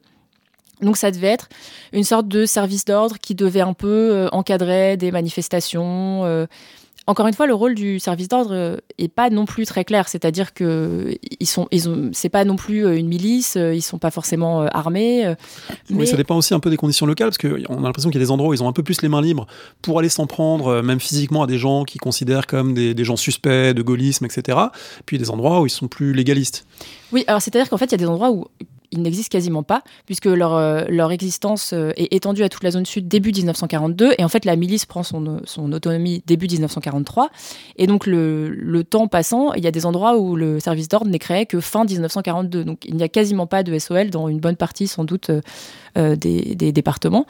Donc 0.83 0.97
ça 0.97 1.11
devait 1.11 1.29
être 1.29 1.49
une 1.93 2.05
sorte 2.05 2.29
de 2.29 2.47
service 2.47 2.85
d'ordre 2.85 3.17
qui 3.19 3.35
devait 3.35 3.61
un 3.61 3.75
peu 3.75 3.89
euh, 3.89 4.29
encadrer 4.33 4.97
des 4.97 5.11
manifestations. 5.11 6.25
euh. 6.25 6.47
Encore 7.07 7.27
une 7.27 7.35
fois, 7.35 7.47
le 7.47 7.55
rôle 7.55 7.75
du 7.75 7.99
service 7.99 8.29
d'ordre 8.29 8.53
euh, 8.53 8.77
est 8.99 9.09
pas 9.09 9.31
non 9.31 9.45
plus 9.45 9.67
très 9.67 9.85
clair, 9.85 10.09
c'est-à-dire 10.09 10.55
que 10.55 11.17
ils 11.41 11.47
sont, 11.47 11.67
ils 11.73 11.89
ont, 11.89 12.11
c'est 12.13 12.29
pas 12.29 12.45
non 12.45 12.55
plus 12.55 12.87
une 12.97 13.09
milice, 13.09 13.57
ils 13.57 13.83
sont 13.83 13.99
pas 13.99 14.13
forcément 14.13 14.61
armés. 14.67 15.35
Oui, 15.91 16.07
ça 16.07 16.17
dépend 16.17 16.37
aussi 16.37 16.55
un 16.55 16.61
peu 16.61 16.71
des 16.71 16.77
conditions 16.77 17.07
locales, 17.07 17.31
parce 17.31 17.39
qu'on 17.39 17.83
a 17.83 17.87
l'impression 17.87 18.11
qu'il 18.11 18.21
y 18.21 18.23
a 18.23 18.27
des 18.27 18.31
endroits 18.31 18.51
où 18.51 18.55
ils 18.55 18.63
ont 18.63 18.69
un 18.69 18.73
peu 18.73 18.85
plus 18.85 19.03
les 19.03 19.09
mains 19.09 19.23
libres 19.23 19.47
pour 19.83 19.99
aller 19.99 20.11
s'en 20.11 20.27
prendre, 20.27 20.83
même 20.83 21.01
physiquement, 21.01 21.43
à 21.43 21.47
des 21.49 21.59
gens 21.59 21.83
qu'ils 21.85 22.01
considèrent 22.01 22.47
comme 22.47 22.75
des, 22.75 22.95
des 22.95 23.05
gens 23.05 23.17
suspects 23.17 23.49
de 23.49 23.83
gaullisme, 23.83 24.27
etc. 24.27 24.59
Puis 25.05 25.19
des 25.19 25.31
endroits 25.31 25.63
où 25.63 25.67
ils 25.67 25.71
sont 25.71 25.89
plus 25.89 26.13
légalistes. 26.13 26.65
Oui, 27.13 27.25
alors 27.27 27.43
c'est-à-dire 27.43 27.69
qu'en 27.69 27.77
fait, 27.77 27.87
il 27.87 27.93
y 27.93 27.95
a 27.95 27.99
des 27.99 28.07
endroits 28.07 28.31
où 28.31 28.47
ils 28.93 29.03
n'existent 29.03 29.33
quasiment 29.33 29.63
pas, 29.63 29.83
puisque 30.07 30.27
leur, 30.27 30.55
euh, 30.55 31.09
existence 31.11 31.73
euh, 31.73 31.93
est 31.97 32.13
étendue 32.13 32.43
à 32.43 32.49
toute 32.49 32.63
la 32.63 32.71
zone 32.71 32.87
sud 32.87 33.09
début 33.09 33.33
1942, 33.33 34.15
et 34.19 34.25
en 34.25 34.29
fait 34.29 34.45
la 34.45 34.57
milice 34.57 34.87
prend 34.87 35.03
son, 35.03 35.41
son 35.45 35.73
autonomie 35.73 36.23
début 36.27 36.47
1943, 36.47 37.31
et 37.77 37.87
donc 37.87 38.07
le, 38.07 38.83
temps 38.89 39.09
passant, 39.09 39.53
il 39.53 39.65
y 39.65 39.67
a 39.67 39.71
des 39.71 39.87
endroits 39.87 40.19
où 40.19 40.37
le 40.37 40.59
service 40.59 40.89
d'ordre 40.89 41.11
n'est 41.11 41.19
créé 41.19 41.47
que 41.47 41.61
fin 41.61 41.85
1942, 41.85 42.65
donc 42.65 42.85
il 42.85 42.97
n'y 42.97 43.03
a 43.03 43.09
quasiment 43.09 43.47
pas 43.47 43.63
de 43.63 43.79
SOL 43.79 44.11
dans 44.11 44.29
une 44.29 44.41
bonne 44.41 44.57
partie 44.57 44.87
sans 44.87 45.05
doute 45.05 45.31
euh, 45.99 46.17
des, 46.17 46.55
des 46.55 46.73
départements. 46.73 47.27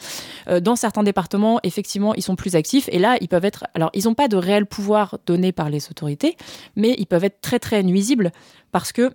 Dans 0.62 0.77
certains 0.77 1.03
départements, 1.03 1.61
effectivement, 1.62 2.14
ils 2.14 2.23
sont 2.23 2.37
plus 2.37 2.57
actifs, 2.57 2.88
et 2.92 2.99
là, 2.99 3.16
ils 3.20 3.29
peuvent 3.29 3.44
être... 3.44 3.64
Alors, 3.75 3.90
ils 3.94 4.05
n'ont 4.05 4.14
pas 4.14 4.29
de 4.29 4.37
réel 4.37 4.66
pouvoir 4.66 5.18
donné 5.27 5.53
par 5.53 5.70
les 5.70 5.88
autorités, 5.90 6.37
mais 6.77 6.94
ils 6.99 7.07
peuvent 7.07 7.25
être 7.25 7.40
très 7.40 7.59
très 7.59 7.83
nuisibles, 7.83 8.33
parce 8.73 8.92
que 8.92 9.11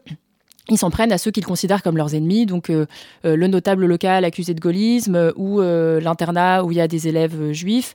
ils 0.69 0.77
s'en 0.77 0.89
prennent 0.89 1.11
à 1.11 1.17
ceux 1.17 1.31
qu'ils 1.31 1.45
considèrent 1.45 1.83
comme 1.83 1.97
leurs 1.97 2.15
ennemis, 2.15 2.45
donc 2.45 2.69
euh, 2.69 2.85
euh, 3.25 3.35
le 3.35 3.47
notable 3.47 3.85
local 3.85 4.25
accusé 4.25 4.53
de 4.53 4.59
gaullisme 4.59 5.15
euh, 5.15 5.31
ou 5.35 5.61
l'internat 5.61 6.63
où 6.63 6.71
il 6.71 6.77
y 6.77 6.81
a 6.81 6.87
des 6.87 7.07
élèves 7.07 7.51
juifs. 7.51 7.93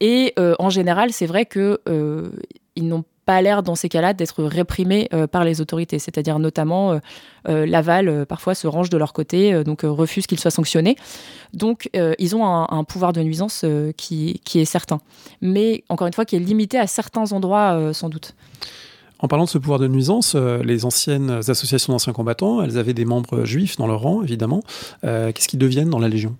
Et 0.00 0.34
en 0.58 0.70
général, 0.70 1.12
c'est 1.12 1.26
vrai 1.26 1.46
que 1.46 1.80
euh, 1.88 2.30
ils 2.74 2.88
n'ont 2.88 3.04
pas 3.24 3.40
l'air 3.40 3.62
dans 3.62 3.76
ces 3.76 3.88
cas-là 3.88 4.14
d'être 4.14 4.42
réprimés 4.42 5.08
par 5.30 5.44
les 5.44 5.60
autorités, 5.60 6.00
c'est-à-dire 6.00 6.40
notamment 6.40 6.98
Laval 7.46 8.26
parfois 8.26 8.56
se 8.56 8.66
range 8.66 8.90
de 8.90 8.96
leur 8.96 9.12
côté, 9.12 9.62
donc 9.62 9.82
refuse 9.84 10.26
qu'ils 10.26 10.40
soient 10.40 10.50
sanctionnés. 10.50 10.96
Donc 11.52 11.88
ils 11.94 12.34
ont 12.34 12.44
un, 12.44 12.84
pouvoir 12.84 13.12
de 13.12 13.20
nuisance 13.22 13.64
qui, 13.96 14.40
est 14.54 14.64
certain, 14.64 15.00
mais 15.40 15.84
encore 15.88 16.08
une 16.08 16.14
fois 16.14 16.24
qui 16.24 16.34
est 16.34 16.40
limité 16.40 16.78
à 16.78 16.88
certains 16.88 17.30
endroits 17.30 17.92
sans 17.92 18.08
doute. 18.08 18.34
En 19.22 19.28
parlant 19.28 19.44
de 19.44 19.48
ce 19.48 19.58
pouvoir 19.58 19.78
de 19.78 19.86
nuisance, 19.86 20.34
euh, 20.34 20.62
les 20.64 20.84
anciennes 20.84 21.30
associations 21.30 21.92
d'anciens 21.92 22.12
combattants, 22.12 22.60
elles 22.60 22.76
avaient 22.76 22.92
des 22.92 23.04
membres 23.04 23.44
juifs 23.44 23.76
dans 23.76 23.86
leur 23.86 24.00
rang, 24.00 24.22
évidemment. 24.22 24.62
Euh, 25.04 25.30
Qu'est-ce 25.32 25.46
qu'ils 25.46 25.60
deviennent 25.60 25.90
dans 25.90 26.00
la 26.00 26.08
Légion? 26.08 26.36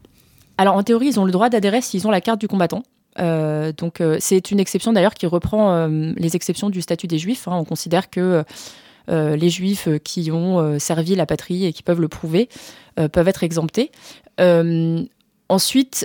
Alors 0.59 0.75
en 0.77 0.83
théorie, 0.83 1.07
ils 1.07 1.21
ont 1.21 1.25
le 1.25 1.31
droit 1.31 1.49
d'adhérer 1.49 1.81
s'ils 1.81 2.07
ont 2.09 2.11
la 2.11 2.21
carte 2.21 2.40
du 2.40 2.49
combattant. 2.49 2.83
Euh, 3.21 3.73
donc 3.77 4.03
c'est 4.21 4.51
une 4.51 4.59
exception 4.59 4.92
d'ailleurs 4.92 5.14
qui 5.14 5.27
reprend 5.27 5.87
les 5.87 6.37
exceptions 6.37 6.71
du 6.71 6.83
statut 6.83 7.07
des 7.07 7.18
juifs. 7.18 7.47
hein. 7.47 7.57
On 7.57 7.64
considère 7.64 8.11
que 8.11 8.45
les 9.09 9.51
juifs 9.51 9.88
qui 10.05 10.31
ont 10.31 10.79
servi 10.79 11.14
la 11.14 11.27
patrie 11.27 11.64
et 11.64 11.73
qui 11.73 11.83
peuvent 11.83 12.01
le 12.01 12.09
prouver 12.09 12.49
peuvent 13.12 13.29
être 13.29 13.42
exemptés. 13.45 13.90
Ensuite, 15.49 16.05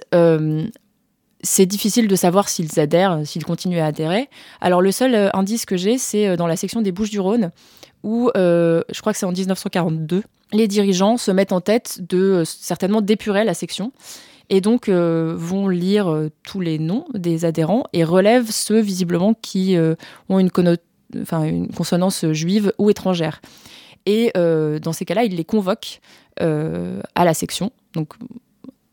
c'est 1.41 1.65
difficile 1.65 2.08
de 2.08 2.15
savoir 2.15 2.50
s'ils 2.50 2.80
adhèrent, 2.80 3.21
s'ils 3.26 3.45
continuent 3.45 3.80
à 3.80 3.88
adhérer. 3.88 4.30
Alors 4.62 4.82
le 4.82 4.91
seul 4.91 5.30
indice 5.34 5.65
que 5.65 5.78
j'ai, 5.78 5.97
c'est 5.97 6.36
dans 6.36 6.47
la 6.47 6.56
section 6.56 6.82
des 6.82 6.91
Bouches-du-Rhône, 6.91 7.52
où 8.04 8.32
je 8.36 9.00
crois 9.00 9.13
que 9.13 9.19
c'est 9.19 9.26
en 9.26 9.32
1942, 9.32 10.23
les 10.54 10.67
dirigeants 10.67 11.17
se 11.17 11.32
mettent 11.32 11.52
en 11.52 11.62
tête 11.62 12.00
de 12.08 12.43
certainement 12.45 13.02
d'épurer 13.02 13.43
la 13.43 13.54
section 13.54 13.91
et 14.50 14.62
donc 14.62 14.89
vont 14.89 15.67
lire 15.67 16.30
tous 16.43 16.62
les 16.62 16.80
noms 16.80 17.06
des 17.13 17.45
adhérents 17.45 17.84
et 17.93 18.04
relèvent 18.04 18.50
ceux 18.52 18.80
visiblement 18.80 19.34
qui 19.34 19.78
ont 20.30 20.39
une, 20.39 20.50
une 21.32 21.67
consonance 21.76 22.26
juive 22.32 22.73
ou 22.78 22.89
étrangère. 22.89 23.41
Et 24.06 24.32
dans 24.34 24.93
ces 24.93 25.06
cas-là, 25.06 25.23
ils 25.23 25.36
les 25.36 25.45
convoquent 25.45 26.00
à 26.39 27.26
la 27.26 27.34
section. 27.34 27.71
Donc 27.93 28.13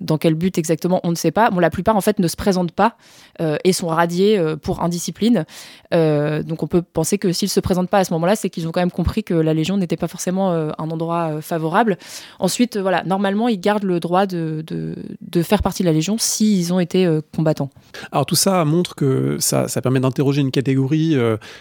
dans 0.05 0.19
quel 0.19 0.35
but 0.35 0.59
exactement, 0.59 1.01
on 1.03 1.11
ne 1.11 1.15
sait 1.17 1.31
pas. 1.31 1.51
Bon, 1.51 1.59
la 1.59 1.71
plupart, 1.71 1.97
en 1.97 2.01
fait, 2.01 2.19
ne 2.19 2.29
se 2.29 2.37
présentent 2.37 2.73
pas 2.73 2.97
euh, 3.41 3.57
et 3.65 3.73
sont 3.73 3.89
radiés 3.89 4.39
euh, 4.39 4.57
pour 4.57 4.83
indiscipline. 4.83 5.47
Euh, 5.95 6.43
donc, 6.43 6.63
on 6.63 6.67
peut 6.67 6.83
penser 6.83 7.19
que 7.19 7.33
s'ils 7.33 7.47
ne 7.47 7.51
se 7.51 7.61
présentent 7.61 7.89
pas 7.89 7.99
à 7.99 8.05
ce 8.05 8.13
moment-là, 8.13 8.37
c'est 8.37 8.51
qu'ils 8.51 8.69
ont 8.69 8.73
quand 8.73 8.81
même 8.81 8.91
compris 8.91 9.25
que 9.25 9.35
la 9.35 9.55
Légion 9.55 9.77
n'était 9.77 9.97
pas 9.97 10.09
forcément 10.09 10.53
un 10.53 10.91
endroit 10.91 11.41
favorable. 11.41 11.97
Ensuite, 12.39 12.77
voilà, 12.77 13.03
normalement, 13.05 13.49
ils 13.49 13.61
gardent 13.61 13.85
le 13.85 13.99
droit 13.99 14.27
de, 14.27 14.65
faire 15.43 15.63
partie 15.63 15.83
de 15.83 15.89
la 15.89 15.93
Légion 15.93 16.17
s'ils 16.19 16.73
ont 16.73 16.81
été 16.81 17.09
combattants. 17.35 17.71
Alors, 18.13 18.27
tout 18.27 18.35
ça 18.35 18.65
montre 18.65 18.95
que 18.95 19.37
ça, 19.41 19.69
ça 19.69 19.81
permet 19.81 20.01
d'interroger 20.01 20.43
une 20.43 20.51
catégorie 20.51 21.17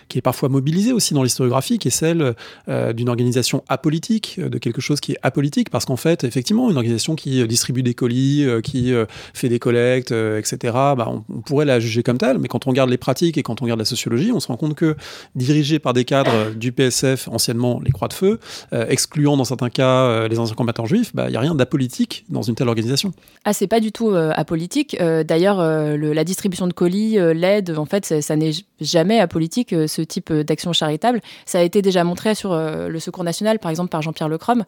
qui 0.10 0.18
est 0.18 0.22
parfois 0.22 0.50
mobilisée 0.50 0.92
aussi 0.92 1.14
dans 1.14 1.24
l'historiographie, 1.24 1.78
qui 1.80 1.88
est 1.88 1.92
celle 1.92 2.36
d'une 2.68 3.10
organisation 3.10 3.64
apolitique, 3.70 4.40
de 4.40 4.58
quelque 4.58 4.82
chose 4.82 5.00
qui 5.00 5.14
est 5.14 5.20
apolitique, 5.22 5.70
parce 5.70 5.86
qu'en 5.86 5.98
fait, 5.98 6.24
effectivement, 6.24 6.70
une 6.70 6.78
organisation 6.78 7.16
qui 7.16 7.46
distribue 7.48 7.84
des 7.84 7.94
colis, 7.94 8.33
euh, 8.42 8.62
qui 8.62 8.94
euh, 8.94 9.06
fait 9.34 9.50
des 9.50 9.60
collectes, 9.60 10.12
euh, 10.12 10.40
etc., 10.40 10.58
bah, 10.74 11.08
on, 11.10 11.42
pourrait 11.42 11.66
la 11.66 11.80
juger 11.80 12.04
comme 12.04 12.18
telle, 12.18 12.40
mais 12.40 12.48
quand 12.48 12.68
on 12.68 12.70
regarde 12.70 12.90
les 12.90 12.98
pratiques 12.98 13.38
et 13.38 13.44
quand 13.44 13.62
on 13.62 13.66
regarde 13.66 13.80
la 13.80 13.86
sociologie, 13.86 14.32
on 14.32 14.40
se 14.40 14.48
rend 14.48 14.58
compte 14.58 14.76
que 14.76 14.96
dirigée 15.36 15.80
par 15.80 15.94
des 15.94 16.06
cadres 16.06 16.52
du 16.56 16.72
PSF, 16.72 17.28
anciennement 17.28 17.80
les 17.84 17.92
Croix 17.92 18.08
de 18.08 18.14
Feu, 18.14 18.40
excluant 18.72 19.38
dans 19.38 19.44
certains 19.44 19.70
cas 19.70 20.28
les 20.28 20.40
anciens 20.40 20.56
combattants 20.56 20.86
juifs, 20.86 21.12
il 21.14 21.18
bah, 21.18 21.30
n'y 21.30 21.36
a 21.36 21.40
rien 21.40 21.56
d'apolitique 21.56 22.26
dans 22.30 22.42
une 22.42 22.56
telle 22.56 22.68
organisation. 22.68 23.12
Ah, 23.46 23.54
c'est 23.54 23.68
pas 23.68 23.80
du 23.80 23.92
tout 23.92 24.12
apolitique. 24.16 24.98
D'ailleurs, 25.00 25.62
la 25.62 26.24
distribution 26.24 26.68
de 26.68 26.74
colis, 26.74 27.18
l'aide, 27.34 27.78
en 27.78 27.86
fait, 27.86 28.22
ça, 28.22 28.36
n'est 28.36 28.52
jamais 28.80 29.20
apolitique, 29.20 29.70
ce 29.88 30.02
type 30.02 30.32
d'action 30.32 30.74
charitable. 30.74 31.22
Ça 31.46 31.60
a 31.60 31.62
été 31.62 31.82
déjà 31.82 32.04
montré 32.04 32.36
sur 32.36 32.56
le 32.56 33.00
Secours 33.00 33.24
national, 33.24 33.60
par 33.60 33.70
exemple, 33.70 33.90
par 33.90 34.02
Jean-Pierre 34.02 34.30
Lecrom 34.30 34.64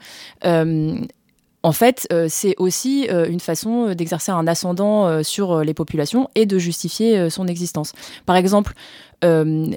en 1.66 1.72
fait, 1.72 2.08
euh, 2.14 2.28
c'est 2.30 2.54
aussi 2.60 3.08
euh, 3.10 3.28
une 3.28 3.40
façon 3.40 3.88
euh, 3.88 3.96
d'exercer 3.96 4.32
un 4.32 4.46
ascendant 4.46 5.24
sur 5.24 5.64
les 5.64 5.74
populations 5.74 6.30
et 6.36 6.46
de 6.46 6.60
justifier 6.60 7.30
son 7.32 7.48
existence. 7.48 7.94
Par 8.28 8.36
exemple, 8.36 8.74
euh, 9.24 9.68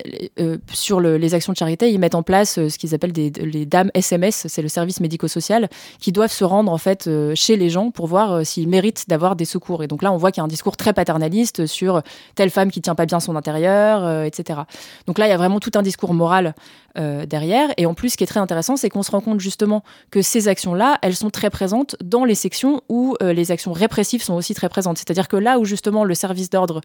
euh, 0.40 0.58
sur 0.72 1.00
les 1.00 1.34
actions 1.34 1.52
de 1.52 1.58
charité, 1.58 1.90
ils 1.90 1.98
mettent 1.98 2.14
en 2.14 2.22
place 2.22 2.58
euh, 2.58 2.68
ce 2.68 2.78
qu'ils 2.78 2.94
appellent 2.94 3.12
les 3.12 3.66
dames 3.66 3.90
SMS, 3.94 4.46
c'est 4.48 4.62
le 4.62 4.68
service 4.68 5.00
médico-social, 5.00 5.68
qui 6.00 6.12
doivent 6.12 6.32
se 6.32 6.44
rendre 6.44 6.72
en 6.72 6.78
fait 6.78 7.08
chez 7.34 7.56
les 7.56 7.70
gens 7.70 7.90
pour 7.90 8.06
voir 8.06 8.44
s'ils 8.44 8.68
méritent 8.68 9.08
d'avoir 9.08 9.36
des 9.36 9.44
secours. 9.44 9.82
Et 9.82 9.86
donc 9.86 10.02
là, 10.02 10.12
on 10.12 10.16
voit 10.16 10.32
qu'il 10.32 10.40
y 10.40 10.42
a 10.42 10.44
un 10.44 10.48
discours 10.48 10.76
très 10.76 10.92
paternaliste 10.92 11.66
sur 11.66 12.02
telle 12.34 12.50
femme 12.50 12.70
qui 12.70 12.80
tient 12.80 12.94
pas 12.94 13.06
bien 13.06 13.20
son 13.20 13.36
intérieur, 13.36 14.24
etc. 14.24 14.60
Donc 15.06 15.18
là, 15.18 15.26
il 15.26 15.30
y 15.30 15.32
a 15.32 15.36
vraiment 15.36 15.60
tout 15.60 15.72
un 15.74 15.82
discours 15.82 16.14
moral 16.14 16.54
derrière. 16.96 17.68
Et 17.76 17.86
en 17.86 17.94
plus, 17.94 18.10
ce 18.10 18.16
qui 18.16 18.24
est 18.24 18.26
très 18.26 18.40
intéressant, 18.40 18.76
c'est 18.76 18.88
qu'on 18.88 19.04
se 19.04 19.12
rend 19.12 19.20
compte 19.20 19.38
justement 19.38 19.84
que 20.10 20.20
ces 20.20 20.48
actions-là, 20.48 20.98
elles 21.02 21.14
sont 21.14 21.30
très 21.30 21.48
présentes 21.48 21.94
dans 22.02 22.24
les 22.24 22.34
sections 22.34 22.82
où 22.88 23.16
les 23.20 23.52
actions 23.52 23.72
répressives 23.72 24.22
sont 24.22 24.34
aussi 24.34 24.54
très 24.54 24.68
présentes. 24.68 24.98
C'est-à-dire 24.98 25.28
que 25.28 25.36
là 25.36 25.60
où 25.60 25.64
justement 25.64 26.04
le 26.04 26.14
service 26.14 26.50
d'ordre 26.50 26.80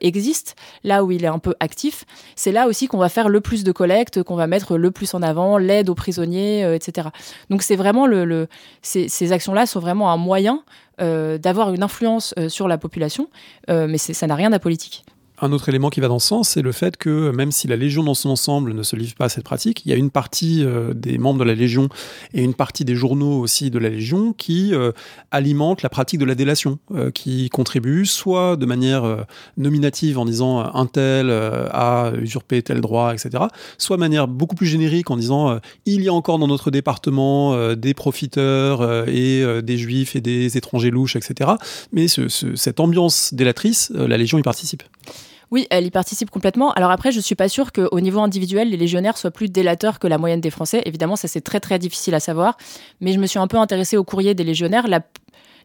existe, 0.00 0.56
là 0.82 1.04
où 1.04 1.12
il 1.12 1.24
est 1.24 1.28
un 1.28 1.38
peu 1.38 1.54
actif, 1.60 1.75
c'est 2.34 2.52
là 2.52 2.66
aussi 2.66 2.88
qu'on 2.88 2.98
va 2.98 3.08
faire 3.08 3.28
le 3.28 3.40
plus 3.40 3.64
de 3.64 3.72
collectes, 3.72 4.22
qu'on 4.22 4.36
va 4.36 4.46
mettre 4.46 4.76
le 4.76 4.90
plus 4.90 5.14
en 5.14 5.22
avant, 5.22 5.58
l'aide 5.58 5.88
aux 5.88 5.94
prisonniers, 5.94 6.64
euh, 6.64 6.74
etc. 6.74 7.08
Donc 7.50 7.62
c'est 7.62 7.76
vraiment 7.76 8.06
ces, 8.82 9.32
actions-là 9.32 9.66
sont 9.66 9.80
vraiment 9.80 10.12
un 10.12 10.16
moyen 10.16 10.62
euh, 11.00 11.38
d'avoir 11.38 11.72
une 11.74 11.82
influence 11.82 12.34
euh, 12.38 12.48
sur 12.48 12.68
la 12.68 12.78
population, 12.78 13.28
mais 13.68 13.98
ça 13.98 14.26
n'a 14.26 14.34
rien 14.34 14.50
d'apolitique. 14.50 15.04
Un 15.38 15.52
autre 15.52 15.68
élément 15.68 15.90
qui 15.90 16.00
va 16.00 16.08
dans 16.08 16.18
ce 16.18 16.28
sens, 16.28 16.48
c'est 16.50 16.62
le 16.62 16.72
fait 16.72 16.96
que 16.96 17.30
même 17.30 17.52
si 17.52 17.68
la 17.68 17.76
Légion 17.76 18.02
dans 18.02 18.14
son 18.14 18.30
ensemble 18.30 18.72
ne 18.72 18.82
se 18.82 18.96
livre 18.96 19.14
pas 19.14 19.26
à 19.26 19.28
cette 19.28 19.44
pratique, 19.44 19.82
il 19.84 19.90
y 19.90 19.92
a 19.92 19.96
une 19.96 20.10
partie 20.10 20.64
euh, 20.64 20.94
des 20.94 21.18
membres 21.18 21.40
de 21.40 21.44
la 21.44 21.54
Légion 21.54 21.90
et 22.32 22.42
une 22.42 22.54
partie 22.54 22.86
des 22.86 22.94
journaux 22.94 23.40
aussi 23.40 23.70
de 23.70 23.78
la 23.78 23.90
Légion 23.90 24.32
qui 24.32 24.74
euh, 24.74 24.92
alimentent 25.30 25.82
la 25.82 25.90
pratique 25.90 26.20
de 26.20 26.24
la 26.24 26.34
délation, 26.34 26.78
euh, 26.94 27.10
qui 27.10 27.50
contribuent 27.50 28.06
soit 28.06 28.56
de 28.56 28.64
manière 28.64 29.26
nominative 29.58 30.18
en 30.18 30.24
disant 30.24 30.60
un 30.60 30.86
tel 30.86 31.30
a 31.30 32.12
usurpé 32.20 32.62
tel 32.62 32.80
droit, 32.80 33.12
etc., 33.12 33.44
soit 33.76 33.96
de 33.96 34.00
manière 34.00 34.28
beaucoup 34.28 34.54
plus 34.54 34.66
générique 34.66 35.10
en 35.10 35.16
disant 35.16 35.58
il 35.84 36.02
y 36.02 36.08
a 36.08 36.12
encore 36.12 36.38
dans 36.38 36.48
notre 36.48 36.70
département 36.70 37.74
des 37.74 37.94
profiteurs 37.94 39.08
et 39.08 39.62
des 39.62 39.78
juifs 39.78 40.16
et 40.16 40.20
des 40.20 40.56
étrangers 40.56 40.90
louches, 40.90 41.16
etc. 41.16 41.50
Mais 41.92 42.06
cette 42.08 42.80
ambiance 42.80 43.34
délatrice, 43.34 43.92
la 43.94 44.16
Légion 44.16 44.38
y 44.38 44.42
participe. 44.42 44.82
Oui, 45.52 45.66
elle 45.70 45.86
y 45.86 45.90
participe 45.90 46.30
complètement. 46.30 46.72
Alors 46.72 46.90
après, 46.90 47.12
je 47.12 47.20
suis 47.20 47.36
pas 47.36 47.48
sûre 47.48 47.72
qu'au 47.72 48.00
niveau 48.00 48.20
individuel, 48.20 48.70
les 48.70 48.76
légionnaires 48.76 49.16
soient 49.16 49.30
plus 49.30 49.48
délateurs 49.48 49.98
que 49.98 50.08
la 50.08 50.18
moyenne 50.18 50.40
des 50.40 50.50
Français. 50.50 50.82
Évidemment, 50.86 51.14
ça 51.16 51.28
c'est 51.28 51.40
très 51.40 51.60
très 51.60 51.78
difficile 51.78 52.14
à 52.14 52.20
savoir. 52.20 52.56
Mais 53.00 53.12
je 53.12 53.18
me 53.18 53.26
suis 53.26 53.38
un 53.38 53.46
peu 53.46 53.56
intéressée 53.56 53.96
au 53.96 54.04
courrier 54.04 54.34
des 54.34 54.42
légionnaires. 54.42 54.88
La, 54.88 55.02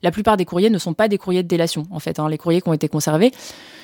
la 0.04 0.12
plupart 0.12 0.38
des 0.38 0.46
courriers 0.46 0.70
ne 0.70 0.78
sont 0.78 0.94
pas 0.94 1.08
des 1.08 1.18
courriers 1.18 1.42
de 1.42 1.48
délation, 1.48 1.88
en 1.90 2.00
fait. 2.00 2.20
Hein, 2.20 2.30
les 2.30 2.38
courriers 2.38 2.62
qui 2.62 2.70
ont 2.70 2.74
été 2.74 2.88
conservés. 2.88 3.32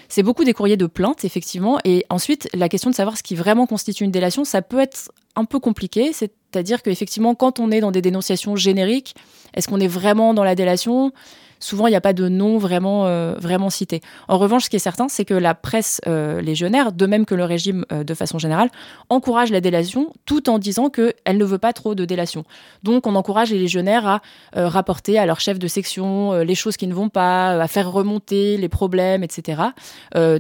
C'est 0.07 0.23
beaucoup 0.23 0.43
des 0.43 0.53
courriers 0.53 0.77
de 0.77 0.85
plainte, 0.85 1.25
effectivement. 1.25 1.79
Et 1.83 2.05
ensuite, 2.09 2.47
la 2.53 2.69
question 2.69 2.89
de 2.91 2.95
savoir 2.95 3.17
ce 3.17 3.23
qui 3.23 3.35
vraiment 3.35 3.65
constitue 3.65 4.03
une 4.03 4.11
délation, 4.11 4.45
ça 4.45 4.61
peut 4.61 4.79
être 4.79 5.11
un 5.35 5.45
peu 5.45 5.59
compliqué. 5.59 6.13
C'est-à-dire 6.13 6.81
qu'effectivement, 6.83 7.35
quand 7.35 7.59
on 7.59 7.71
est 7.71 7.81
dans 7.81 7.91
des 7.91 8.01
dénonciations 8.01 8.55
génériques, 8.55 9.15
est-ce 9.53 9.67
qu'on 9.67 9.79
est 9.79 9.87
vraiment 9.87 10.33
dans 10.33 10.43
la 10.43 10.55
délation? 10.55 11.11
Souvent 11.59 11.87
il 11.87 11.91
n'y 11.91 11.95
a 11.95 12.01
pas 12.01 12.13
de 12.13 12.27
nom 12.29 12.57
vraiment, 12.57 13.07
euh, 13.07 13.35
vraiment 13.39 13.69
cité. 13.69 14.01
En 14.27 14.37
revanche, 14.37 14.65
ce 14.65 14.69
qui 14.69 14.75
est 14.75 14.79
certain, 14.79 15.07
c'est 15.07 15.25
que 15.25 15.33
la 15.33 15.55
presse 15.55 16.01
euh, 16.07 16.41
légionnaire, 16.41 16.91
de 16.91 17.05
même 17.05 17.25
que 17.25 17.35
le 17.35 17.43
régime 17.43 17.85
euh, 17.91 18.03
de 18.03 18.13
façon 18.13 18.39
générale, 18.39 18.69
encourage 19.09 19.51
la 19.51 19.61
délation 19.61 20.13
tout 20.25 20.49
en 20.49 20.59
disant 20.59 20.89
qu'elle 20.89 21.37
ne 21.37 21.45
veut 21.45 21.57
pas 21.57 21.73
trop 21.73 21.95
de 21.95 22.05
délation. 22.05 22.43
Donc 22.83 23.07
on 23.07 23.15
encourage 23.15 23.51
les 23.51 23.59
légionnaires 23.59 24.07
à 24.07 24.21
rapporter 24.53 25.17
à 25.17 25.25
leur 25.25 25.39
chef 25.39 25.59
de 25.59 25.67
section 25.67 26.33
les 26.33 26.55
choses 26.55 26.77
qui 26.77 26.87
ne 26.87 26.93
vont 26.93 27.09
pas, 27.09 27.51
à 27.51 27.67
faire 27.67 27.91
remonter 27.91 28.57
les 28.57 28.69
problèmes, 28.69 29.23
etc. 29.23 29.61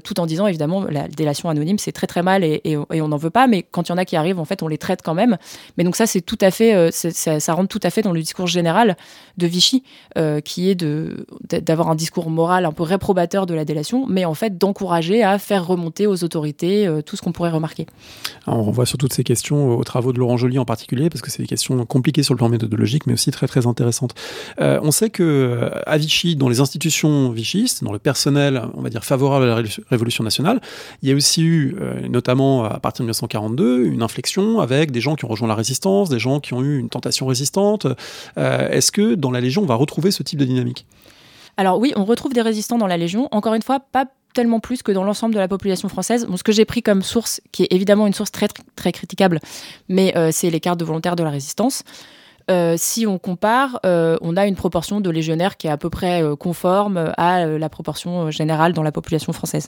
tout 0.03 0.19
en 0.19 0.25
disant 0.25 0.47
évidemment 0.47 0.85
la 0.85 1.07
délation 1.07 1.49
anonyme 1.49 1.77
c'est 1.77 1.91
très 1.91 2.07
très 2.07 2.23
mal 2.23 2.43
et, 2.43 2.77
on 2.91 3.07
n'en 3.07 3.17
veut 3.17 3.29
pas, 3.29 3.47
mais 3.47 3.63
quand 3.63 3.87
il 3.87 3.91
y 3.91 3.93
en 3.93 3.97
a 3.97 4.05
qui 4.05 4.15
arrivent, 4.15 4.39
en 4.39 4.45
fait 4.45 4.63
on 4.63 4.67
les 4.67 4.77
traite 4.77 5.01
quand 5.01 5.13
même. 5.13 5.37
Mais 5.77 5.83
donc 5.83 5.95
ça 5.95 6.05
c'est 6.05 6.21
tout 6.21 6.37
à 6.41 6.51
fait, 6.51 6.91
ça, 6.91 7.39
ça 7.39 7.53
rentre 7.53 7.69
tout 7.69 7.85
à 7.85 7.89
fait 7.89 8.01
dans 8.01 8.11
le 8.11 8.19
discours 8.19 8.47
général 8.47 8.97
de 9.37 9.47
Vichy, 9.47 9.83
qui 10.43 10.69
est 10.69 10.75
de 10.75 11.06
d'avoir 11.49 11.89
un 11.89 11.95
discours 11.95 12.29
moral 12.29 12.65
un 12.65 12.71
peu 12.71 12.83
réprobateur 12.83 13.45
de 13.45 13.53
la 13.53 13.65
délation, 13.65 14.05
mais 14.07 14.25
en 14.25 14.33
fait 14.33 14.57
d'encourager 14.57 15.23
à 15.23 15.39
faire 15.39 15.65
remonter 15.65 16.07
aux 16.07 16.23
autorités 16.23 16.87
euh, 16.87 17.01
tout 17.01 17.15
ce 17.15 17.21
qu'on 17.21 17.31
pourrait 17.31 17.51
remarquer. 17.51 17.85
on 18.45 18.63
renvoie 18.63 18.85
sur 18.85 18.97
toutes 18.97 19.13
ces 19.13 19.23
questions 19.23 19.77
aux 19.77 19.83
travaux 19.83 20.13
de 20.13 20.19
Laurent 20.19 20.37
Joly 20.37 20.59
en 20.59 20.65
particulier, 20.65 21.09
parce 21.09 21.21
que 21.21 21.31
c'est 21.31 21.41
des 21.41 21.47
questions 21.47 21.85
compliquées 21.85 22.23
sur 22.23 22.33
le 22.33 22.37
plan 22.37 22.49
méthodologique, 22.49 23.07
mais 23.07 23.13
aussi 23.13 23.31
très 23.31 23.47
très 23.47 23.67
intéressantes. 23.67 24.15
Euh, 24.59 24.79
on 24.83 24.91
sait 24.91 25.09
que 25.09 25.23
euh, 25.23 25.69
à 25.85 25.97
Vichy, 25.97 26.35
dans 26.35 26.49
les 26.49 26.59
institutions 26.59 27.29
vichistes, 27.31 27.83
dans 27.83 27.93
le 27.93 27.99
personnel, 27.99 28.63
on 28.73 28.81
va 28.81 28.89
dire 28.89 29.03
favorable 29.03 29.49
à 29.49 29.61
la 29.61 29.69
Révolution 29.89 30.23
nationale, 30.23 30.61
il 31.01 31.09
y 31.09 31.11
a 31.11 31.15
aussi 31.15 31.43
eu, 31.43 31.75
notamment 32.09 32.65
à 32.65 32.79
partir 32.79 33.03
de 33.03 33.07
1942, 33.07 33.85
une 33.85 34.01
inflexion 34.01 34.59
avec 34.59 34.91
des 34.91 35.01
gens 35.01 35.15
qui 35.15 35.25
ont 35.25 35.27
rejoint 35.27 35.47
la 35.47 35.55
résistance, 35.55 36.09
des 36.09 36.19
gens 36.19 36.39
qui 36.39 36.53
ont 36.53 36.61
eu 36.61 36.79
une 36.79 36.89
tentation 36.89 37.25
résistante. 37.25 37.87
Est-ce 38.35 38.91
que 38.91 39.15
dans 39.15 39.31
la 39.31 39.41
Légion, 39.41 39.63
on 39.63 39.65
va 39.65 39.75
retrouver 39.75 40.11
ce 40.11 40.23
type 40.23 40.39
de 40.39 40.45
dynamique? 40.45 40.85
Alors 41.57 41.79
oui, 41.79 41.91
on 41.95 42.05
retrouve 42.05 42.33
des 42.33 42.41
résistants 42.41 42.77
dans 42.77 42.87
la 42.87 42.97
Légion. 42.97 43.27
Encore 43.31 43.55
une 43.55 43.63
fois, 43.63 43.79
pas 43.79 44.05
tellement 44.33 44.59
plus 44.59 44.83
que 44.83 44.91
dans 44.91 45.03
l'ensemble 45.03 45.33
de 45.33 45.39
la 45.39 45.47
population 45.47 45.89
française. 45.89 46.27
ce 46.33 46.43
que 46.43 46.51
j'ai 46.51 46.65
pris 46.65 46.83
comme 46.83 47.01
source, 47.01 47.41
qui 47.51 47.63
est 47.63 47.73
évidemment 47.73 48.05
une 48.05 48.13
source 48.13 48.31
très, 48.31 48.47
très 48.75 48.91
critiquable, 48.91 49.39
mais 49.89 50.15
euh, 50.15 50.29
c'est 50.31 50.51
les 50.51 50.59
cartes 50.59 50.79
de 50.79 50.85
volontaires 50.85 51.15
de 51.15 51.23
la 51.23 51.31
résistance. 51.31 51.83
Euh, 52.49 52.75
si 52.77 53.05
on 53.05 53.17
compare, 53.17 53.79
euh, 53.85 54.17
on 54.21 54.37
a 54.37 54.47
une 54.47 54.55
proportion 54.55 55.01
de 55.01 55.09
légionnaires 55.09 55.57
qui 55.57 55.67
est 55.67 55.69
à 55.69 55.75
peu 55.75 55.89
près 55.89 56.23
euh, 56.23 56.37
conforme 56.37 57.13
à 57.17 57.45
la 57.45 57.69
proportion 57.69 58.31
générale 58.31 58.71
dans 58.71 58.83
la 58.83 58.91
population 58.91 59.33
française. 59.33 59.67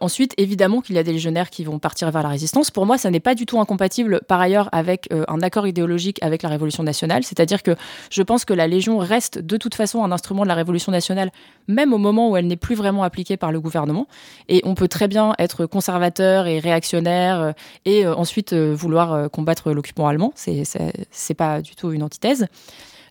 ensuite, 0.00 0.32
évidemment 0.38 0.80
qu'il 0.80 0.96
y 0.96 0.98
a 0.98 1.02
des 1.02 1.12
légionnaires 1.12 1.50
qui 1.50 1.64
vont 1.64 1.78
partir 1.78 2.10
vers 2.10 2.22
la 2.22 2.28
résistance. 2.28 2.70
Pour 2.70 2.86
moi, 2.86 2.98
ça 2.98 3.10
n'est 3.10 3.20
pas 3.20 3.34
du 3.34 3.46
tout 3.46 3.60
incompatible 3.60 4.20
par 4.26 4.40
ailleurs 4.40 4.68
avec 4.72 5.08
un 5.28 5.40
accord 5.40 5.66
idéologique 5.66 6.18
avec 6.22 6.42
la 6.42 6.48
Révolution 6.48 6.82
nationale. 6.82 7.24
C'est-à-dire 7.24 7.62
que 7.62 7.76
je 8.10 8.22
pense 8.22 8.44
que 8.44 8.54
la 8.54 8.66
Légion 8.66 8.98
reste 8.98 9.38
de 9.38 9.56
toute 9.56 9.74
façon 9.74 10.04
un 10.04 10.12
instrument 10.12 10.42
de 10.42 10.48
la 10.48 10.54
Révolution 10.54 10.92
nationale, 10.92 11.30
même 11.68 11.92
au 11.92 11.98
moment 11.98 12.30
où 12.30 12.36
elle 12.36 12.46
n'est 12.46 12.56
plus 12.56 12.74
vraiment 12.74 13.02
appliquée 13.02 13.36
par 13.36 13.52
le 13.52 13.60
gouvernement. 13.60 14.06
Et 14.48 14.60
on 14.64 14.74
peut 14.74 14.88
très 14.88 15.08
bien 15.08 15.34
être 15.38 15.66
conservateur 15.66 16.46
et 16.46 16.58
réactionnaire 16.58 17.54
et 17.84 18.06
ensuite 18.06 18.54
vouloir 18.54 19.30
combattre 19.30 19.72
l'occupant 19.72 20.06
allemand. 20.06 20.32
C'est 20.36 21.34
pas 21.34 21.60
du 21.60 21.74
tout 21.74 21.92
une 21.92 22.02
antithèse. 22.14 22.46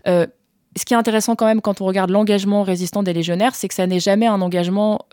Euh, 0.07 0.25
ce 0.75 0.85
qui 0.85 0.93
est 0.93 0.97
intéressant 0.97 1.35
quand 1.35 1.45
même 1.45 1.61
quand 1.61 1.81
on 1.81 1.85
regarde 1.85 2.09
l'engagement 2.09 2.63
résistant 2.63 3.03
des 3.03 3.13
légionnaires, 3.13 3.53
c'est 3.53 3.67
que 3.67 3.75
ça 3.75 3.85
n'est 3.85 3.99
jamais 3.99 4.25
un 4.25 4.41
engagement 4.41 5.05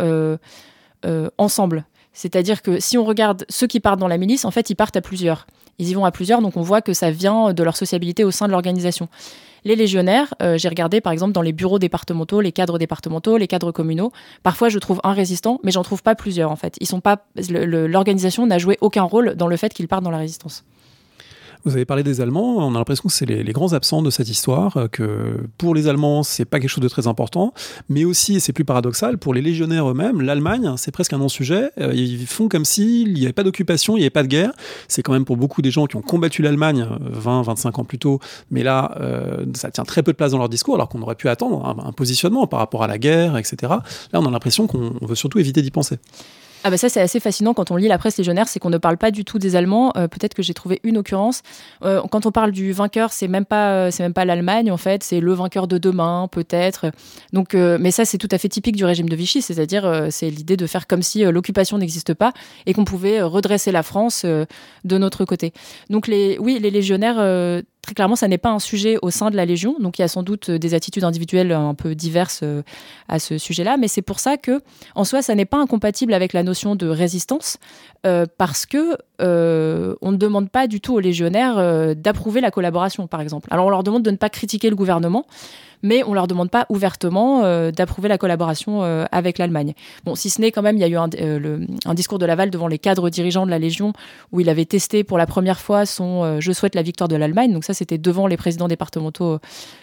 ensemble. 1.37 1.85
C'est-à-dire 2.13 2.63
que 2.63 2.81
si 2.81 2.99
on 2.99 3.05
regarde 3.05 3.45
ceux 3.49 3.67
qui 3.67 3.79
partent 3.79 4.01
dans 4.01 4.09
la 4.09 4.19
milice, 4.19 4.45
en 4.45 4.51
fait, 4.51 4.71
ils 4.71 4.75
partent 4.75 4.97
à 4.97 5.01
plusieurs. 5.03 5.47
Ils 5.79 5.89
y 5.89 5.95
vont 5.95 6.05
à 6.05 6.11
plusieurs, 6.11 6.43
donc 6.43 6.57
on 6.57 6.63
voit 6.63 6.83
que 6.83 6.93
ça 6.93 7.11
vient 7.11 7.53
de 7.53 7.63
leur 7.63 7.77
sociabilité 7.77 8.25
au 8.25 8.31
sein 8.31 8.47
de 8.47 8.53
l'organisation. 8.53 9.09
Les 9.65 9.77
légionnaires, 9.77 10.35
euh, 10.43 10.57
j'ai 10.57 10.69
regardé 10.69 11.01
par 11.01 11.13
exemple 11.13 11.33
dans 11.33 11.43
les 11.43 11.53
bureaux 11.53 11.79
départementaux, 11.79 12.41
les 12.41 12.53
cadres 12.53 12.79
départementaux, 12.79 13.37
les 13.37 13.47
cadres 13.47 13.73
communaux. 13.73 14.11
Parfois, 14.43 14.69
je 14.69 14.79
trouve 14.79 15.01
un 15.05 15.13
résistant, 15.13 15.61
mais 15.63 15.71
j'en 15.71 15.83
trouve 15.83 16.03
pas 16.03 16.15
plusieurs 16.15 16.51
en 16.51 16.57
fait. 16.57 16.77
Ils 16.81 16.87
sont 16.87 17.01
pas, 17.01 17.27
l'organisation 17.51 18.47
n'a 18.47 18.59
joué 18.59 18.79
aucun 18.81 19.03
rôle 19.03 19.35
dans 19.37 19.47
le 19.47 19.57
fait 19.57 19.73
qu'ils 19.73 19.89
partent 19.89 20.05
dans 20.05 20.11
la 20.11 20.19
résistance. 20.19 20.65
Vous 21.65 21.73
avez 21.75 21.85
parlé 21.85 22.03
des 22.03 22.23
Allemands, 22.23 22.57
on 22.57 22.75
a 22.75 22.79
l'impression 22.79 23.05
que 23.07 23.13
c'est 23.13 23.27
les, 23.27 23.53
grands 23.53 23.75
absents 23.75 24.01
de 24.01 24.09
cette 24.09 24.29
histoire, 24.31 24.77
euh, 24.79 24.89
que 24.89 25.37
pour 25.59 25.75
les 25.75 25.89
Allemands, 25.89 26.23
c'est 26.23 26.47
pas 26.47 26.59
quelque 26.59 26.71
chose 26.71 26.83
de 26.83 26.89
très 26.89 27.07
important, 27.07 27.53
mais 27.91 28.05
aussi, 28.05 28.37
et 28.37 28.41
c'est 28.41 28.55
plus 28.55 28.65
paradoxal, 28.65 29.19
pour 29.19 29.35
les 29.35 29.43
légionnaires 29.43 29.89
eux-mêmes, 29.91 30.23
l'Allemagne, 30.23 30.73
c'est 30.79 30.91
presque 30.91 31.13
un 31.13 31.19
non-sujet. 31.19 31.71
Euh, 31.79 31.93
ils 31.95 32.27
font 32.27 32.49
comme 32.49 32.65
s'il 32.65 33.13
n'y 33.13 33.25
avait 33.25 33.35
pas 33.35 33.43
d'occupation, 33.43 33.97
il 33.97 34.01
n'y 34.01 34.05
avait 34.05 34.11
pas 34.11 34.23
de 34.23 34.29
guerre. 34.29 34.53
C'est 34.89 35.03
quand 35.03 35.13
même 35.13 35.27
pour 35.27 35.37
beaucoup 35.37 35.61
des 35.61 35.71
gens 35.71 35.87
qui 35.87 35.97
ont 35.97 36.03
combattu 36.03 36.41
l'Allemagne 36.41 36.87
20, 37.01 37.41
euh, 37.41 37.43
25 37.43 37.79
ans 37.79 37.85
plus 37.85 37.99
tôt, 37.99 38.21
mais 38.51 38.63
là, 38.63 38.97
ça 39.55 39.71
tient 39.71 39.85
très 39.85 40.03
peu 40.03 40.13
de 40.13 40.17
place 40.17 40.33
dans 40.33 40.39
leur 40.39 40.49
discours, 40.49 40.75
alors 40.77 40.89
qu'on 40.89 41.03
aurait 41.03 41.15
pu 41.15 41.29
attendre 41.29 41.65
un 41.67 41.93
positionnement 41.93 42.47
par 42.47 42.61
rapport 42.61 42.83
à 42.83 42.87
la 42.87 42.99
guerre, 42.99 43.37
etc. 43.37 43.57
Là, 44.13 44.21
on 44.21 44.27
a 44.27 44.31
l'impression 44.31 44.67
qu'on 44.67 44.95
veut 45.03 45.15
surtout 45.15 45.39
éviter 45.39 45.63
d'y 45.63 45.71
penser. 45.71 45.99
Ah 46.63 46.69
bah 46.69 46.77
ça 46.77 46.91
c'est 46.91 47.01
assez 47.01 47.21
fascinant 47.21 47.55
quand 47.55 47.71
on 47.71 47.77
lit 47.77 47.89
la 47.89 47.97
presse 47.97 48.19
légionnaire, 48.19 48.47
c'est 48.47 48.59
qu'on 48.59 48.69
ne 48.69 48.77
parle 48.77 48.99
pas 48.99 49.11
du 49.11 49.25
tout 49.25 49.39
des 49.39 49.57
Allemands. 49.57 49.93
Euh, 49.97 50.09
peut-être 50.09 50.35
que 50.35 50.43
j'ai 50.43 50.53
trouvé 50.53 50.81
une 50.85 50.99
occurrence. 50.99 51.41
Euh, 51.85 52.03
quand 52.11 52.27
on 52.27 52.33
parle 52.33 52.53
du 52.53 52.73
vainqueur, 52.73 53.13
c'est 53.13 53.29
même 53.29 53.47
pas 53.47 53.73
euh, 53.73 53.91
c'est 53.91 54.03
même 54.03 54.13
pas 54.13 54.27
l'Allemagne 54.27 54.71
en 54.71 54.77
fait, 54.77 55.03
c'est 55.03 55.21
le 55.21 55.33
vainqueur 55.33 55.69
de 55.69 55.79
demain 55.79 56.29
peut-être. 56.31 56.91
Donc 57.33 57.55
mais 57.55 57.91
ça 57.91 58.05
c'est 58.05 58.19
tout 58.19 58.29
à 58.31 58.37
fait 58.37 58.49
typique 58.49 58.77
du 58.77 58.85
régime 58.85 59.09
de 59.09 59.17
Vichy, 59.17 59.41
c'est-à-dire 59.41 60.09
c'est 60.11 60.29
l'idée 60.29 60.59
de 60.59 60.67
faire 60.67 60.87
comme 60.87 61.03
si 61.03 61.25
l'occupation 61.25 61.79
n'existe 61.79 62.13
pas 62.13 62.33
et 62.67 62.75
qu'on 62.75 62.85
pouvait 62.85 63.23
redresser 63.23 63.73
la 63.73 63.83
France 63.83 64.25
de 64.27 64.99
notre 64.99 65.25
côté. 65.25 65.53
Donc 65.89 66.07
les 66.07 66.39
oui 66.39 66.59
les 66.61 66.71
légionnaires 66.71 67.63
très 67.83 67.95
clairement, 67.95 68.17
ça 68.17 68.29
n'est 68.29 68.39
pas 68.39 68.51
un 68.51 68.59
sujet 68.59 68.99
au 69.03 69.11
sein 69.11 69.31
de 69.31 69.37
la 69.37 69.45
Légion. 69.45 69.77
Donc, 69.79 69.99
il 69.99 70.03
y 70.03 70.05
a 70.05 70.09
sans 70.09 70.23
doute 70.23 70.51
des 70.51 70.75
attitudes 70.75 71.05
individuelles 71.05 71.53
un 71.53 71.75
peu 71.75 71.95
diverses 71.95 72.41
euh, 72.43 72.63
à 73.09 73.19
ce 73.19 73.39
sujet-là. 73.39 73.77
Mais 73.77 73.89
c'est 73.89 74.03
pour 74.03 74.21
ça 74.21 74.37
que, 74.37 74.61
en 74.95 75.05
soi, 75.05 75.23
ça 75.23 75.35
n'est 75.35 75.45
pas 75.45 75.59
incompatible 75.59 76.15
avec 76.15 76.33
la 76.33 76.43
notion 76.43 76.77
de 76.77 76.87
résistance, 76.87 77.59
euh, 78.07 78.27
parce 78.39 78.67
que 78.67 78.97
euh, 79.21 79.95
on 80.03 80.13
ne 80.13 80.17
demande 80.17 80.51
pas 80.51 80.67
du 80.67 80.81
tout 80.81 80.95
aux 80.95 81.01
légionnaires 81.01 81.95
d'approuver 81.97 82.41
la 82.41 82.51
collaboration, 82.51 83.07
par 83.07 83.21
exemple. 83.21 83.49
Alors, 83.51 83.67
on 83.67 83.71
leur 83.71 83.83
demande 83.83 84.03
de 84.03 84.11
ne 84.11 84.17
pas 84.17 84.31
critiquer 84.31 84.71
le 84.71 84.77
gouvernement 84.77 85.27
mais 85.83 86.03
on 86.05 86.15
leur 86.15 86.27
demande 86.27 86.51
pas 86.51 86.67
ouvertement 86.69 87.45
euh, 87.45 87.71
d'approuver 87.71 88.09
la 88.09 88.19
collaboration 88.19 88.83
euh, 88.83 89.05
avec 89.13 89.39
l'Allemagne. 89.39 89.75
Bon, 90.05 90.15
si 90.15 90.31
ce 90.31 90.41
n'est 90.41 90.51
quand 90.51 90.63
même, 90.63 90.77
il 90.77 90.81
y 90.81 90.85
a 90.85 90.89
eu 90.89 90.97
un, 90.97 91.09
euh, 91.21 91.67
un, 91.85 91.95
discours 91.95 92.19
de 92.19 92.27
Laval 92.27 92.51
devant 92.51 92.69
les 92.69 92.79
cadres 92.79 93.11
dirigeants 93.11 93.47
de 93.47 93.51
la 93.51 93.59
Légion 93.59 93.93
où 94.33 94.41
il 94.41 94.49
avait 94.49 94.65
testé 94.65 95.05
pour 95.05 95.19
la 95.19 95.27
première 95.27 95.61
fois 95.61 95.87
son 95.87 96.41
Je 96.41 96.53
souhaite 96.53 96.75
la 96.75 96.83
victoire 96.83 97.09
de 97.09 97.17
l'Allemagne. 97.17 97.53
Donc 97.53 97.65
c'était 97.73 97.99
devant 97.99 98.27
les 98.27 98.37
présidents 98.37 98.69
départementaux 98.69 99.39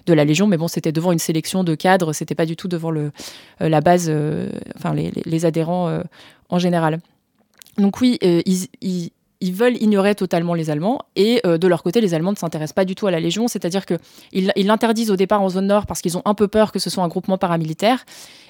de 0.05 0.13
la 0.13 0.25
Légion, 0.25 0.47
mais 0.47 0.57
bon, 0.57 0.67
c'était 0.67 0.91
devant 0.91 1.11
une 1.11 1.19
sélection 1.19 1.63
de 1.63 1.75
cadres, 1.75 2.13
c'était 2.13 2.35
pas 2.35 2.45
du 2.45 2.55
tout 2.55 2.67
devant 2.67 2.91
le, 2.91 3.11
la 3.59 3.81
base, 3.81 4.11
enfin 4.75 4.93
les, 4.93 5.45
adhérents 5.45 6.01
en 6.49 6.59
général. 6.59 6.99
Donc 7.77 8.01
oui, 8.01 8.17
ils, 8.21 9.53
veulent 9.53 9.77
ignorer 9.81 10.15
totalement 10.15 10.53
les 10.53 10.69
Allemands. 10.69 10.99
Et 11.15 11.41
euh, 11.45 11.57
de 11.57 11.67
leur 11.67 11.83
côté, 11.83 12.01
les 12.01 12.13
Allemands 12.13 12.31
ne 12.31 12.37
s'intéressent 12.37 12.73
pas 12.73 12.85
du 12.85 12.95
tout 12.95 13.07
à 13.07 13.11
la 13.11 13.19
Légion, 13.19 13.47
c'est-à-dire 13.47 13.85
qu'ils 13.85 14.51
ils 14.55 14.65
l'interdisent 14.65 15.11
au 15.11 15.15
départ 15.15 15.41
en 15.41 15.49
zone 15.49 15.67
nord 15.67 15.85
parce 15.85 16.01
qu'ils 16.01 16.17
ont 16.17 16.23
un 16.25 16.33
peu 16.33 16.47
peur 16.47 16.71
que 16.71 16.79
ce 16.79 16.89
soit 16.89 17.03
un 17.03 17.07
groupement 17.07 17.37
paramilitaire. 17.37 18.05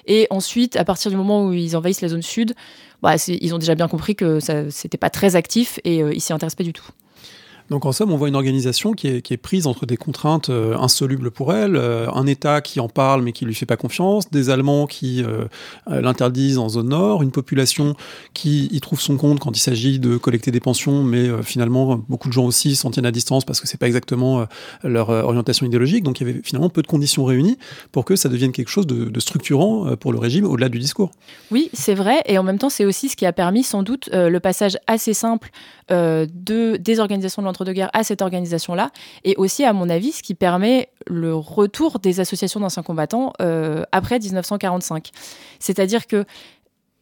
Et 0.06 0.26
ensuite, 0.30 0.76
à 0.76 0.84
partir 0.84 1.10
du 1.10 1.16
moment 1.16 1.44
où 1.44 1.52
ils 1.52 1.76
envahissent 1.76 2.00
la 2.00 2.08
zone 2.08 2.22
sud, 2.22 2.54
bah, 3.02 3.16
ils 3.28 3.54
ont 3.54 3.58
déjà 3.58 3.74
bien 3.74 3.88
compris 3.88 4.16
que 4.16 4.40
ça 4.40 4.64
n'était 4.64 4.98
pas 4.98 5.10
très 5.10 5.36
actif 5.36 5.78
et 5.84 6.02
euh, 6.02 6.14
ils 6.14 6.20
s'y 6.20 6.32
intéressent 6.32 6.56
pas 6.56 6.64
du 6.64 6.72
tout. 6.72 6.88
Donc 7.70 7.84
en 7.84 7.92
somme, 7.92 8.12
on 8.12 8.16
voit 8.16 8.28
une 8.28 8.34
organisation 8.34 8.92
qui 8.92 9.08
est, 9.08 9.36
prise 9.36 9.66
entre 9.66 9.86
des 9.86 9.96
contraintes 9.96 10.48
euh, 10.48 10.76
insolubles 10.76 11.30
pour 11.30 11.52
elle, 11.52 11.76
euh, 11.76 12.10
un 12.12 12.26
État 12.26 12.60
qui 12.60 12.80
en 12.80 12.88
parle 12.88 13.22
mais 13.22 13.32
qui 13.32 13.44
lui 13.44 13.54
fait 13.54 13.66
pas 13.66 13.76
confiance, 13.76 14.30
des 14.30 14.50
Allemands 14.50 14.86
qui 14.86 15.22
euh, 15.22 15.44
l'interdisent 15.86 16.58
en 16.58 16.68
zone 16.68 16.88
nord, 16.88 17.22
une 17.22 17.30
population 17.30 17.94
qui 18.32 18.68
y 18.72 18.80
trouve 18.80 19.00
son 19.00 19.16
compte 19.16 19.38
quand 19.38 19.56
il 19.56 19.60
s'agit 19.60 19.98
de 19.98 20.16
collecter 20.16 20.50
des 20.50 20.60
pensions, 20.60 21.04
mais 21.04 21.42
finalement 21.42 22.02
beaucoup 22.08 22.28
de 22.28 22.32
gens 22.32 22.44
aussi 22.44 22.74
s'en 22.74 22.90
tiennent 22.90 23.06
à 23.06 23.10
distance 23.10 23.44
parce 23.44 23.60
que 23.60 23.68
c'est 23.68 23.78
pas 23.78 23.86
exactement 23.86 24.46
leur 24.82 25.10
orientation 25.10 25.66
idéologique. 25.66 26.04
Donc 26.04 26.20
il 26.20 26.26
y 26.26 26.30
avait 26.30 26.40
finalement 26.42 26.70
peu 26.70 26.82
de 26.82 26.86
conditions 26.86 27.24
réunies 27.24 27.58
pour 27.92 28.04
que 28.04 28.16
ça 28.16 28.28
devienne 28.28 28.52
quelque 28.52 28.70
chose 28.70 28.86
de, 28.86 29.20
structurant 29.20 29.96
pour 29.96 30.12
le 30.12 30.18
régime 30.18 30.44
au-delà 30.44 30.68
du 30.68 30.78
discours. 30.78 31.10
Oui, 31.50 31.70
c'est 31.72 31.94
vrai, 31.94 32.22
et 32.26 32.38
en 32.38 32.42
même 32.42 32.58
temps 32.58 32.70
c'est 32.70 32.84
aussi 32.84 33.08
ce 33.08 33.16
qui 33.16 33.26
a 33.26 33.32
permis 33.32 33.62
sans 33.62 33.82
doute 33.82 34.08
le 34.12 34.38
passage 34.38 34.78
assez 34.86 35.14
simple 35.14 35.50
de 35.90 36.76
des 36.76 37.00
organisations 37.00 37.42
de 37.42 37.48
de 37.57 37.57
guerre 37.64 37.90
à 37.92 38.04
cette 38.04 38.22
organisation-là, 38.22 38.90
et 39.24 39.34
aussi, 39.36 39.64
à 39.64 39.72
mon 39.72 39.88
avis, 39.88 40.12
ce 40.12 40.22
qui 40.22 40.34
permet 40.34 40.88
le 41.06 41.34
retour 41.34 41.98
des 41.98 42.20
associations 42.20 42.60
d'anciens 42.60 42.82
combattants 42.82 43.32
euh, 43.40 43.84
après 43.92 44.18
1945. 44.18 45.10
C'est-à-dire 45.58 46.06
que 46.06 46.24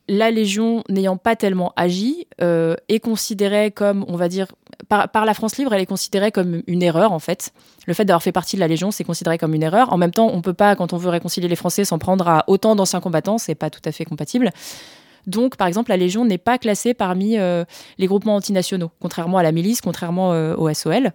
la 0.08 0.30
Légion, 0.30 0.84
n'ayant 0.88 1.16
pas 1.16 1.34
tellement 1.36 1.72
agi, 1.76 2.26
euh, 2.40 2.76
est 2.88 3.00
considérée 3.00 3.70
comme, 3.70 4.04
on 4.08 4.16
va 4.16 4.28
dire, 4.28 4.46
par, 4.88 5.24
la 5.24 5.34
France 5.34 5.56
libre, 5.56 5.72
elle 5.74 5.80
est 5.80 5.86
considérée 5.86 6.30
comme 6.30 6.62
une 6.66 6.82
erreur, 6.82 7.12
en 7.12 7.18
fait. 7.18 7.52
Le 7.86 7.94
fait 7.94 8.04
d'avoir 8.04 8.22
fait 8.22 8.32
partie 8.32 8.56
de 8.56 8.60
la 8.60 8.68
Légion, 8.68 8.90
c'est 8.90 9.04
considéré 9.04 9.38
comme 9.38 9.54
une 9.54 9.62
erreur. 9.62 9.92
En 9.92 9.96
même 9.96 10.12
temps, 10.12 10.30
on 10.32 10.42
peut 10.42 10.54
pas, 10.54 10.76
quand 10.76 10.92
on 10.92 10.96
veut 10.96 11.08
réconcilier 11.08 11.48
les 11.48 11.56
Français, 11.56 11.84
s'en 11.84 11.98
prendre 11.98 12.28
à 12.28 12.44
autant 12.46 12.76
d'anciens 12.76 13.00
combattants, 13.00 13.38
c'est 13.38 13.54
pas 13.54 13.70
tout 13.70 13.80
à 13.84 13.90
fait 13.90 14.04
compatible. 14.04 14.50
Donc, 15.26 15.56
par 15.56 15.66
exemple, 15.66 15.90
la 15.90 15.96
Légion 15.96 16.24
n'est 16.24 16.38
pas 16.38 16.58
classée 16.58 16.94
parmi 16.94 17.38
euh, 17.38 17.64
les 17.98 18.06
groupements 18.06 18.36
antinationaux, 18.36 18.90
contrairement 19.00 19.38
à 19.38 19.42
la 19.42 19.52
milice, 19.52 19.80
contrairement 19.80 20.32
euh, 20.32 20.54
au 20.56 20.72
SOL. 20.72 21.12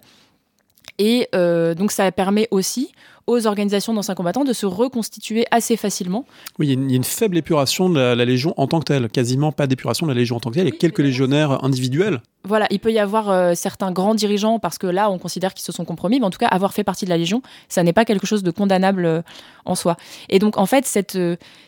Et 0.99 1.29
euh, 1.33 1.73
donc, 1.73 1.91
ça 1.91 2.11
permet 2.11 2.47
aussi 2.51 2.91
aux 3.27 3.47
organisations 3.47 3.93
d'anciens 3.93 4.15
combattants 4.15 4.43
de 4.43 4.51
se 4.51 4.65
reconstituer 4.65 5.45
assez 5.51 5.77
facilement. 5.77 6.25
Oui, 6.59 6.67
il 6.67 6.89
y, 6.91 6.93
a 6.93 6.95
une, 6.95 7.03
faible 7.03 7.37
épuration 7.37 7.87
de 7.87 7.99
la, 7.99 8.25
Légion 8.25 8.53
en 8.57 8.67
tant 8.67 8.79
que 8.79 8.85
telle, 8.85 9.09
quasiment 9.09 9.51
pas 9.51 9.67
d'épuration 9.67 10.05
de 10.05 10.11
la 10.11 10.17
Légion 10.17 10.35
en 10.35 10.39
tant 10.39 10.49
que 10.49 10.55
telle, 10.55 10.67
et 10.67 10.71
quelques 10.71 10.99
légionnaires 10.99 11.63
individuels. 11.63 12.21
Voilà, 12.43 12.67
il 12.71 12.79
peut 12.79 12.91
y 12.91 12.99
avoir 12.99 13.55
certains 13.55 13.91
grands 13.91 14.15
dirigeants, 14.15 14.57
parce 14.57 14.79
que 14.79 14.87
là, 14.87 15.09
on 15.09 15.19
considère 15.19 15.53
qu'ils 15.53 15.63
se 15.63 15.71
sont 15.71 15.85
compromis, 15.85 16.19
mais 16.19 16.25
en 16.25 16.31
tout 16.31 16.39
cas, 16.39 16.47
avoir 16.47 16.73
fait 16.73 16.83
partie 16.83 17.05
de 17.05 17.11
la 17.11 17.17
Légion, 17.17 17.43
ça 17.69 17.83
n'est 17.83 17.93
pas 17.93 18.05
quelque 18.05 18.25
chose 18.25 18.41
de 18.41 18.51
condamnable 18.51 19.23
en 19.65 19.75
soi. 19.75 19.97
Et 20.29 20.39
donc, 20.39 20.57
en 20.57 20.65
fait, 20.65 20.85
cette, 20.85 21.17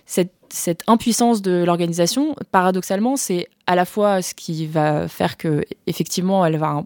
cette 0.05 0.33
cette 0.53 0.83
impuissance 0.85 1.41
de 1.41 1.63
l'organisation, 1.65 2.35
paradoxalement, 2.51 3.15
c'est 3.15 3.47
à 3.65 3.75
la 3.75 3.85
fois 3.85 4.21
ce 4.21 4.35
qui 4.35 4.67
va 4.67 5.07
faire 5.07 5.35
que 5.35 5.65
effectivement 5.87 6.45
elle 6.45 6.57
va 6.57 6.83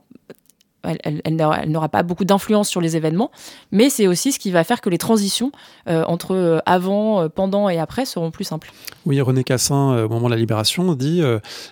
elle, 1.03 1.35
n'aura 1.67 1.89
pas 1.89 2.03
beaucoup 2.03 2.25
d'influence 2.25 2.69
sur 2.69 2.81
les 2.81 2.95
événements, 2.95 3.31
mais 3.71 3.89
c'est 3.89 4.07
aussi 4.07 4.31
ce 4.31 4.39
qui 4.39 4.51
va 4.51 4.63
faire 4.63 4.81
que 4.81 4.89
les 4.89 4.97
transitions 4.97 5.51
euh, 5.88 6.03
entre 6.05 6.35
euh, 6.35 6.59
avant, 6.65 7.21
euh, 7.21 7.29
pendant 7.29 7.69
et 7.69 7.79
après 7.79 8.05
seront 8.05 8.31
plus 8.31 8.43
simples. 8.43 8.71
Oui, 9.05 9.21
René 9.21 9.43
Cassin, 9.43 10.03
au 10.03 10.09
moment 10.09 10.27
de 10.27 10.33
la 10.33 10.39
libération, 10.39 10.93
dit 10.93 11.21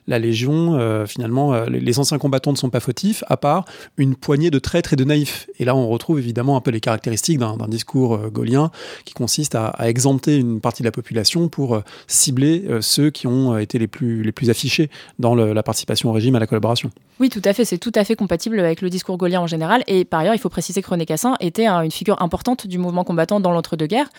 la 0.07 0.19
Légion, 0.19 1.05
finalement, 1.05 1.65
les 1.65 1.99
anciens 1.99 2.17
combattants 2.17 2.51
ne 2.51 2.57
sont 2.57 2.69
pas 2.69 2.79
fautifs, 2.79 3.25
à 3.27 3.35
part 3.35 3.65
une 3.97 4.15
poignée 4.15 4.49
de 4.51 4.59
traîtres 4.59 4.93
et 4.93 4.95
de 4.95 5.03
naïfs. 5.03 5.49
Et 5.59 5.65
là, 5.65 5.75
on 5.75 5.89
retrouve 5.89 6.17
évidemment 6.17 6.55
un 6.55 6.61
peu 6.61 6.71
les 6.71 6.79
caractéristiques 6.79 7.37
d'un 7.37 7.67
discours 7.67 8.29
gaulien 8.29 8.71
qui 9.03 9.13
consiste 9.13 9.55
à, 9.55 9.75
exempter 9.81 10.37
une 10.37 10.61
partie 10.61 10.81
de 10.81 10.87
la 10.87 10.93
population 10.93 11.49
pour 11.49 11.81
cibler 12.07 12.65
ceux 12.79 13.09
qui 13.09 13.27
ont 13.27 13.57
été 13.57 13.79
les 13.79 13.87
plus, 13.87 14.23
les 14.23 14.31
plus 14.31 14.49
affichés 14.49 14.89
dans 15.19 15.35
la 15.35 15.63
participation 15.63 16.09
au 16.09 16.13
régime 16.13 16.35
à 16.35 16.39
la 16.39 16.47
collaboration. 16.47 16.89
Oui, 17.19 17.29
tout 17.29 17.41
à 17.43 17.53
fait. 17.53 17.65
C'est 17.65 17.77
tout 17.77 17.93
à 17.95 18.03
fait 18.03 18.15
compatible 18.15 18.59
avec 18.59 18.81
le 18.81 18.89
discours 18.89 19.04
gaulien 19.13 19.41
en 19.41 19.47
général. 19.47 19.83
Et 19.87 20.05
par 20.05 20.21
ailleurs, 20.21 20.35
il 20.35 20.39
faut 20.39 20.49
préciser 20.49 20.81
que 20.81 20.89
René 20.89 21.05
Cassin 21.05 21.35
était 21.39 21.67
une 21.67 21.91
figure 21.91 22.21
importante 22.21 22.67
du 22.67 22.77
mouvement 22.77 23.03
combattant 23.03 23.39
dans 23.39 23.51
l'entre-deux-guerres 23.51 24.09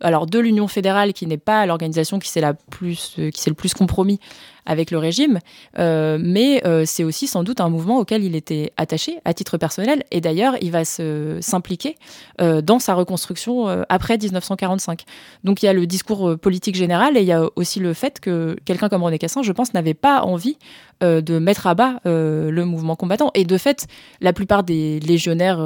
alors 0.00 0.26
de 0.26 0.38
l'Union 0.38 0.68
fédérale 0.68 1.12
qui 1.12 1.26
n'est 1.26 1.38
pas 1.38 1.66
l'organisation 1.66 2.18
qui 2.18 2.28
s'est 2.28 2.40
s'est 2.40 3.50
le 3.50 3.54
plus 3.54 3.74
compromis 3.74 4.20
avec 4.68 4.90
le 4.90 4.98
régime, 4.98 5.40
euh, 5.78 6.18
mais 6.20 6.62
euh, 6.66 6.84
c'est 6.86 7.02
aussi 7.02 7.26
sans 7.26 7.42
doute 7.42 7.60
un 7.60 7.70
mouvement 7.70 7.98
auquel 7.98 8.22
il 8.22 8.36
était 8.36 8.72
attaché 8.76 9.18
à 9.24 9.32
titre 9.32 9.56
personnel, 9.56 10.04
et 10.12 10.20
d'ailleurs 10.20 10.54
il 10.60 10.70
va 10.70 10.84
s'impliquer 10.84 11.96
euh, 12.40 12.60
dans 12.60 12.78
sa 12.78 12.94
reconstruction 12.94 13.66
après 13.88 14.18
1945. 14.18 15.04
Donc 15.42 15.62
il 15.62 15.66
y 15.66 15.68
a 15.68 15.72
le 15.72 15.86
discours 15.86 16.38
politique 16.38 16.76
général, 16.76 17.16
et 17.16 17.20
il 17.20 17.26
y 17.26 17.32
a 17.32 17.48
aussi 17.56 17.80
le 17.80 17.94
fait 17.94 18.20
que 18.20 18.56
quelqu'un 18.66 18.90
comme 18.90 19.02
René 19.02 19.18
Cassin, 19.18 19.42
je 19.42 19.52
pense, 19.52 19.72
n'avait 19.72 19.94
pas 19.94 20.22
envie 20.22 20.58
de 21.00 21.38
mettre 21.38 21.68
à 21.68 21.74
bas 21.74 22.00
le 22.04 22.62
mouvement 22.64 22.96
combattant. 22.96 23.30
Et 23.34 23.44
de 23.44 23.56
fait, 23.56 23.86
la 24.20 24.32
plupart 24.32 24.64
des 24.64 24.98
légionnaires 25.00 25.64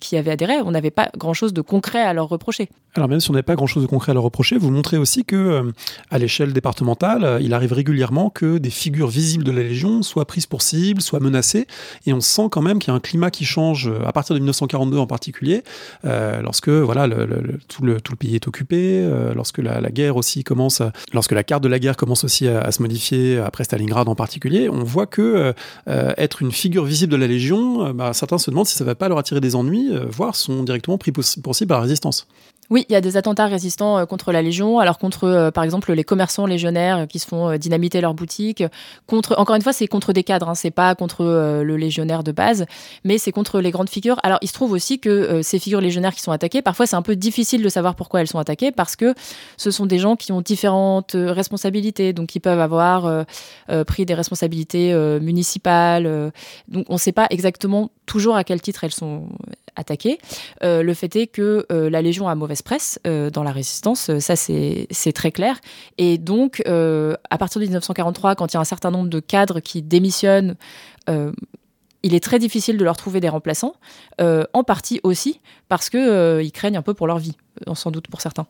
qui 0.00 0.16
avaient 0.16 0.30
adhéré, 0.30 0.54
on 0.64 0.70
n'avait 0.70 0.90
pas 0.90 1.10
grand-chose 1.16 1.52
de 1.52 1.60
concret 1.60 2.00
à 2.00 2.14
leur 2.14 2.28
reprocher. 2.28 2.70
Alors 2.94 3.08
même 3.08 3.20
si 3.20 3.30
on 3.30 3.34
n'avait 3.34 3.42
pas 3.42 3.54
grand-chose 3.54 3.82
de 3.82 3.88
concret 3.88 4.12
à 4.12 4.14
leur 4.14 4.24
reprocher, 4.24 4.56
vous 4.56 4.70
montrez 4.70 4.96
aussi 4.96 5.24
que 5.24 5.72
à 6.10 6.18
l'échelle 6.18 6.54
départementale, 6.54 7.38
il 7.42 7.52
arrive 7.52 7.74
régulièrement 7.74 8.31
que 8.32 8.58
des 8.58 8.70
figures 8.70 9.08
visibles 9.08 9.44
de 9.44 9.52
la 9.52 9.62
Légion 9.62 10.02
soient 10.02 10.26
prises 10.26 10.46
pour 10.46 10.62
cible, 10.62 11.00
soient 11.00 11.20
menacées, 11.20 11.66
et 12.06 12.12
on 12.12 12.20
sent 12.20 12.48
quand 12.50 12.62
même 12.62 12.78
qu'il 12.78 12.88
y 12.88 12.90
a 12.92 12.94
un 12.94 13.00
climat 13.00 13.30
qui 13.30 13.44
change 13.44 13.88
euh, 13.88 14.06
à 14.06 14.12
partir 14.12 14.34
de 14.34 14.40
1942 14.40 14.98
en 14.98 15.06
particulier, 15.06 15.62
euh, 16.04 16.40
lorsque 16.42 16.68
voilà 16.68 17.08
tout, 17.68 17.84
le, 17.84 18.00
tout, 18.00 18.12
le, 18.12 18.16
pays 18.16 18.34
est 18.34 18.48
occupé, 18.48 19.00
euh, 19.02 19.34
lorsque 19.34 19.58
la, 19.58 19.80
guerre 19.90 20.16
aussi 20.16 20.44
commence, 20.44 20.82
lorsque 21.12 21.32
la 21.32 21.44
carte 21.44 21.62
de 21.62 21.68
la 21.68 21.78
guerre 21.78 21.96
commence 21.96 22.24
aussi 22.24 22.48
à, 22.48 22.70
se 22.72 22.82
modifier 22.82 23.38
après 23.38 23.64
Stalingrad 23.64 24.08
en 24.08 24.14
particulier, 24.14 24.68
on 24.68 24.82
voit 24.82 25.06
que 25.06 25.54
être 25.86 26.42
une 26.42 26.52
figure 26.52 26.84
visible 26.84 27.12
de 27.12 27.16
la 27.16 27.26
Légion, 27.26 27.92
bah, 27.92 28.12
certains 28.12 28.38
se 28.38 28.50
demandent 28.50 28.66
si 28.66 28.76
ça 28.76 28.84
ne 28.84 28.86
va 28.86 28.94
pas 28.94 29.08
leur 29.08 29.18
attirer 29.18 29.40
des 29.40 29.54
ennuis, 29.54 29.90
voire 30.08 30.34
sont 30.34 30.62
directement 30.62 30.98
pris 30.98 31.12
pour 31.12 31.24
cible 31.24 31.68
par 31.68 31.78
la 31.78 31.82
résistance. 31.82 32.26
Oui, 32.72 32.86
il 32.88 32.94
y 32.94 32.96
a 32.96 33.02
des 33.02 33.18
attentats 33.18 33.48
résistants 33.48 33.98
euh, 33.98 34.06
contre 34.06 34.32
la 34.32 34.40
Légion, 34.40 34.78
alors 34.78 34.96
contre, 34.96 35.24
euh, 35.24 35.50
par 35.50 35.62
exemple, 35.62 35.92
les 35.92 36.04
commerçants 36.04 36.46
légionnaires 36.46 37.00
euh, 37.00 37.06
qui 37.06 37.18
se 37.18 37.26
font 37.26 37.54
dynamiter 37.58 38.00
leurs 38.00 38.14
boutiques. 38.14 38.64
Contre, 39.06 39.34
encore 39.38 39.56
une 39.56 39.60
fois, 39.60 39.74
c'est 39.74 39.86
contre 39.86 40.14
des 40.14 40.24
cadres, 40.24 40.48
hein, 40.48 40.54
c'est 40.54 40.70
pas 40.70 40.94
contre 40.94 41.22
le 41.22 41.76
légionnaire 41.76 42.22
de 42.24 42.32
base, 42.32 42.64
mais 43.04 43.18
c'est 43.18 43.30
contre 43.30 43.60
les 43.60 43.72
grandes 43.72 43.90
figures. 43.90 44.18
Alors, 44.22 44.38
il 44.40 44.48
se 44.48 44.54
trouve 44.54 44.72
aussi 44.72 45.00
que 45.00 45.42
ces 45.42 45.58
figures 45.58 45.82
légionnaires 45.82 46.14
qui 46.14 46.22
sont 46.22 46.32
attaquées, 46.32 46.62
parfois 46.62 46.86
c'est 46.86 46.96
un 46.96 47.02
peu 47.02 47.14
difficile 47.14 47.62
de 47.62 47.68
savoir 47.68 47.94
pourquoi 47.94 48.22
elles 48.22 48.28
sont 48.28 48.38
attaquées, 48.38 48.72
parce 48.72 48.96
que 48.96 49.14
ce 49.58 49.70
sont 49.70 49.84
des 49.84 49.98
gens 49.98 50.16
qui 50.16 50.32
ont 50.32 50.40
différentes 50.40 51.14
responsabilités, 51.14 52.14
donc 52.14 52.28
qui 52.28 52.40
peuvent 52.40 52.60
avoir 52.60 53.26
pris 53.86 54.06
des 54.06 54.14
responsabilités 54.14 54.94
municipales. 55.20 56.32
donc, 56.68 56.86
on 56.88 56.94
ne 56.94 56.98
sait 56.98 57.12
pas 57.12 57.26
exactement 57.28 57.90
toujours 58.06 58.36
à 58.36 58.44
quel 58.44 58.62
titre 58.62 58.84
elles 58.84 58.92
sont 58.92 59.28
attaquées. 59.76 60.18
le 60.62 60.94
fait 60.94 61.14
est 61.16 61.26
que 61.26 61.66
la 61.70 62.02
Légion 62.02 62.28
a 62.28 62.34
mauvaise 62.34 62.62
presse 62.62 62.98
euh, 63.06 63.30
dans 63.30 63.42
la 63.42 63.52
résistance, 63.52 64.10
euh, 64.10 64.20
ça 64.20 64.36
c'est 64.36 65.12
très 65.14 65.32
clair. 65.32 65.60
Et 65.98 66.18
donc, 66.18 66.62
euh, 66.66 67.14
à 67.30 67.38
partir 67.38 67.60
de 67.60 67.64
1943, 67.64 68.34
quand 68.34 68.52
il 68.52 68.54
y 68.54 68.56
a 68.56 68.60
un 68.60 68.64
certain 68.64 68.90
nombre 68.90 69.08
de 69.08 69.20
cadres 69.20 69.60
qui 69.60 69.82
démissionnent, 69.82 70.56
il 72.04 72.14
est 72.14 72.22
très 72.22 72.38
difficile 72.38 72.76
de 72.76 72.84
leur 72.84 72.96
trouver 72.96 73.20
des 73.20 73.28
remplaçants, 73.28 73.74
en 74.20 74.64
partie 74.64 75.00
aussi 75.02 75.40
parce 75.68 75.90
qu'ils 75.90 76.52
craignent 76.52 76.76
un 76.76 76.82
peu 76.82 76.94
pour 76.94 77.06
leur 77.06 77.18
vie, 77.18 77.36
sans 77.74 77.90
doute 77.90 78.06
pour 78.08 78.20
certains. 78.20 78.46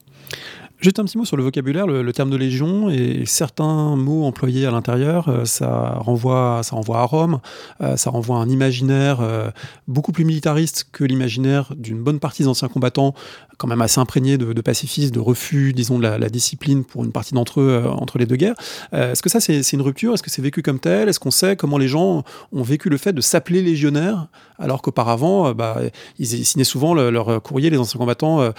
Juste 0.82 0.98
un 0.98 1.04
petit 1.04 1.16
mot 1.16 1.24
sur 1.24 1.36
le 1.36 1.44
vocabulaire, 1.44 1.86
le, 1.86 2.12
terme 2.12 2.28
de 2.28 2.36
légion 2.36 2.90
et 2.90 3.22
certains 3.24 3.94
mots 3.94 4.24
employés 4.24 4.66
à 4.66 4.72
l'intérieur, 4.72 5.28
euh, 5.28 5.44
ça 5.44 5.94
renvoie, 6.00 6.62
ça 6.64 6.74
renvoie 6.74 6.98
à 6.98 7.04
Rome, 7.04 7.38
euh, 7.80 7.96
ça 7.96 8.10
renvoie 8.10 8.38
à 8.38 8.40
un 8.40 8.48
imaginaire 8.48 9.20
euh, 9.20 9.52
beaucoup 9.86 10.10
plus 10.10 10.24
militariste 10.24 10.88
que 10.90 11.04
l'imaginaire 11.04 11.72
d'une 11.76 12.02
bonne 12.02 12.18
partie 12.18 12.42
des 12.42 12.48
anciens 12.48 12.66
combattants, 12.66 13.14
quand 13.58 13.68
même 13.68 13.80
assez 13.80 14.00
imprégné 14.00 14.38
de, 14.38 14.60
pacifisme, 14.60 15.12
de 15.14 15.20
refus, 15.20 15.72
disons, 15.72 16.00
de 16.00 16.02
la, 16.02 16.28
discipline 16.28 16.82
pour 16.82 17.04
une 17.04 17.12
partie 17.12 17.34
d'entre 17.34 17.60
eux 17.60 17.84
entre 17.86 18.18
les 18.18 18.26
deux 18.26 18.34
guerres. 18.34 18.56
Est-ce 18.90 19.22
que 19.22 19.28
ça, 19.28 19.38
c'est 19.38 19.72
une 19.72 19.82
rupture? 19.82 20.14
Est-ce 20.14 20.22
que 20.22 20.30
c'est 20.30 20.42
vécu 20.42 20.62
comme 20.62 20.80
tel? 20.80 21.08
Est-ce 21.08 21.20
qu'on 21.20 21.30
sait 21.30 21.54
comment 21.54 21.78
les 21.78 21.86
gens 21.86 22.24
ont 22.50 22.62
vécu 22.62 22.88
le 22.88 22.96
fait 22.96 23.12
de 23.12 23.20
s'appeler 23.20 23.62
légionnaire 23.62 24.26
alors 24.58 24.82
qu'auparavant, 24.82 25.52
bah, 25.52 25.80
ils 26.18 26.26
signaient 26.26 26.64
souvent 26.64 26.94
leur 26.94 27.40
courrier, 27.42 27.70
les 27.70 27.78
anciens 27.78 27.98
combattants, 27.98 28.52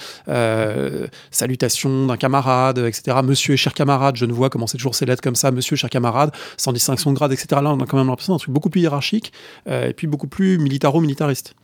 salutations 1.32 2.13
camarade, 2.18 2.78
etc. 2.80 3.18
Monsieur 3.24 3.54
et 3.54 3.58
cher 3.58 3.74
camarade, 3.74 4.16
je 4.16 4.26
ne 4.26 4.34
vois 4.34 4.50
comment 4.50 4.68
c'est 4.68 4.78
toujours 4.78 4.96
ces 4.96 5.06
lettres 5.06 5.22
comme 5.22 5.36
ça, 5.36 5.52
monsieur, 5.52 5.76
cher 5.76 5.90
camarade, 5.90 6.32
sans 6.58 6.74
distinction 6.74 7.12
de 7.12 7.16
grade, 7.16 7.32
etc. 7.32 7.48
Là, 7.62 7.72
on 7.72 7.80
a 7.80 7.86
quand 7.86 7.98
même 7.98 8.08
l'impression 8.08 8.34
d'un 8.34 8.40
truc 8.40 8.54
beaucoup 8.54 8.70
plus 8.70 8.82
hiérarchique 8.82 9.34
euh, 9.68 9.90
et 9.90 9.94
puis 9.94 10.08
beaucoup 10.08 10.28
plus 10.28 10.58
militaro-militariste. 10.58 11.56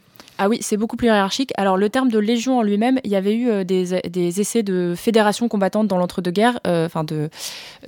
Ah 0.42 0.48
oui, 0.48 0.60
c'est 0.62 0.78
beaucoup 0.78 0.96
plus 0.96 1.08
hiérarchique. 1.08 1.52
Alors 1.58 1.76
le 1.76 1.90
terme 1.90 2.10
de 2.10 2.18
légion 2.18 2.60
en 2.60 2.62
lui-même, 2.62 2.98
il 3.04 3.12
y 3.12 3.18
avait 3.18 3.36
eu 3.36 3.50
euh, 3.50 3.66
des, 3.66 4.40
essais 4.40 4.64
de 4.64 4.94
fédération 4.96 5.50
combattante 5.50 5.90
dans 5.90 5.98
l'entre-deux-guerres, 5.98 6.62
euh, 6.66 6.88
de, 7.04 7.30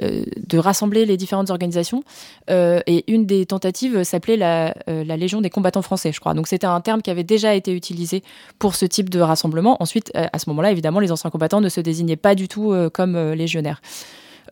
de 0.02 0.58
rassembler 0.58 1.06
les 1.06 1.16
différentes 1.16 1.50
organisations. 1.50 2.04
et 2.50 3.04
une 3.08 3.26
des 3.26 3.46
tentatives 3.46 4.04
s'appelait 4.04 4.36
la, 4.36 4.76
la, 4.88 5.16
Légion 5.16 5.40
des 5.40 5.50
combattants 5.50 5.82
français, 5.82 6.12
je 6.12 6.20
crois. 6.20 6.34
Donc 6.34 6.48
c'était 6.48 6.68
un 6.68 6.82
terme 6.82 7.02
qui 7.02 7.10
avait 7.10 7.24
déjà 7.24 7.56
été 7.56 7.74
utilisé 7.74 8.22
pour 8.60 8.76
ce 8.76 8.86
type 8.86 9.10
de 9.10 9.22
rassemblement. 9.22 9.78
Ensuite, 9.80 10.12
à 10.14 10.38
ce 10.38 10.50
moment-là, 10.50 10.72
évidemment, 10.72 11.00
les 11.00 11.14
anciens 11.14 11.30
combattants 11.30 11.62
ne 11.62 11.70
se 11.70 11.80
désignaient 11.80 12.18
pas 12.18 12.36
du 12.36 12.50
tout 12.50 12.74
comme 12.94 13.32
légionnaires. 13.32 13.82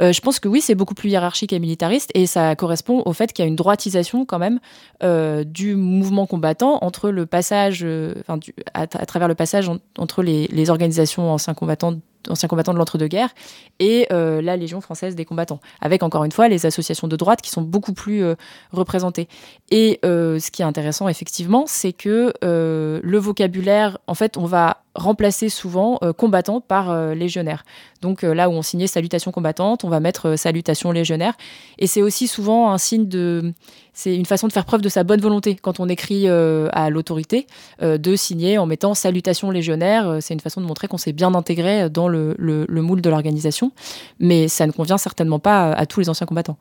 Euh, 0.01 0.13
je 0.13 0.21
pense 0.21 0.39
que 0.39 0.47
oui, 0.47 0.61
c'est 0.61 0.75
beaucoup 0.75 0.93
plus 0.93 1.09
hiérarchique 1.09 1.53
et 1.53 1.59
militariste 1.59 2.11
et 2.13 2.25
ça 2.25 2.55
correspond 2.55 3.03
au 3.05 3.13
fait 3.13 3.33
qu'il 3.33 3.43
y 3.43 3.47
a 3.47 3.49
une 3.49 3.55
droitisation 3.55 4.25
quand 4.25 4.39
même 4.39 4.59
euh, 5.03 5.43
du 5.43 5.75
mouvement 5.75 6.25
combattant 6.25 6.79
entre 6.81 7.09
le 7.09 7.25
passage, 7.25 7.81
euh, 7.83 8.15
enfin, 8.21 8.39
à, 8.73 8.87
travers 8.87 9.27
le 9.27 9.35
passage 9.35 9.69
entre 9.97 10.23
les, 10.23 10.69
organisations 10.69 11.31
anciens 11.31 11.53
combattants 11.53 11.95
anciens 12.29 12.49
combattants 12.49 12.73
de 12.73 12.77
l'entre-deux-guerres, 12.77 13.33
et 13.79 14.05
la 14.11 14.57
Légion 14.57 14.81
française 14.81 15.15
des 15.15 15.23
combattants, 15.23 15.61
avec 15.79 16.03
encore 16.03 16.25
une 16.25 16.33
fois 16.33 16.49
les 16.49 16.65
associations 16.65 17.07
de 17.07 17.15
droite 17.15 17.41
qui 17.41 17.49
sont 17.49 17.61
beaucoup 17.61 17.93
plus 17.93 18.23
représentées. 18.71 19.29
Et 19.71 19.99
ce 20.03 20.51
qui 20.51 20.61
est 20.61 20.65
intéressant, 20.65 21.07
effectivement, 21.07 21.63
c'est 21.65 21.93
que 21.93 22.33
le 22.41 23.17
vocabulaire, 23.17 23.99
en 24.05 24.15
fait, 24.15 24.35
on 24.35 24.45
va 24.45 24.83
remplacer 24.95 25.49
souvent 25.49 25.99
combattant 26.17 26.61
par 26.61 27.13
légionnaire. 27.13 27.63
Donc 28.01 28.23
là 28.23 28.49
où 28.49 28.53
on 28.53 28.61
signait 28.61 28.87
salutation 28.87 29.31
combattante, 29.31 29.83
on 29.83 29.89
va 29.89 29.99
mettre 29.99 30.35
salutation 30.35 30.91
légionnaire. 30.91 31.35
Et 31.77 31.87
c'est 31.87 32.01
aussi 32.01 32.27
souvent 32.27 32.71
un 32.71 32.77
signe 32.77 33.07
de 33.07 33.53
c'est 33.99 34.15
une 34.15 34.25
façon 34.25 34.47
de 34.47 34.53
faire 34.53 34.63
preuve 34.63 34.81
de 34.81 34.87
sa 34.87 35.03
bonne 35.03 35.19
volonté 35.19 35.57
quand 35.61 35.81
on 35.81 35.89
écrit 35.89 36.29
euh, 36.29 36.69
à 36.71 36.89
l'autorité, 36.89 37.47
euh, 37.81 37.97
de 37.97 38.15
signer 38.15 38.57
en 38.57 38.65
mettant 38.65 38.93
salutation 38.93 39.51
légionnaire. 39.51 40.07
Euh, 40.07 40.17
c'est 40.21 40.33
une 40.33 40.39
façon 40.39 40.61
de 40.61 40.65
montrer 40.65 40.87
qu'on 40.87 40.97
s'est 40.97 41.11
bien 41.11 41.35
intégré 41.35 41.89
dans 41.89 42.07
le, 42.07 42.33
moule 42.69 43.01
de 43.01 43.09
l'organisation. 43.09 43.73
Mais 44.21 44.47
ça 44.47 44.65
ne 44.67 44.71
convient 44.71 44.97
certainement 44.97 45.39
pas 45.39 45.73
à, 45.73 45.85
tous 45.85 45.99
les 45.99 46.07
anciens 46.07 46.25
combattants. 46.25 46.57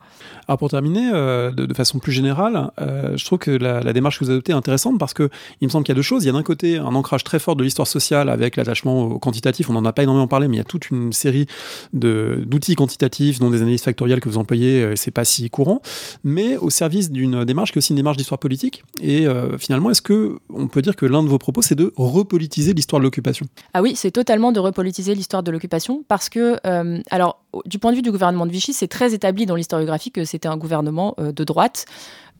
Alors 0.49 0.57
pour 0.57 0.69
terminer, 0.69 1.11
de, 1.11 1.73
façon 1.73 1.99
plus 1.99 2.11
générale, 2.11 2.71
je 2.77 3.23
trouve 3.23 3.39
que 3.39 3.51
la, 3.51 3.93
démarche 3.93 4.19
que 4.19 4.25
vous 4.25 4.31
adoptez 4.31 4.51
est 4.51 4.55
intéressante 4.55 4.99
parce 4.99 5.13
qu'il 5.13 5.29
me 5.61 5.69
semble 5.69 5.85
qu'il 5.85 5.93
y 5.93 5.95
a 5.95 5.99
deux 5.99 6.01
choses. 6.01 6.25
Il 6.25 6.27
y 6.27 6.29
a 6.29 6.33
d'un 6.33 6.43
côté 6.43 6.77
un 6.77 6.93
ancrage 6.93 7.23
très 7.23 7.39
fort 7.39 7.55
de 7.55 7.63
l'histoire 7.63 7.87
sociale 7.87 8.18
avec 8.27 8.57
l'attachement 8.57 9.03
au 9.03 9.19
quantitatif. 9.19 9.69
On 9.69 9.73
n'en 9.73 9.85
a 9.85 9.93
pas 9.93 10.03
énormément 10.03 10.27
parlé, 10.27 10.49
mais 10.49 10.55
il 10.55 10.59
y 10.59 10.61
a 10.61 10.65
toute 10.65 10.89
une 10.89 11.13
série 11.13 11.45
d'outils 11.93 12.75
quantitatifs, 12.75 13.39
dont 13.39 13.49
des 13.49 13.61
analyses 13.61 13.83
factorielles 13.83 14.19
que 14.19 14.27
vous 14.27 14.37
employez. 14.37 14.95
c'est 14.97 15.11
pas 15.11 15.23
si 15.23 15.49
courant, 15.49 15.81
mais 16.25 16.57
au 16.57 16.69
service 16.69 17.11
d'une 17.11 17.29
une 17.29 17.45
démarche 17.45 17.71
qui 17.71 17.77
est 17.77 17.81
aussi 17.81 17.91
une 17.91 17.97
démarche 17.97 18.17
d'histoire 18.17 18.39
politique. 18.39 18.83
Et 19.01 19.27
euh, 19.27 19.57
finalement, 19.57 19.89
est-ce 19.89 20.01
que 20.01 20.39
on 20.49 20.67
peut 20.67 20.81
dire 20.81 20.95
que 20.95 21.05
l'un 21.05 21.23
de 21.23 21.27
vos 21.27 21.37
propos, 21.37 21.61
c'est 21.61 21.75
de 21.75 21.93
repolitiser 21.95 22.73
l'histoire 22.73 22.99
de 22.99 23.05
l'occupation? 23.05 23.45
Ah 23.73 23.81
oui, 23.81 23.93
c'est 23.95 24.11
totalement 24.11 24.51
de 24.51 24.59
repolitiser 24.59 25.15
l'histoire 25.15 25.43
de 25.43 25.51
l'occupation 25.51 26.03
parce 26.07 26.29
que, 26.29 26.57
euh, 26.65 27.01
alors, 27.09 27.41
du 27.65 27.79
point 27.79 27.91
de 27.91 27.97
vue 27.97 28.01
du 28.01 28.11
gouvernement 28.11 28.45
de 28.45 28.51
Vichy, 28.51 28.73
c'est 28.73 28.87
très 28.87 29.13
établi 29.13 29.45
dans 29.45 29.55
l'historiographie 29.55 30.11
que 30.11 30.25
c'était 30.25 30.47
un 30.47 30.57
gouvernement 30.57 31.15
euh, 31.19 31.31
de 31.31 31.43
droite. 31.43 31.85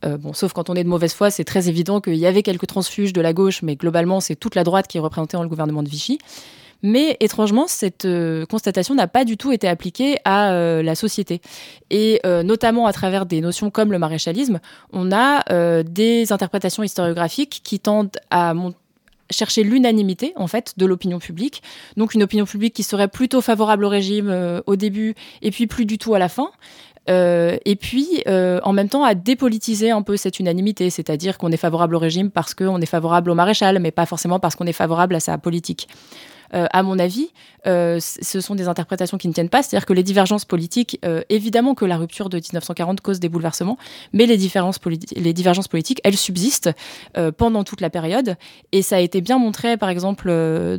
Bon, 0.03 0.33
sauf 0.33 0.53
quand 0.53 0.69
on 0.69 0.75
est 0.75 0.83
de 0.83 0.89
mauvaise 0.89 1.13
foi, 1.13 1.31
c'est 1.31 1.43
très 1.43 1.69
évident 1.69 2.01
qu'il 2.01 2.15
y 2.15 2.25
avait 2.25 2.43
quelques 2.43 2.67
transfuges 2.67 3.13
de 3.13 3.21
la 3.21 3.33
gauche, 3.33 3.61
mais 3.61 3.75
globalement, 3.75 4.19
c'est 4.19 4.35
toute 4.35 4.55
la 4.55 4.63
droite 4.63 4.87
qui 4.87 4.97
est 4.97 5.01
représentée 5.01 5.37
dans 5.37 5.43
le 5.43 5.49
gouvernement 5.49 5.83
de 5.83 5.89
Vichy. 5.89 6.19
Mais 6.81 7.17
étrangement, 7.19 7.67
cette 7.67 8.05
euh, 8.05 8.45
constatation 8.45 8.95
n'a 8.95 9.07
pas 9.07 9.25
du 9.25 9.37
tout 9.37 9.51
été 9.51 9.67
appliquée 9.67 10.17
à 10.23 10.51
euh, 10.51 10.81
la 10.81 10.95
société. 10.95 11.41
Et 11.89 12.21
euh, 12.25 12.43
notamment 12.43 12.85
à 12.85 12.93
travers 12.93 13.25
des 13.25 13.41
notions 13.41 13.69
comme 13.69 13.91
le 13.91 13.99
maréchalisme, 13.99 14.59
on 14.93 15.11
a 15.11 15.43
des 15.83 16.31
interprétations 16.31 16.83
historiographiques 16.83 17.61
qui 17.63 17.79
tendent 17.79 18.17
à 18.29 18.53
chercher 19.31 19.63
l'unanimité 19.63 20.33
en 20.35 20.47
fait 20.47 20.73
de 20.77 20.85
l'opinion 20.85 21.19
publique. 21.19 21.61
Donc 21.97 22.13
une 22.13 22.23
opinion 22.23 22.45
publique 22.45 22.73
qui 22.73 22.83
serait 22.83 23.07
plutôt 23.07 23.41
favorable 23.41 23.85
au 23.85 23.89
régime 23.89 24.61
au 24.65 24.75
début 24.75 25.15
et 25.41 25.51
puis 25.51 25.67
plus 25.67 25.85
du 25.85 25.97
tout 25.97 26.15
à 26.15 26.19
la 26.19 26.29
fin. 26.29 26.51
Et 27.09 27.75
puis, 27.75 28.23
en 28.27 28.73
même 28.73 28.89
temps, 28.89 29.03
à 29.03 29.15
dépolitiser 29.15 29.91
un 29.91 30.01
peu 30.01 30.15
cette 30.15 30.39
unanimité, 30.39 30.89
c'est-à-dire 30.89 31.37
qu'on 31.37 31.51
est 31.51 31.57
favorable 31.57 31.95
au 31.95 31.99
régime 31.99 32.29
parce 32.29 32.53
qu'on 32.53 32.79
est 32.79 32.85
favorable 32.85 33.31
au 33.31 33.35
maréchal, 33.35 33.79
mais 33.79 33.91
pas 33.91 34.05
forcément 34.05 34.39
parce 34.39 34.55
qu'on 34.55 34.67
est 34.67 34.73
favorable 34.73 35.15
à 35.15 35.19
sa 35.19 35.37
politique. 35.37 35.87
Euh, 36.53 36.65
à 36.71 36.83
mon 36.83 36.99
avis, 36.99 37.29
euh, 37.67 37.99
ce 37.99 38.41
sont 38.41 38.55
des 38.55 38.67
interprétations 38.67 39.17
qui 39.17 39.27
ne 39.27 39.33
tiennent 39.33 39.49
pas. 39.49 39.61
C'est-à-dire 39.61 39.85
que 39.85 39.93
les 39.93 40.03
divergences 40.03 40.45
politiques, 40.45 40.99
euh, 41.05 41.21
évidemment 41.29 41.75
que 41.75 41.85
la 41.85 41.97
rupture 41.97 42.29
de 42.29 42.37
1940 42.37 43.01
cause 43.01 43.19
des 43.19 43.29
bouleversements, 43.29 43.77
mais 44.13 44.25
les, 44.25 44.37
différences 44.37 44.79
les 45.15 45.33
divergences 45.33 45.67
politiques, 45.67 46.01
elles 46.03 46.17
subsistent 46.17 46.69
pendant 47.37 47.63
toute 47.63 47.81
la 47.81 47.89
période. 47.89 48.35
Et 48.71 48.81
ça 48.81 48.97
a 48.97 48.99
été 48.99 49.21
bien 49.21 49.37
montré, 49.37 49.77
par 49.77 49.89
exemple, 49.89 50.29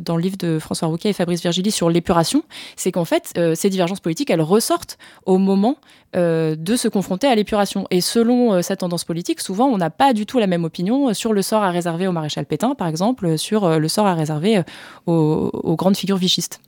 dans 0.03 0.15
le 0.15 0.21
livre 0.21 0.37
de 0.37 0.59
François 0.59 0.87
Rouquet 0.87 1.09
et 1.09 1.13
Fabrice 1.13 1.41
Virgili 1.41 1.71
sur 1.71 1.89
l'épuration. 1.89 2.43
C'est 2.75 2.91
qu'en 2.91 3.05
fait, 3.05 3.33
ces 3.55 3.69
divergences 3.69 3.99
politiques, 3.99 4.29
elles 4.29 4.41
ressortent 4.41 4.97
au 5.25 5.37
moment 5.37 5.77
de 6.13 6.75
se 6.75 6.87
confronter 6.87 7.27
à 7.27 7.35
l'épuration. 7.35 7.87
Et 7.91 8.01
selon 8.01 8.61
sa 8.61 8.75
tendance 8.75 9.03
politique, 9.03 9.39
souvent, 9.39 9.67
on 9.67 9.77
n'a 9.77 9.89
pas 9.89 10.13
du 10.13 10.25
tout 10.25 10.39
la 10.39 10.47
même 10.47 10.63
opinion 10.63 11.13
sur 11.13 11.33
le 11.33 11.41
sort 11.41 11.63
à 11.63 11.71
réserver 11.71 12.07
au 12.07 12.11
maréchal 12.11 12.45
Pétain, 12.45 12.75
par 12.75 12.87
exemple, 12.87 13.37
sur 13.37 13.79
le 13.79 13.87
sort 13.87 14.07
à 14.07 14.13
réserver 14.13 14.63
aux 15.05 15.60
aux 15.63 15.75
grandes 15.75 15.97
figures 15.97 16.17
vichistes. 16.17 16.61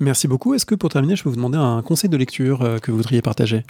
Merci 0.00 0.28
beaucoup. 0.28 0.54
Est-ce 0.54 0.66
que 0.66 0.74
pour 0.74 0.90
terminer, 0.90 1.14
je 1.14 1.22
peux 1.22 1.28
vous 1.28 1.36
demander 1.36 1.58
un 1.58 1.82
conseil 1.82 2.08
de 2.08 2.16
lecture 2.16 2.62
euh, 2.62 2.78
que 2.78 2.90
vous 2.90 2.96
voudriez 2.96 3.20
partager? 3.20 3.64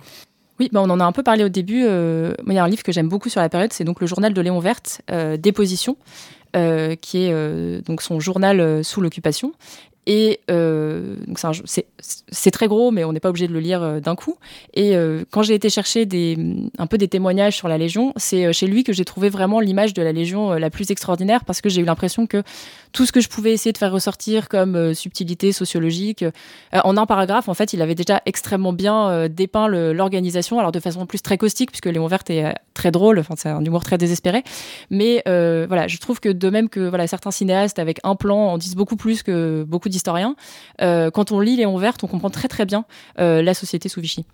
Oui, 0.60 0.68
bah 0.72 0.80
on 0.82 0.90
en 0.90 1.00
a 1.00 1.04
un 1.04 1.12
peu 1.12 1.22
parlé 1.22 1.42
au 1.42 1.48
début. 1.48 1.84
Euh, 1.84 2.34
il 2.46 2.52
y 2.52 2.58
a 2.58 2.64
un 2.64 2.68
livre 2.68 2.82
que 2.82 2.92
j'aime 2.92 3.08
beaucoup 3.08 3.28
sur 3.28 3.40
la 3.40 3.48
période, 3.48 3.72
c'est 3.72 3.84
donc 3.84 4.00
le 4.00 4.06
journal 4.06 4.32
de 4.32 4.40
Léon 4.40 4.60
Verte, 4.60 5.00
euh, 5.10 5.36
Déposition, 5.36 5.96
qui 6.52 7.18
est 7.18 7.86
donc 7.86 8.02
son 8.02 8.20
journal 8.20 8.84
sous 8.84 9.00
l'occupation. 9.00 9.52
Et 10.12 10.40
c'est 12.32 12.50
très 12.50 12.66
gros, 12.66 12.90
mais 12.90 13.04
on 13.04 13.12
n'est 13.12 13.20
pas 13.20 13.28
obligé 13.28 13.46
de 13.46 13.52
le 13.52 13.60
lire 13.60 14.00
d'un 14.00 14.16
coup. 14.16 14.38
Et 14.74 14.96
quand 15.30 15.42
j'ai 15.42 15.54
été 15.54 15.70
chercher 15.70 16.08
un 16.78 16.86
peu 16.88 16.98
des 16.98 17.06
témoignages 17.06 17.54
sur 17.56 17.68
la 17.68 17.78
Légion, 17.78 18.12
c'est 18.16 18.52
chez 18.52 18.66
lui 18.66 18.82
que 18.82 18.92
j'ai 18.92 19.04
trouvé 19.04 19.28
vraiment 19.28 19.60
l'image 19.60 19.94
de 19.94 20.02
la 20.02 20.10
Légion 20.10 20.50
la 20.54 20.68
plus 20.68 20.90
extraordinaire 20.90 21.44
parce 21.44 21.60
que 21.60 21.68
j'ai 21.68 21.80
eu 21.80 21.84
l'impression 21.84 22.26
que 22.26 22.42
tout 22.90 23.06
ce 23.06 23.12
que 23.12 23.20
je 23.20 23.28
pouvais 23.28 23.52
essayer 23.52 23.72
de 23.72 23.78
faire 23.78 23.92
ressortir 23.92 24.48
comme 24.48 24.94
subtilité 24.94 25.52
sociologique, 25.52 26.24
en 26.72 26.96
un 26.96 27.06
paragraphe, 27.06 27.48
en 27.48 27.54
fait, 27.54 27.72
il 27.72 27.80
avait 27.80 27.94
déjà 27.94 28.20
extrêmement 28.26 28.72
bien 28.72 29.28
dépeint 29.28 29.68
l'organisation, 29.68 30.58
alors 30.58 30.72
de 30.72 30.80
façon 30.80 31.06
plus 31.06 31.22
très 31.22 31.38
caustique, 31.38 31.70
puisque 31.70 31.86
Léon 31.86 32.08
Verte 32.08 32.30
est 32.30 32.52
très 32.74 32.90
drôle, 32.90 33.22
c'est 33.36 33.48
un 33.48 33.64
humour 33.64 33.84
très 33.84 33.96
désespéré. 33.96 34.42
Mais 34.90 35.22
voilà, 35.24 35.86
je 35.86 35.98
trouve 35.98 36.18
que 36.18 36.30
de 36.30 36.50
même 36.50 36.68
que 36.68 36.80
voilà, 36.80 37.06
certains 37.06 37.30
cinéastes 37.30 37.78
avec 37.78 38.00
un 38.02 38.16
plan 38.16 38.48
en 38.48 38.58
disent 38.58 38.74
beaucoup 38.74 38.96
plus 38.96 39.22
que 39.22 39.62
beaucoup 39.62 39.88
d'historiens, 40.00 40.36
quand 40.78 41.32
on 41.32 41.40
lit 41.40 41.56
Léon 41.56 41.76
Verte, 41.76 42.04
on 42.04 42.06
comprend 42.06 42.30
très 42.30 42.48
très 42.48 42.66
bien 42.66 42.84
la 43.16 43.54
société 43.54 43.88
sous 43.88 44.00
Vichy. 44.00 44.24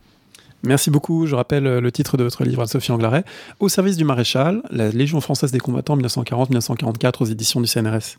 Merci 0.62 0.90
beaucoup. 0.90 1.26
Je 1.26 1.34
rappelle 1.34 1.66
euh, 1.66 1.80
le 1.80 1.92
titre 1.92 2.16
de 2.16 2.24
votre 2.24 2.44
livre 2.44 2.64
de 2.64 2.68
Sophie 2.68 2.92
Anglaret, 2.92 3.24
Au 3.60 3.68
service 3.68 3.96
du 3.96 4.04
maréchal, 4.04 4.62
la 4.70 4.90
Légion 4.90 5.20
française 5.20 5.52
des 5.52 5.60
combattants 5.60 5.96
1940-1944 5.96 7.14
aux 7.20 7.26
éditions 7.26 7.60
du 7.60 7.66
CNRS. 7.66 8.18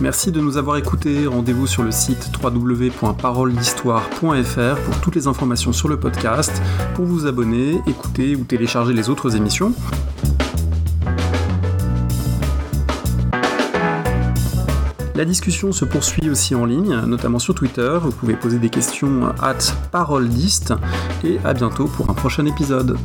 Merci 0.00 0.30
de 0.30 0.40
nous 0.40 0.56
avoir 0.58 0.76
écoutés. 0.76 1.26
Rendez-vous 1.26 1.66
sur 1.66 1.82
le 1.82 1.90
site 1.90 2.30
www.paroledhistoire.fr 2.42 4.80
pour 4.84 5.00
toutes 5.00 5.16
les 5.16 5.26
informations 5.26 5.72
sur 5.72 5.88
le 5.88 5.98
podcast, 5.98 6.52
pour 6.94 7.06
vous 7.06 7.26
abonner, 7.26 7.80
écouter 7.86 8.36
ou 8.36 8.44
télécharger 8.44 8.92
les 8.92 9.08
autres 9.08 9.36
émissions. 9.36 9.72
La 15.16 15.24
discussion 15.24 15.72
se 15.72 15.86
poursuit 15.86 16.28
aussi 16.28 16.54
en 16.54 16.66
ligne, 16.66 16.94
notamment 17.06 17.38
sur 17.38 17.54
Twitter. 17.54 17.96
Vous 18.02 18.12
pouvez 18.12 18.34
poser 18.34 18.58
des 18.58 18.68
questions 18.68 19.32
at 19.40 19.56
parolediste 19.90 20.74
et 21.24 21.38
à 21.42 21.54
bientôt 21.54 21.86
pour 21.86 22.10
un 22.10 22.12
prochain 22.12 22.44
épisode. 22.44 22.98